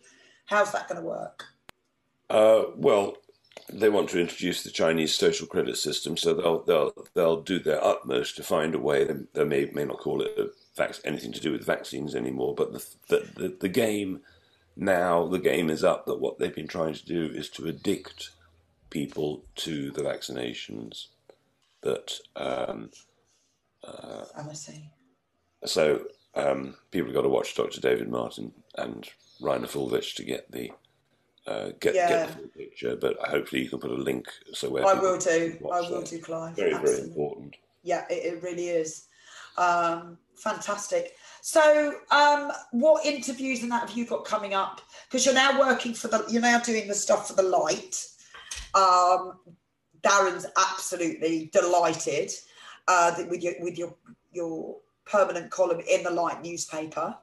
How's 0.46 0.72
that 0.72 0.88
going 0.88 1.00
to 1.00 1.06
work? 1.06 1.44
Uh, 2.28 2.64
well, 2.74 3.16
they 3.72 3.88
want 3.88 4.08
to 4.10 4.20
introduce 4.20 4.64
the 4.64 4.72
Chinese 4.72 5.14
social 5.14 5.46
credit 5.46 5.76
system, 5.76 6.16
so 6.16 6.34
they'll 6.34 6.64
they'll 6.64 6.92
they'll 7.14 7.40
do 7.42 7.60
their 7.60 7.82
utmost 7.82 8.34
to 8.36 8.42
find 8.42 8.74
a 8.74 8.78
way. 8.80 9.04
They, 9.04 9.14
they 9.34 9.44
may 9.44 9.66
may 9.66 9.84
not 9.84 10.00
call 10.00 10.20
it 10.20 10.50
vac- 10.76 10.98
anything 11.04 11.30
to 11.30 11.40
do 11.40 11.52
with 11.52 11.64
vaccines 11.64 12.16
anymore, 12.16 12.56
but 12.56 12.72
the, 12.72 12.84
the 13.06 13.18
the 13.36 13.56
the 13.60 13.68
game 13.68 14.22
now 14.74 15.28
the 15.28 15.38
game 15.38 15.70
is 15.70 15.84
up 15.84 16.06
that 16.06 16.20
what 16.20 16.40
they've 16.40 16.52
been 16.52 16.66
trying 16.66 16.94
to 16.94 17.06
do 17.06 17.26
is 17.26 17.48
to 17.50 17.68
addict 17.68 18.30
people 18.90 19.44
to 19.56 19.92
the 19.92 20.02
vaccinations 20.02 21.06
that 21.82 22.18
um, 22.34 22.90
uh, 23.84 24.24
I 24.36 24.52
say 24.52 24.90
So 25.64 26.04
um, 26.34 26.74
people 26.90 27.08
have 27.08 27.14
got 27.14 27.22
to 27.22 27.28
watch 27.28 27.54
Dr. 27.54 27.80
David 27.80 28.08
Martin 28.08 28.52
and 28.76 29.08
Reiner 29.40 29.68
Fuellmich 29.68 30.14
to 30.16 30.24
get 30.24 30.50
the 30.50 30.70
uh, 31.46 31.70
get, 31.80 31.94
yeah. 31.94 32.08
get 32.08 32.28
the 32.28 32.34
full 32.34 32.48
picture. 32.56 32.96
But 32.96 33.16
hopefully 33.18 33.62
you 33.62 33.68
can 33.68 33.80
put 33.80 33.90
a 33.90 33.94
link 33.94 34.26
so 34.52 34.70
where 34.70 34.86
I 34.86 34.94
will 34.94 35.18
do. 35.18 35.58
I 35.72 35.80
will 35.80 36.00
that. 36.00 36.10
do, 36.10 36.18
Clive. 36.20 36.56
Very 36.56 36.74
Absolutely. 36.74 36.96
very 36.96 37.08
important. 37.08 37.56
Yeah, 37.82 38.04
it, 38.08 38.34
it 38.34 38.42
really 38.42 38.68
is. 38.68 39.06
Um, 39.58 40.18
fantastic. 40.36 41.16
So, 41.40 41.94
um, 42.12 42.52
what 42.70 43.04
interviews 43.04 43.62
and 43.62 43.72
that 43.72 43.88
have 43.88 43.96
you 43.96 44.06
got 44.06 44.24
coming 44.24 44.54
up? 44.54 44.80
Because 45.08 45.26
you're 45.26 45.34
now 45.34 45.58
working 45.58 45.92
for 45.92 46.06
the, 46.06 46.24
you're 46.28 46.40
now 46.40 46.60
doing 46.60 46.86
the 46.86 46.94
stuff 46.94 47.28
for 47.28 47.34
the 47.34 47.42
light. 47.42 48.06
Um, 48.74 49.40
Darren's 50.02 50.46
absolutely 50.56 51.50
delighted 51.52 52.30
uh, 52.88 53.14
with 53.28 53.42
your 53.42 53.54
with 53.60 53.78
your 53.78 53.94
your 54.32 54.76
permanent 55.04 55.50
column 55.50 55.80
in 55.88 56.02
the 56.02 56.10
Light 56.10 56.42
newspaper. 56.42 57.16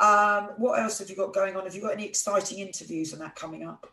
Um, 0.00 0.50
what 0.58 0.80
else 0.80 0.98
have 1.00 1.10
you 1.10 1.16
got 1.16 1.34
going 1.34 1.56
on? 1.56 1.64
Have 1.64 1.74
you 1.74 1.82
got 1.82 1.92
any 1.92 2.04
exciting 2.04 2.58
interviews 2.58 3.12
and 3.12 3.20
that 3.20 3.34
coming 3.34 3.66
up? 3.66 3.90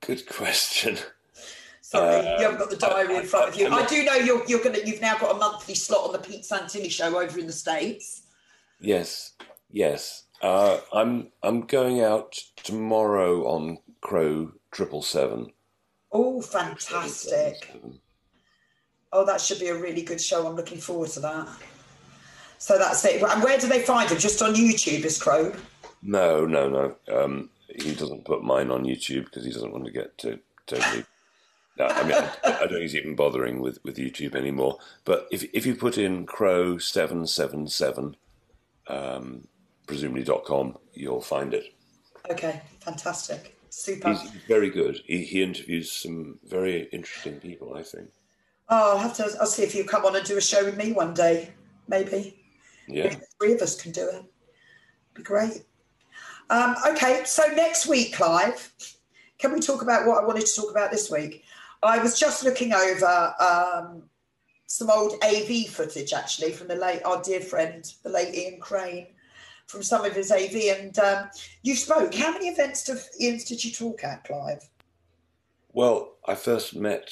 Good 0.00 0.28
question. 0.28 0.98
Sorry, 1.80 2.16
uh, 2.16 2.38
you 2.38 2.44
haven't 2.44 2.58
got 2.58 2.70
the 2.70 2.76
diary 2.76 3.16
in 3.16 3.22
front 3.24 3.48
of 3.50 3.56
you. 3.56 3.68
I, 3.68 3.78
I 3.78 3.86
do 3.86 4.04
know 4.04 4.14
you're 4.14 4.44
you're 4.46 4.62
gonna 4.62 4.78
you've 4.84 5.00
now 5.00 5.16
got 5.18 5.34
a 5.34 5.38
monthly 5.38 5.74
slot 5.74 6.06
on 6.06 6.12
the 6.12 6.18
Pete 6.18 6.42
Santilli 6.42 6.90
show 6.90 7.18
over 7.20 7.38
in 7.38 7.46
the 7.46 7.52
States. 7.52 8.22
Yes, 8.80 9.32
yes. 9.70 10.24
Uh, 10.42 10.78
I'm 10.92 11.30
I'm 11.42 11.62
going 11.62 12.00
out 12.00 12.40
tomorrow 12.56 13.46
on 13.46 13.78
Crow 14.00 14.52
Triple 14.72 15.02
Seven. 15.02 15.52
Oh, 16.18 16.40
fantastic! 16.40 17.70
Oh, 19.12 19.26
that 19.26 19.38
should 19.38 19.60
be 19.60 19.68
a 19.68 19.78
really 19.78 20.00
good 20.00 20.20
show. 20.20 20.46
I'm 20.46 20.56
looking 20.56 20.78
forward 20.78 21.10
to 21.10 21.20
that. 21.20 21.46
So 22.56 22.78
that's 22.78 23.04
it. 23.04 23.22
And 23.22 23.42
where 23.42 23.58
do 23.58 23.68
they 23.68 23.82
find 23.82 24.10
him? 24.10 24.16
Just 24.16 24.40
on 24.40 24.54
YouTube, 24.54 25.04
is 25.04 25.22
Crow? 25.22 25.52
No, 26.02 26.46
no, 26.46 26.70
no. 26.70 26.96
Um, 27.14 27.50
he 27.68 27.94
doesn't 27.94 28.24
put 28.24 28.42
mine 28.42 28.70
on 28.70 28.84
YouTube 28.84 29.26
because 29.26 29.44
he 29.44 29.52
doesn't 29.52 29.72
want 29.72 29.84
to 29.84 29.90
get 29.90 30.16
to 30.18 30.38
totally. 30.66 31.04
No, 31.78 31.84
I 31.84 32.02
mean, 32.04 32.12
I, 32.12 32.30
I, 32.44 32.58
don't 32.60 32.68
think 32.70 32.80
he's 32.80 32.96
even 32.96 33.14
bothering 33.14 33.60
with, 33.60 33.78
with 33.84 33.98
YouTube 33.98 34.34
anymore. 34.34 34.78
But 35.04 35.28
if 35.30 35.44
if 35.52 35.66
you 35.66 35.74
put 35.74 35.98
in 35.98 36.24
Crow 36.24 36.78
seven 36.78 37.26
seven 37.26 37.68
seven, 37.68 38.16
um, 38.86 39.48
presumably 39.86 40.24
.com, 40.46 40.78
you'll 40.94 41.20
find 41.20 41.52
it. 41.52 41.74
Okay, 42.30 42.62
fantastic, 42.80 43.55
super. 43.76 44.08
He's 44.08 44.30
very 44.48 44.70
good. 44.70 45.00
He, 45.06 45.24
he 45.24 45.42
interviews 45.42 45.92
some 45.92 46.38
very 46.44 46.88
interesting 46.92 47.38
people. 47.40 47.74
I 47.74 47.82
think. 47.82 48.08
Oh, 48.68 48.92
I'll 48.92 48.98
have 48.98 49.14
to. 49.14 49.28
I'll 49.40 49.46
see 49.46 49.62
if 49.62 49.74
you 49.74 49.84
come 49.84 50.04
on 50.04 50.16
and 50.16 50.24
do 50.24 50.36
a 50.36 50.40
show 50.40 50.64
with 50.64 50.76
me 50.76 50.92
one 50.92 51.14
day, 51.14 51.50
maybe. 51.88 52.42
Yeah. 52.88 53.04
Maybe 53.04 53.16
three 53.38 53.52
of 53.52 53.60
us 53.60 53.80
can 53.80 53.92
do 53.92 54.08
it. 54.08 54.24
Be 55.14 55.22
great. 55.22 55.62
Um, 56.48 56.76
okay, 56.88 57.22
so 57.24 57.42
next 57.56 57.88
week, 57.88 58.14
Clive, 58.14 58.72
can 59.38 59.52
we 59.52 59.58
talk 59.58 59.82
about 59.82 60.06
what 60.06 60.22
I 60.22 60.26
wanted 60.26 60.46
to 60.46 60.54
talk 60.54 60.70
about 60.70 60.92
this 60.92 61.10
week? 61.10 61.42
I 61.82 61.98
was 61.98 62.18
just 62.18 62.44
looking 62.44 62.72
over 62.72 63.34
um, 63.40 64.04
some 64.66 64.88
old 64.90 65.14
AV 65.24 65.66
footage, 65.66 66.12
actually, 66.12 66.52
from 66.52 66.68
the 66.68 66.76
late 66.76 67.02
our 67.04 67.20
dear 67.20 67.40
friend, 67.40 67.92
the 68.04 68.10
late 68.10 68.34
Ian 68.34 68.60
Crane, 68.60 69.08
from 69.66 69.82
some 69.82 70.04
of 70.04 70.14
his 70.14 70.30
AV. 70.30 70.54
And 70.78 70.98
um, 70.98 71.30
you 71.62 71.74
spoke. 71.74 72.14
How 72.14 72.32
many 72.32 72.48
events 72.48 72.84
did, 72.84 72.98
Ian's 73.20 73.44
did 73.44 73.64
you 73.64 73.70
talk 73.70 74.04
at, 74.04 74.24
Clive? 74.24 74.68
Well, 75.72 76.14
I 76.26 76.34
first 76.34 76.74
met 76.74 77.10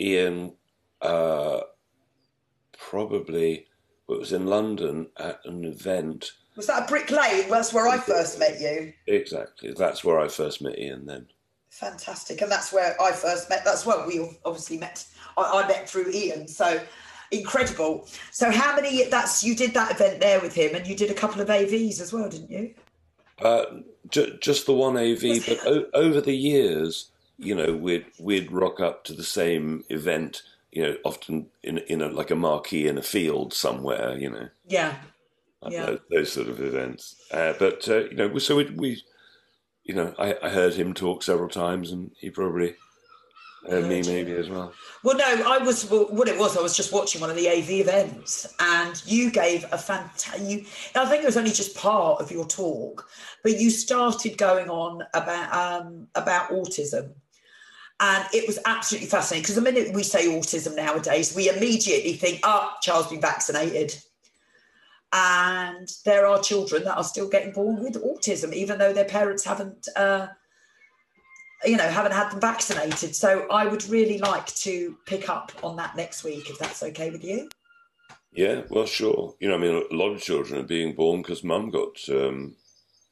Ian 0.00 0.54
uh, 1.02 1.60
probably 2.78 3.66
it 4.08 4.18
was 4.18 4.32
in 4.32 4.46
London 4.46 5.08
at 5.18 5.40
an 5.44 5.64
event. 5.64 6.30
Was 6.56 6.68
that 6.68 6.84
a 6.84 6.86
Brick 6.86 7.10
Lane? 7.10 7.50
That's 7.50 7.72
where 7.72 7.88
I 7.88 7.98
first 7.98 8.38
met 8.38 8.60
you. 8.60 8.92
Exactly. 9.06 9.74
That's 9.76 10.04
where 10.04 10.20
I 10.20 10.28
first 10.28 10.62
met 10.62 10.78
Ian 10.78 11.06
then. 11.06 11.26
Fantastic. 11.70 12.40
And 12.40 12.50
that's 12.50 12.72
where 12.72 13.00
I 13.00 13.12
first 13.12 13.50
met. 13.50 13.64
That's 13.64 13.84
where 13.84 14.06
we 14.06 14.38
obviously 14.44 14.78
met. 14.78 15.04
I, 15.36 15.62
I 15.62 15.68
met 15.68 15.88
through 15.88 16.10
Ian. 16.12 16.48
So 16.48 16.80
incredible. 17.30 18.08
So 18.30 18.50
how 18.50 18.74
many 18.76 19.04
that's 19.04 19.42
you 19.42 19.54
did 19.54 19.74
that 19.74 19.92
event 19.92 20.20
there 20.20 20.40
with 20.40 20.54
him 20.54 20.74
and 20.74 20.86
you 20.86 20.96
did 20.96 21.10
a 21.10 21.14
couple 21.14 21.40
of 21.40 21.48
AVs 21.48 22.00
as 22.00 22.12
well, 22.12 22.28
didn't 22.28 22.50
you? 22.50 22.74
Uh, 23.40 23.64
j- 24.08 24.36
just 24.40 24.66
the 24.66 24.72
one 24.72 24.96
AV, 24.96 25.44
but 25.46 25.66
o- 25.66 25.86
over 25.92 26.20
the 26.20 26.36
years, 26.36 27.10
you 27.38 27.54
know, 27.54 27.74
we'd 27.74 28.06
we'd 28.18 28.50
rock 28.50 28.80
up 28.80 29.04
to 29.04 29.12
the 29.12 29.24
same 29.24 29.84
event, 29.90 30.42
you 30.72 30.82
know, 30.82 30.96
often 31.04 31.46
in 31.62 31.78
in 31.78 32.00
a 32.00 32.08
like 32.08 32.30
a 32.30 32.36
marquee 32.36 32.86
in 32.86 32.96
a 32.96 33.02
field 33.02 33.52
somewhere, 33.52 34.16
you 34.18 34.30
know. 34.30 34.48
Yeah. 34.66 34.96
Yeah. 35.68 35.86
Those, 35.86 36.00
those, 36.10 36.32
sort 36.32 36.48
of 36.48 36.60
events. 36.60 37.16
Uh, 37.32 37.54
but 37.58 37.88
uh, 37.88 38.04
you 38.04 38.14
know, 38.14 38.38
so 38.38 38.56
we, 38.56 38.64
we 38.66 39.02
you 39.84 39.94
know, 39.94 40.14
I, 40.18 40.36
I 40.42 40.50
heard 40.50 40.74
him 40.74 40.94
talk 40.94 41.22
several 41.22 41.48
times, 41.48 41.92
and 41.92 42.10
he 42.18 42.30
probably 42.30 42.76
me 43.68 44.02
maybe 44.02 44.32
as 44.32 44.48
well. 44.48 44.72
Well, 45.02 45.16
no, 45.16 45.24
I 45.24 45.58
was 45.58 45.90
well, 45.90 46.06
what 46.10 46.28
it 46.28 46.38
was. 46.38 46.56
I 46.56 46.62
was 46.62 46.76
just 46.76 46.92
watching 46.92 47.20
one 47.20 47.30
of 47.30 47.36
the 47.36 47.48
AV 47.48 47.70
events, 47.70 48.54
and 48.60 49.02
you 49.06 49.30
gave 49.30 49.64
a 49.72 49.78
fantastic. 49.78 50.40
You, 50.42 50.64
I 50.94 51.06
think 51.06 51.22
it 51.22 51.26
was 51.26 51.36
only 51.36 51.52
just 51.52 51.76
part 51.76 52.20
of 52.20 52.30
your 52.30 52.46
talk, 52.46 53.08
but 53.42 53.58
you 53.58 53.70
started 53.70 54.38
going 54.38 54.68
on 54.68 55.02
about 55.14 55.82
um, 55.82 56.08
about 56.14 56.50
autism 56.50 57.12
and 57.98 58.26
it 58.34 58.46
was 58.46 58.58
absolutely 58.66 59.08
fascinating 59.08 59.42
because 59.42 59.54
the 59.54 59.62
minute 59.62 59.94
we 59.94 60.02
say 60.02 60.26
autism 60.26 60.76
nowadays, 60.76 61.34
we 61.34 61.48
immediately 61.48 62.12
think, 62.12 62.40
oh, 62.42 62.72
child's 62.82 63.08
been 63.08 63.20
vaccinated. 63.20 63.96
And 65.12 65.88
there 66.04 66.26
are 66.26 66.42
children 66.42 66.84
that 66.84 66.98
are 66.98 67.04
still 67.04 67.28
getting 67.28 67.52
born 67.52 67.82
with 67.82 68.02
autism, 68.02 68.52
even 68.52 68.78
though 68.78 68.92
their 68.92 69.06
parents 69.06 69.44
haven't, 69.44 69.88
uh, 69.96 70.26
you 71.64 71.76
know, 71.76 71.88
haven't 71.88 72.12
had 72.12 72.30
them 72.30 72.40
vaccinated. 72.40 73.14
So 73.14 73.46
I 73.50 73.66
would 73.66 73.88
really 73.88 74.18
like 74.18 74.46
to 74.46 74.96
pick 75.06 75.28
up 75.28 75.52
on 75.62 75.76
that 75.76 75.96
next 75.96 76.24
week, 76.24 76.50
if 76.50 76.58
that's 76.58 76.82
okay 76.82 77.10
with 77.10 77.24
you. 77.24 77.48
Yeah, 78.32 78.62
well, 78.68 78.86
sure. 78.86 79.34
You 79.40 79.48
know, 79.48 79.54
I 79.54 79.58
mean, 79.58 79.84
a 79.90 79.94
lot 79.94 80.10
of 80.12 80.20
children 80.20 80.60
are 80.60 80.66
being 80.66 80.94
born 80.94 81.22
because 81.22 81.42
mum 81.42 81.70
got 81.70 81.96
um, 82.10 82.54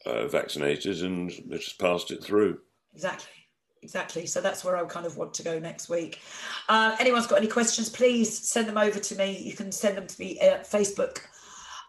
uh, 0.04 0.26
vaccinated 0.28 1.02
and 1.02 1.30
just 1.50 1.78
passed 1.78 2.10
it 2.10 2.22
through. 2.22 2.58
Exactly 2.92 3.44
exactly. 3.84 4.26
So 4.26 4.40
that's 4.40 4.64
where 4.64 4.76
I 4.76 4.84
kind 4.86 5.06
of 5.06 5.16
want 5.16 5.34
to 5.34 5.44
go 5.44 5.60
next 5.60 5.88
week. 5.88 6.20
Uh, 6.68 6.96
anyone's 6.98 7.28
got 7.28 7.38
any 7.38 7.46
questions, 7.46 7.88
please 7.88 8.36
send 8.36 8.66
them 8.66 8.78
over 8.78 8.98
to 8.98 9.14
me. 9.14 9.38
You 9.38 9.52
can 9.52 9.70
send 9.70 9.96
them 9.96 10.06
to 10.06 10.20
me 10.20 10.40
at 10.40 10.64
Facebook. 10.64 11.18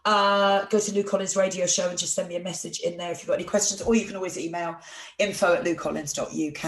Uh, 0.06 0.64
go 0.66 0.78
to 0.78 0.94
Lou 0.94 1.02
Collins 1.02 1.36
Radio 1.36 1.66
Show 1.66 1.88
and 1.88 1.98
just 1.98 2.14
send 2.14 2.28
me 2.28 2.36
a 2.36 2.40
message 2.40 2.78
in 2.80 2.96
there 2.96 3.10
if 3.10 3.18
you've 3.18 3.26
got 3.26 3.34
any 3.34 3.44
questions, 3.44 3.82
or 3.82 3.94
you 3.96 4.06
can 4.06 4.14
always 4.14 4.38
email 4.38 4.76
info 5.18 5.54
at 5.54 5.64
loucollins.uk. 5.64 6.64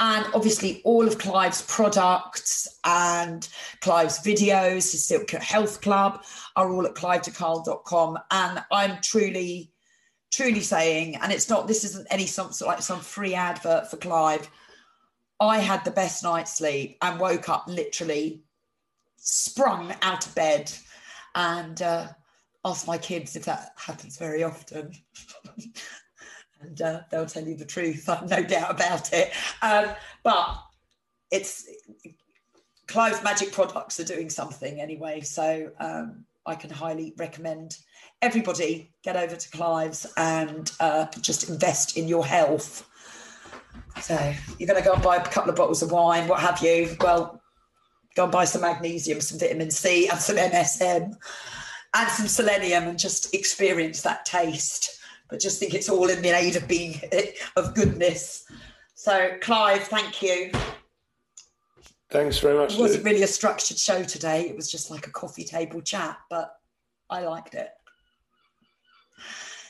And 0.00 0.26
obviously, 0.34 0.82
all 0.84 1.06
of 1.06 1.16
Clive's 1.18 1.62
products 1.62 2.80
and 2.84 3.48
Clive's 3.80 4.18
videos, 4.18 4.90
his 4.90 5.06
Silk 5.06 5.30
Health 5.30 5.80
Club, 5.80 6.24
are 6.56 6.68
all 6.68 6.84
at 6.84 6.94
clivedecarle.com. 6.94 8.18
And 8.32 8.64
I'm 8.72 9.00
truly 9.00 9.70
truly 10.32 10.60
saying, 10.60 11.14
and 11.22 11.30
it's 11.30 11.48
not, 11.48 11.68
this 11.68 11.84
isn't 11.84 12.08
any 12.10 12.26
some 12.26 12.50
sort 12.50 12.68
of 12.68 12.74
like 12.74 12.82
some 12.82 12.98
free 12.98 13.34
advert 13.34 13.88
for 13.88 13.98
Clive. 13.98 14.50
I 15.38 15.58
had 15.58 15.84
the 15.84 15.92
best 15.92 16.24
night's 16.24 16.56
sleep 16.56 16.98
and 17.02 17.20
woke 17.20 17.48
up 17.48 17.68
literally 17.68 18.42
sprung 19.16 19.94
out 20.02 20.26
of 20.26 20.34
bed 20.34 20.72
and 21.36 21.80
uh, 21.80 22.08
asked 22.64 22.86
my 22.86 22.98
kids 22.98 23.36
if 23.36 23.44
that 23.44 23.72
happens 23.76 24.16
very 24.16 24.42
often. 24.42 24.92
and 26.60 26.82
uh, 26.82 27.00
they'll 27.10 27.26
tell 27.26 27.46
you 27.46 27.56
the 27.56 27.64
truth, 27.64 28.08
I've 28.08 28.28
no 28.28 28.42
doubt 28.42 28.70
about 28.70 29.12
it. 29.12 29.32
Um, 29.62 29.86
but 30.22 30.58
it's 31.30 31.68
Clive's 32.86 33.22
magic 33.22 33.52
products 33.52 33.98
are 34.00 34.04
doing 34.04 34.30
something 34.30 34.80
anyway. 34.80 35.20
So 35.20 35.70
um, 35.80 36.24
I 36.46 36.54
can 36.54 36.70
highly 36.70 37.14
recommend 37.16 37.78
everybody 38.22 38.90
get 39.02 39.16
over 39.16 39.36
to 39.36 39.50
Clive's 39.50 40.06
and 40.16 40.70
uh, 40.80 41.06
just 41.20 41.48
invest 41.48 41.96
in 41.96 42.08
your 42.08 42.24
health. 42.24 42.88
So 44.00 44.34
you're 44.58 44.66
going 44.66 44.82
to 44.82 44.86
go 44.86 44.94
and 44.94 45.02
buy 45.02 45.16
a 45.16 45.24
couple 45.24 45.50
of 45.50 45.56
bottles 45.56 45.82
of 45.82 45.92
wine, 45.92 46.28
what 46.28 46.40
have 46.40 46.60
you? 46.60 46.96
Well, 47.00 47.40
go 48.14 48.24
and 48.24 48.32
buy 48.32 48.44
some 48.44 48.62
magnesium, 48.62 49.20
some 49.20 49.38
vitamin 49.38 49.70
C, 49.70 50.08
and 50.08 50.18
some 50.18 50.36
MSM, 50.36 51.14
and 51.94 52.08
some 52.10 52.28
selenium, 52.28 52.88
and 52.88 52.98
just 52.98 53.34
experience 53.34 54.02
that 54.02 54.24
taste. 54.24 55.00
But 55.30 55.40
just 55.40 55.58
think 55.58 55.74
it's 55.74 55.88
all 55.88 56.10
in 56.10 56.22
the 56.22 56.30
aid 56.30 56.56
of 56.56 56.68
being 56.68 57.00
of 57.56 57.74
goodness. 57.74 58.44
So, 58.94 59.36
Clive, 59.40 59.84
thank 59.84 60.22
you. 60.22 60.50
Thanks 62.10 62.38
very 62.38 62.56
much. 62.56 62.74
It 62.74 62.80
wasn't 62.80 63.04
really 63.04 63.22
a 63.22 63.26
structured 63.26 63.78
show 63.78 64.04
today. 64.04 64.48
It 64.48 64.56
was 64.56 64.70
just 64.70 64.90
like 64.90 65.06
a 65.06 65.10
coffee 65.10 65.44
table 65.44 65.80
chat, 65.80 66.16
but 66.30 66.54
I 67.10 67.22
liked 67.22 67.54
it. 67.54 67.70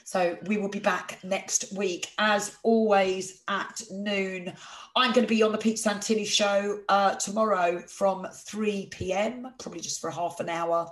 So 0.04 0.38
we 0.46 0.58
will 0.58 0.68
be 0.68 0.78
back 0.78 1.18
next 1.24 1.72
week, 1.72 2.12
as 2.18 2.56
always, 2.62 3.42
at 3.48 3.82
noon. 3.90 4.52
I'm 4.94 5.12
going 5.12 5.26
to 5.26 5.34
be 5.34 5.42
on 5.42 5.50
the 5.50 5.58
Pete 5.58 5.76
Santilli 5.76 6.26
show 6.26 6.80
uh, 6.88 7.14
tomorrow 7.16 7.80
from 7.88 8.26
3 8.32 8.86
p.m., 8.92 9.52
probably 9.58 9.80
just 9.80 10.00
for 10.00 10.10
half 10.10 10.38
an 10.38 10.48
hour. 10.48 10.88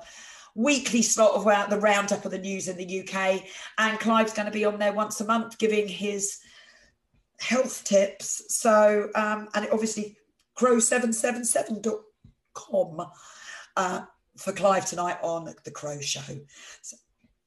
Weekly 0.55 1.03
slot 1.03 1.35
of 1.35 1.45
the 1.71 1.81
roundup 1.81 2.25
of 2.25 2.31
the 2.31 2.39
news 2.39 2.69
in 2.69 2.77
the 2.77 3.01
UK. 3.01 3.43
And 3.79 3.99
Clive's 3.99 4.33
going 4.33 4.47
to 4.47 4.53
be 4.53 4.65
on 4.65 4.79
there 4.79 4.93
once 4.93 5.21
a 5.21 5.25
month 5.25 5.59
giving 5.59 5.89
his 5.89 6.39
health 7.41 7.83
tips. 7.85 8.45
So, 8.49 9.09
um, 9.15 9.49
and 9.55 9.69
obviously, 9.73 10.17
crow777.com 10.59 13.07
uh, 13.77 14.01
for 14.37 14.53
Clive 14.53 14.87
tonight 14.87 15.19
on 15.23 15.55
The 15.65 15.71
Crow 15.71 16.01
Show. 16.01 16.21
So, 16.83 16.97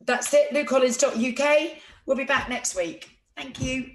that's 0.02 0.34
it. 0.34 0.52
LouCollins.uk. 0.52 1.72
We'll 2.06 2.18
be 2.18 2.26
back 2.26 2.50
next 2.50 2.76
week. 2.76 3.10
Thank 3.36 3.62
you. 3.62 3.92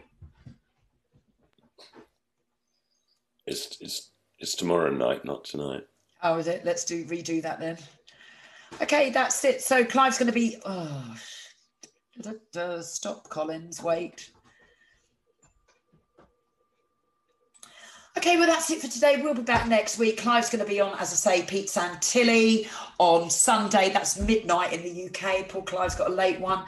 It's 3.46 3.78
it's 3.80 4.10
it's 4.38 4.54
tomorrow 4.54 4.90
night, 4.90 5.24
not 5.24 5.44
tonight. 5.44 5.84
Oh, 6.22 6.38
is 6.38 6.46
it? 6.46 6.64
Let's 6.64 6.84
do 6.84 7.04
redo 7.06 7.42
that 7.42 7.60
then. 7.60 7.78
Okay, 8.82 9.10
that's 9.10 9.44
it. 9.44 9.62
So 9.62 9.84
Clive's 9.84 10.18
going 10.18 10.28
to 10.28 10.32
be. 10.32 10.56
Oh, 10.64 11.16
stop, 12.82 13.28
Collins. 13.28 13.82
Wait. 13.82 14.30
Okay, 18.16 18.36
well, 18.36 18.46
that's 18.46 18.70
it 18.70 18.80
for 18.80 18.88
today. 18.88 19.20
We'll 19.22 19.34
be 19.34 19.42
back 19.42 19.68
next 19.68 19.98
week. 19.98 20.18
Clive's 20.18 20.50
going 20.50 20.62
to 20.62 20.68
be 20.68 20.80
on, 20.80 20.92
as 20.98 21.12
I 21.12 21.36
say, 21.38 21.42
Pete 21.42 21.68
Santilli 21.68 22.68
on 22.98 23.30
Sunday. 23.30 23.88
That's 23.90 24.18
midnight 24.18 24.72
in 24.72 24.82
the 24.82 25.06
UK. 25.06 25.48
Paul 25.48 25.62
Clive's 25.62 25.94
got 25.94 26.10
a 26.10 26.12
late 26.12 26.40
one. 26.40 26.58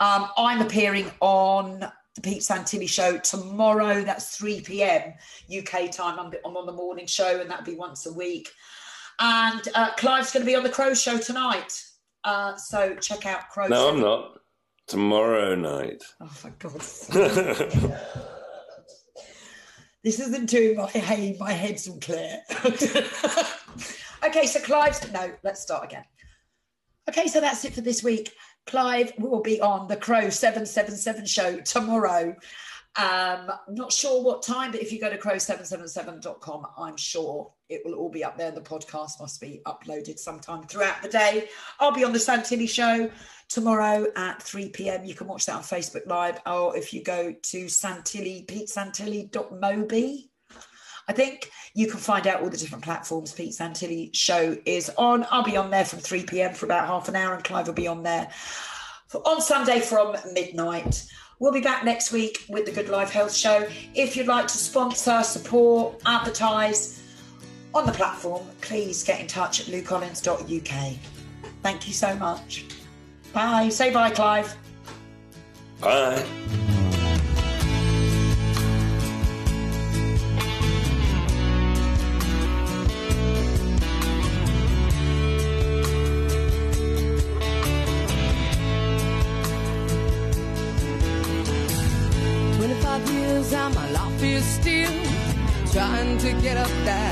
Um, 0.00 0.28
I'm 0.38 0.62
appearing 0.62 1.10
on 1.20 1.80
the 2.14 2.20
Pete 2.22 2.42
Santilli 2.42 2.88
show 2.88 3.18
tomorrow. 3.18 4.02
That's 4.02 4.36
3 4.36 4.60
p.m. 4.62 5.14
UK 5.54 5.90
time. 5.90 6.18
I'm, 6.18 6.32
I'm 6.46 6.56
on 6.56 6.66
the 6.66 6.72
morning 6.72 7.06
show, 7.06 7.40
and 7.40 7.50
that'll 7.50 7.66
be 7.66 7.74
once 7.74 8.06
a 8.06 8.12
week. 8.12 8.50
And 9.24 9.68
uh, 9.76 9.92
Clive's 9.94 10.32
going 10.32 10.44
to 10.44 10.50
be 10.50 10.56
on 10.56 10.64
the 10.64 10.68
Crow 10.68 10.94
show 10.94 11.16
tonight. 11.16 11.80
Uh, 12.24 12.56
so 12.56 12.96
check 12.96 13.24
out 13.24 13.48
Crow. 13.50 13.68
No, 13.68 13.76
show. 13.76 13.88
I'm 13.88 14.00
not. 14.00 14.38
Tomorrow 14.88 15.54
night. 15.54 16.02
Oh, 16.20 16.26
for 16.26 16.50
God's 16.58 16.86
sake. 16.86 17.92
This 20.04 20.18
isn't 20.18 20.46
doing 20.46 20.76
my 20.76 20.88
hey, 20.88 21.36
my 21.38 21.52
head's 21.52 21.86
all 21.86 22.00
clear. 22.00 22.40
okay, 24.24 24.46
so 24.46 24.58
Clive's 24.58 25.12
no, 25.12 25.30
let's 25.44 25.60
start 25.60 25.84
again. 25.84 26.04
Okay, 27.08 27.28
so 27.28 27.40
that's 27.40 27.64
it 27.64 27.72
for 27.72 27.82
this 27.82 28.02
week. 28.02 28.32
Clive 28.66 29.12
will 29.18 29.42
be 29.42 29.60
on 29.60 29.86
the 29.86 29.96
Crow 29.96 30.28
777 30.28 31.26
show 31.26 31.60
tomorrow. 31.60 32.34
Um, 32.96 33.50
not 33.68 33.92
sure 33.92 34.22
what 34.22 34.42
time, 34.42 34.72
but 34.72 34.82
if 34.82 34.92
you 34.92 35.00
go 35.00 35.08
to 35.08 35.16
crow777.com, 35.16 36.66
I'm 36.76 36.96
sure 36.96 37.52
it 37.72 37.82
will 37.84 37.94
all 37.94 38.08
be 38.08 38.22
up 38.22 38.36
there. 38.36 38.50
The 38.50 38.60
podcast 38.60 39.20
must 39.20 39.40
be 39.40 39.62
uploaded 39.66 40.18
sometime 40.18 40.64
throughout 40.64 41.02
the 41.02 41.08
day. 41.08 41.48
I'll 41.80 41.92
be 41.92 42.04
on 42.04 42.12
the 42.12 42.18
Santilli 42.18 42.68
show 42.68 43.10
tomorrow 43.48 44.06
at 44.16 44.42
3 44.42 44.70
p.m. 44.70 45.04
You 45.04 45.14
can 45.14 45.26
watch 45.26 45.46
that 45.46 45.56
on 45.56 45.62
Facebook 45.62 46.06
Live, 46.06 46.40
or 46.46 46.76
if 46.76 46.92
you 46.92 47.02
go 47.02 47.32
to 47.32 47.64
Santilli, 47.66 48.46
petesantilli.mobi, 48.46 50.28
I 51.08 51.12
think 51.12 51.50
you 51.74 51.88
can 51.88 51.98
find 51.98 52.26
out 52.26 52.42
all 52.42 52.48
the 52.48 52.56
different 52.56 52.84
platforms 52.84 53.32
Pete 53.32 53.52
Santilli 53.52 54.14
show 54.14 54.56
is 54.64 54.90
on. 54.96 55.26
I'll 55.30 55.42
be 55.42 55.56
on 55.56 55.70
there 55.70 55.84
from 55.84 55.98
3 55.98 56.24
p.m. 56.24 56.54
for 56.54 56.66
about 56.66 56.86
half 56.86 57.08
an 57.08 57.16
hour, 57.16 57.34
and 57.34 57.42
Clive 57.42 57.66
will 57.66 57.74
be 57.74 57.88
on 57.88 58.02
there 58.02 58.30
on 59.24 59.40
Sunday 59.40 59.80
from 59.80 60.16
midnight. 60.32 61.04
We'll 61.38 61.52
be 61.52 61.60
back 61.60 61.84
next 61.84 62.12
week 62.12 62.44
with 62.48 62.66
the 62.66 62.72
Good 62.72 62.88
Life 62.88 63.10
Health 63.10 63.34
Show. 63.34 63.68
If 63.94 64.16
you'd 64.16 64.28
like 64.28 64.46
to 64.46 64.56
sponsor, 64.56 65.22
support, 65.24 66.00
advertise 66.06 67.01
on 67.74 67.86
the 67.86 67.92
platform, 67.92 68.46
please 68.60 69.02
get 69.02 69.20
in 69.20 69.26
touch 69.26 69.60
at 69.60 69.66
loucollins.uk. 69.66 70.96
Thank 71.62 71.86
you 71.86 71.94
so 71.94 72.14
much. 72.16 72.64
Bye. 73.32 73.68
Say 73.68 73.92
bye, 73.92 74.10
Clive. 74.10 74.54
Bye. 75.80 76.24
25 92.56 93.10
years 93.10 93.52
and 93.52 93.74
my 93.74 93.90
life 93.90 94.22
is 94.22 94.44
still 94.44 94.92
trying 95.72 96.18
to 96.18 96.32
get 96.42 96.56
up 96.58 96.68
that 96.84 97.11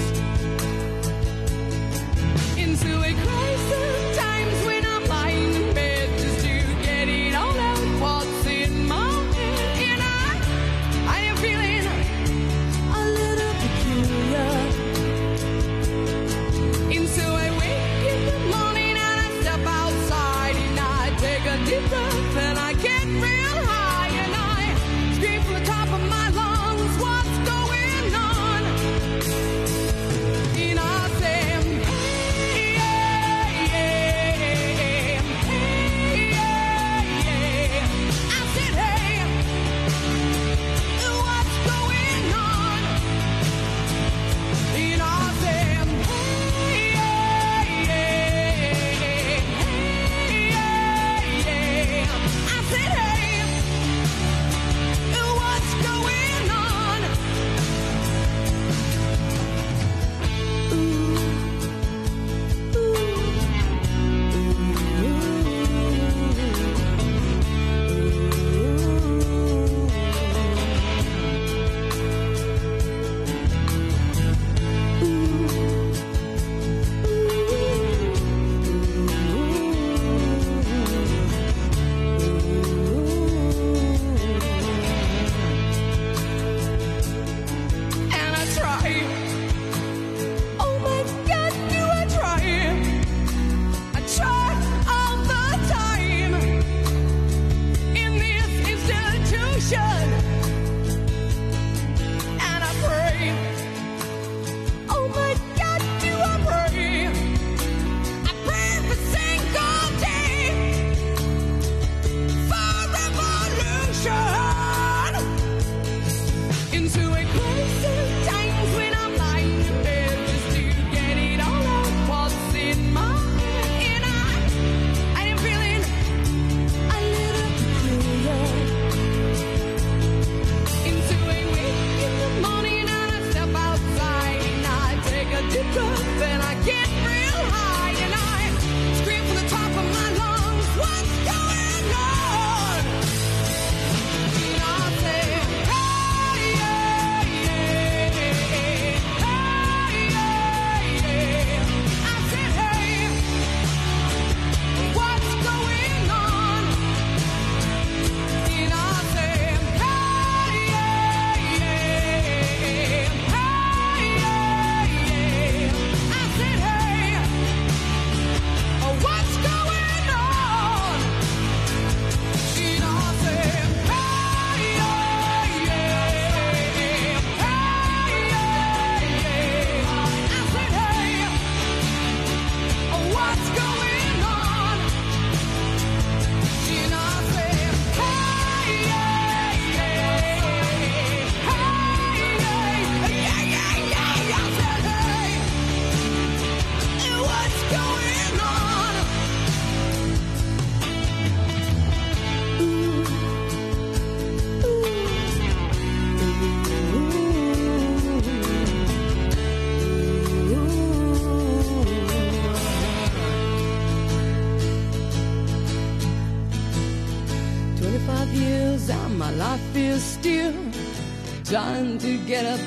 To 222.11 222.17
get 222.25 222.45
up 222.45 222.60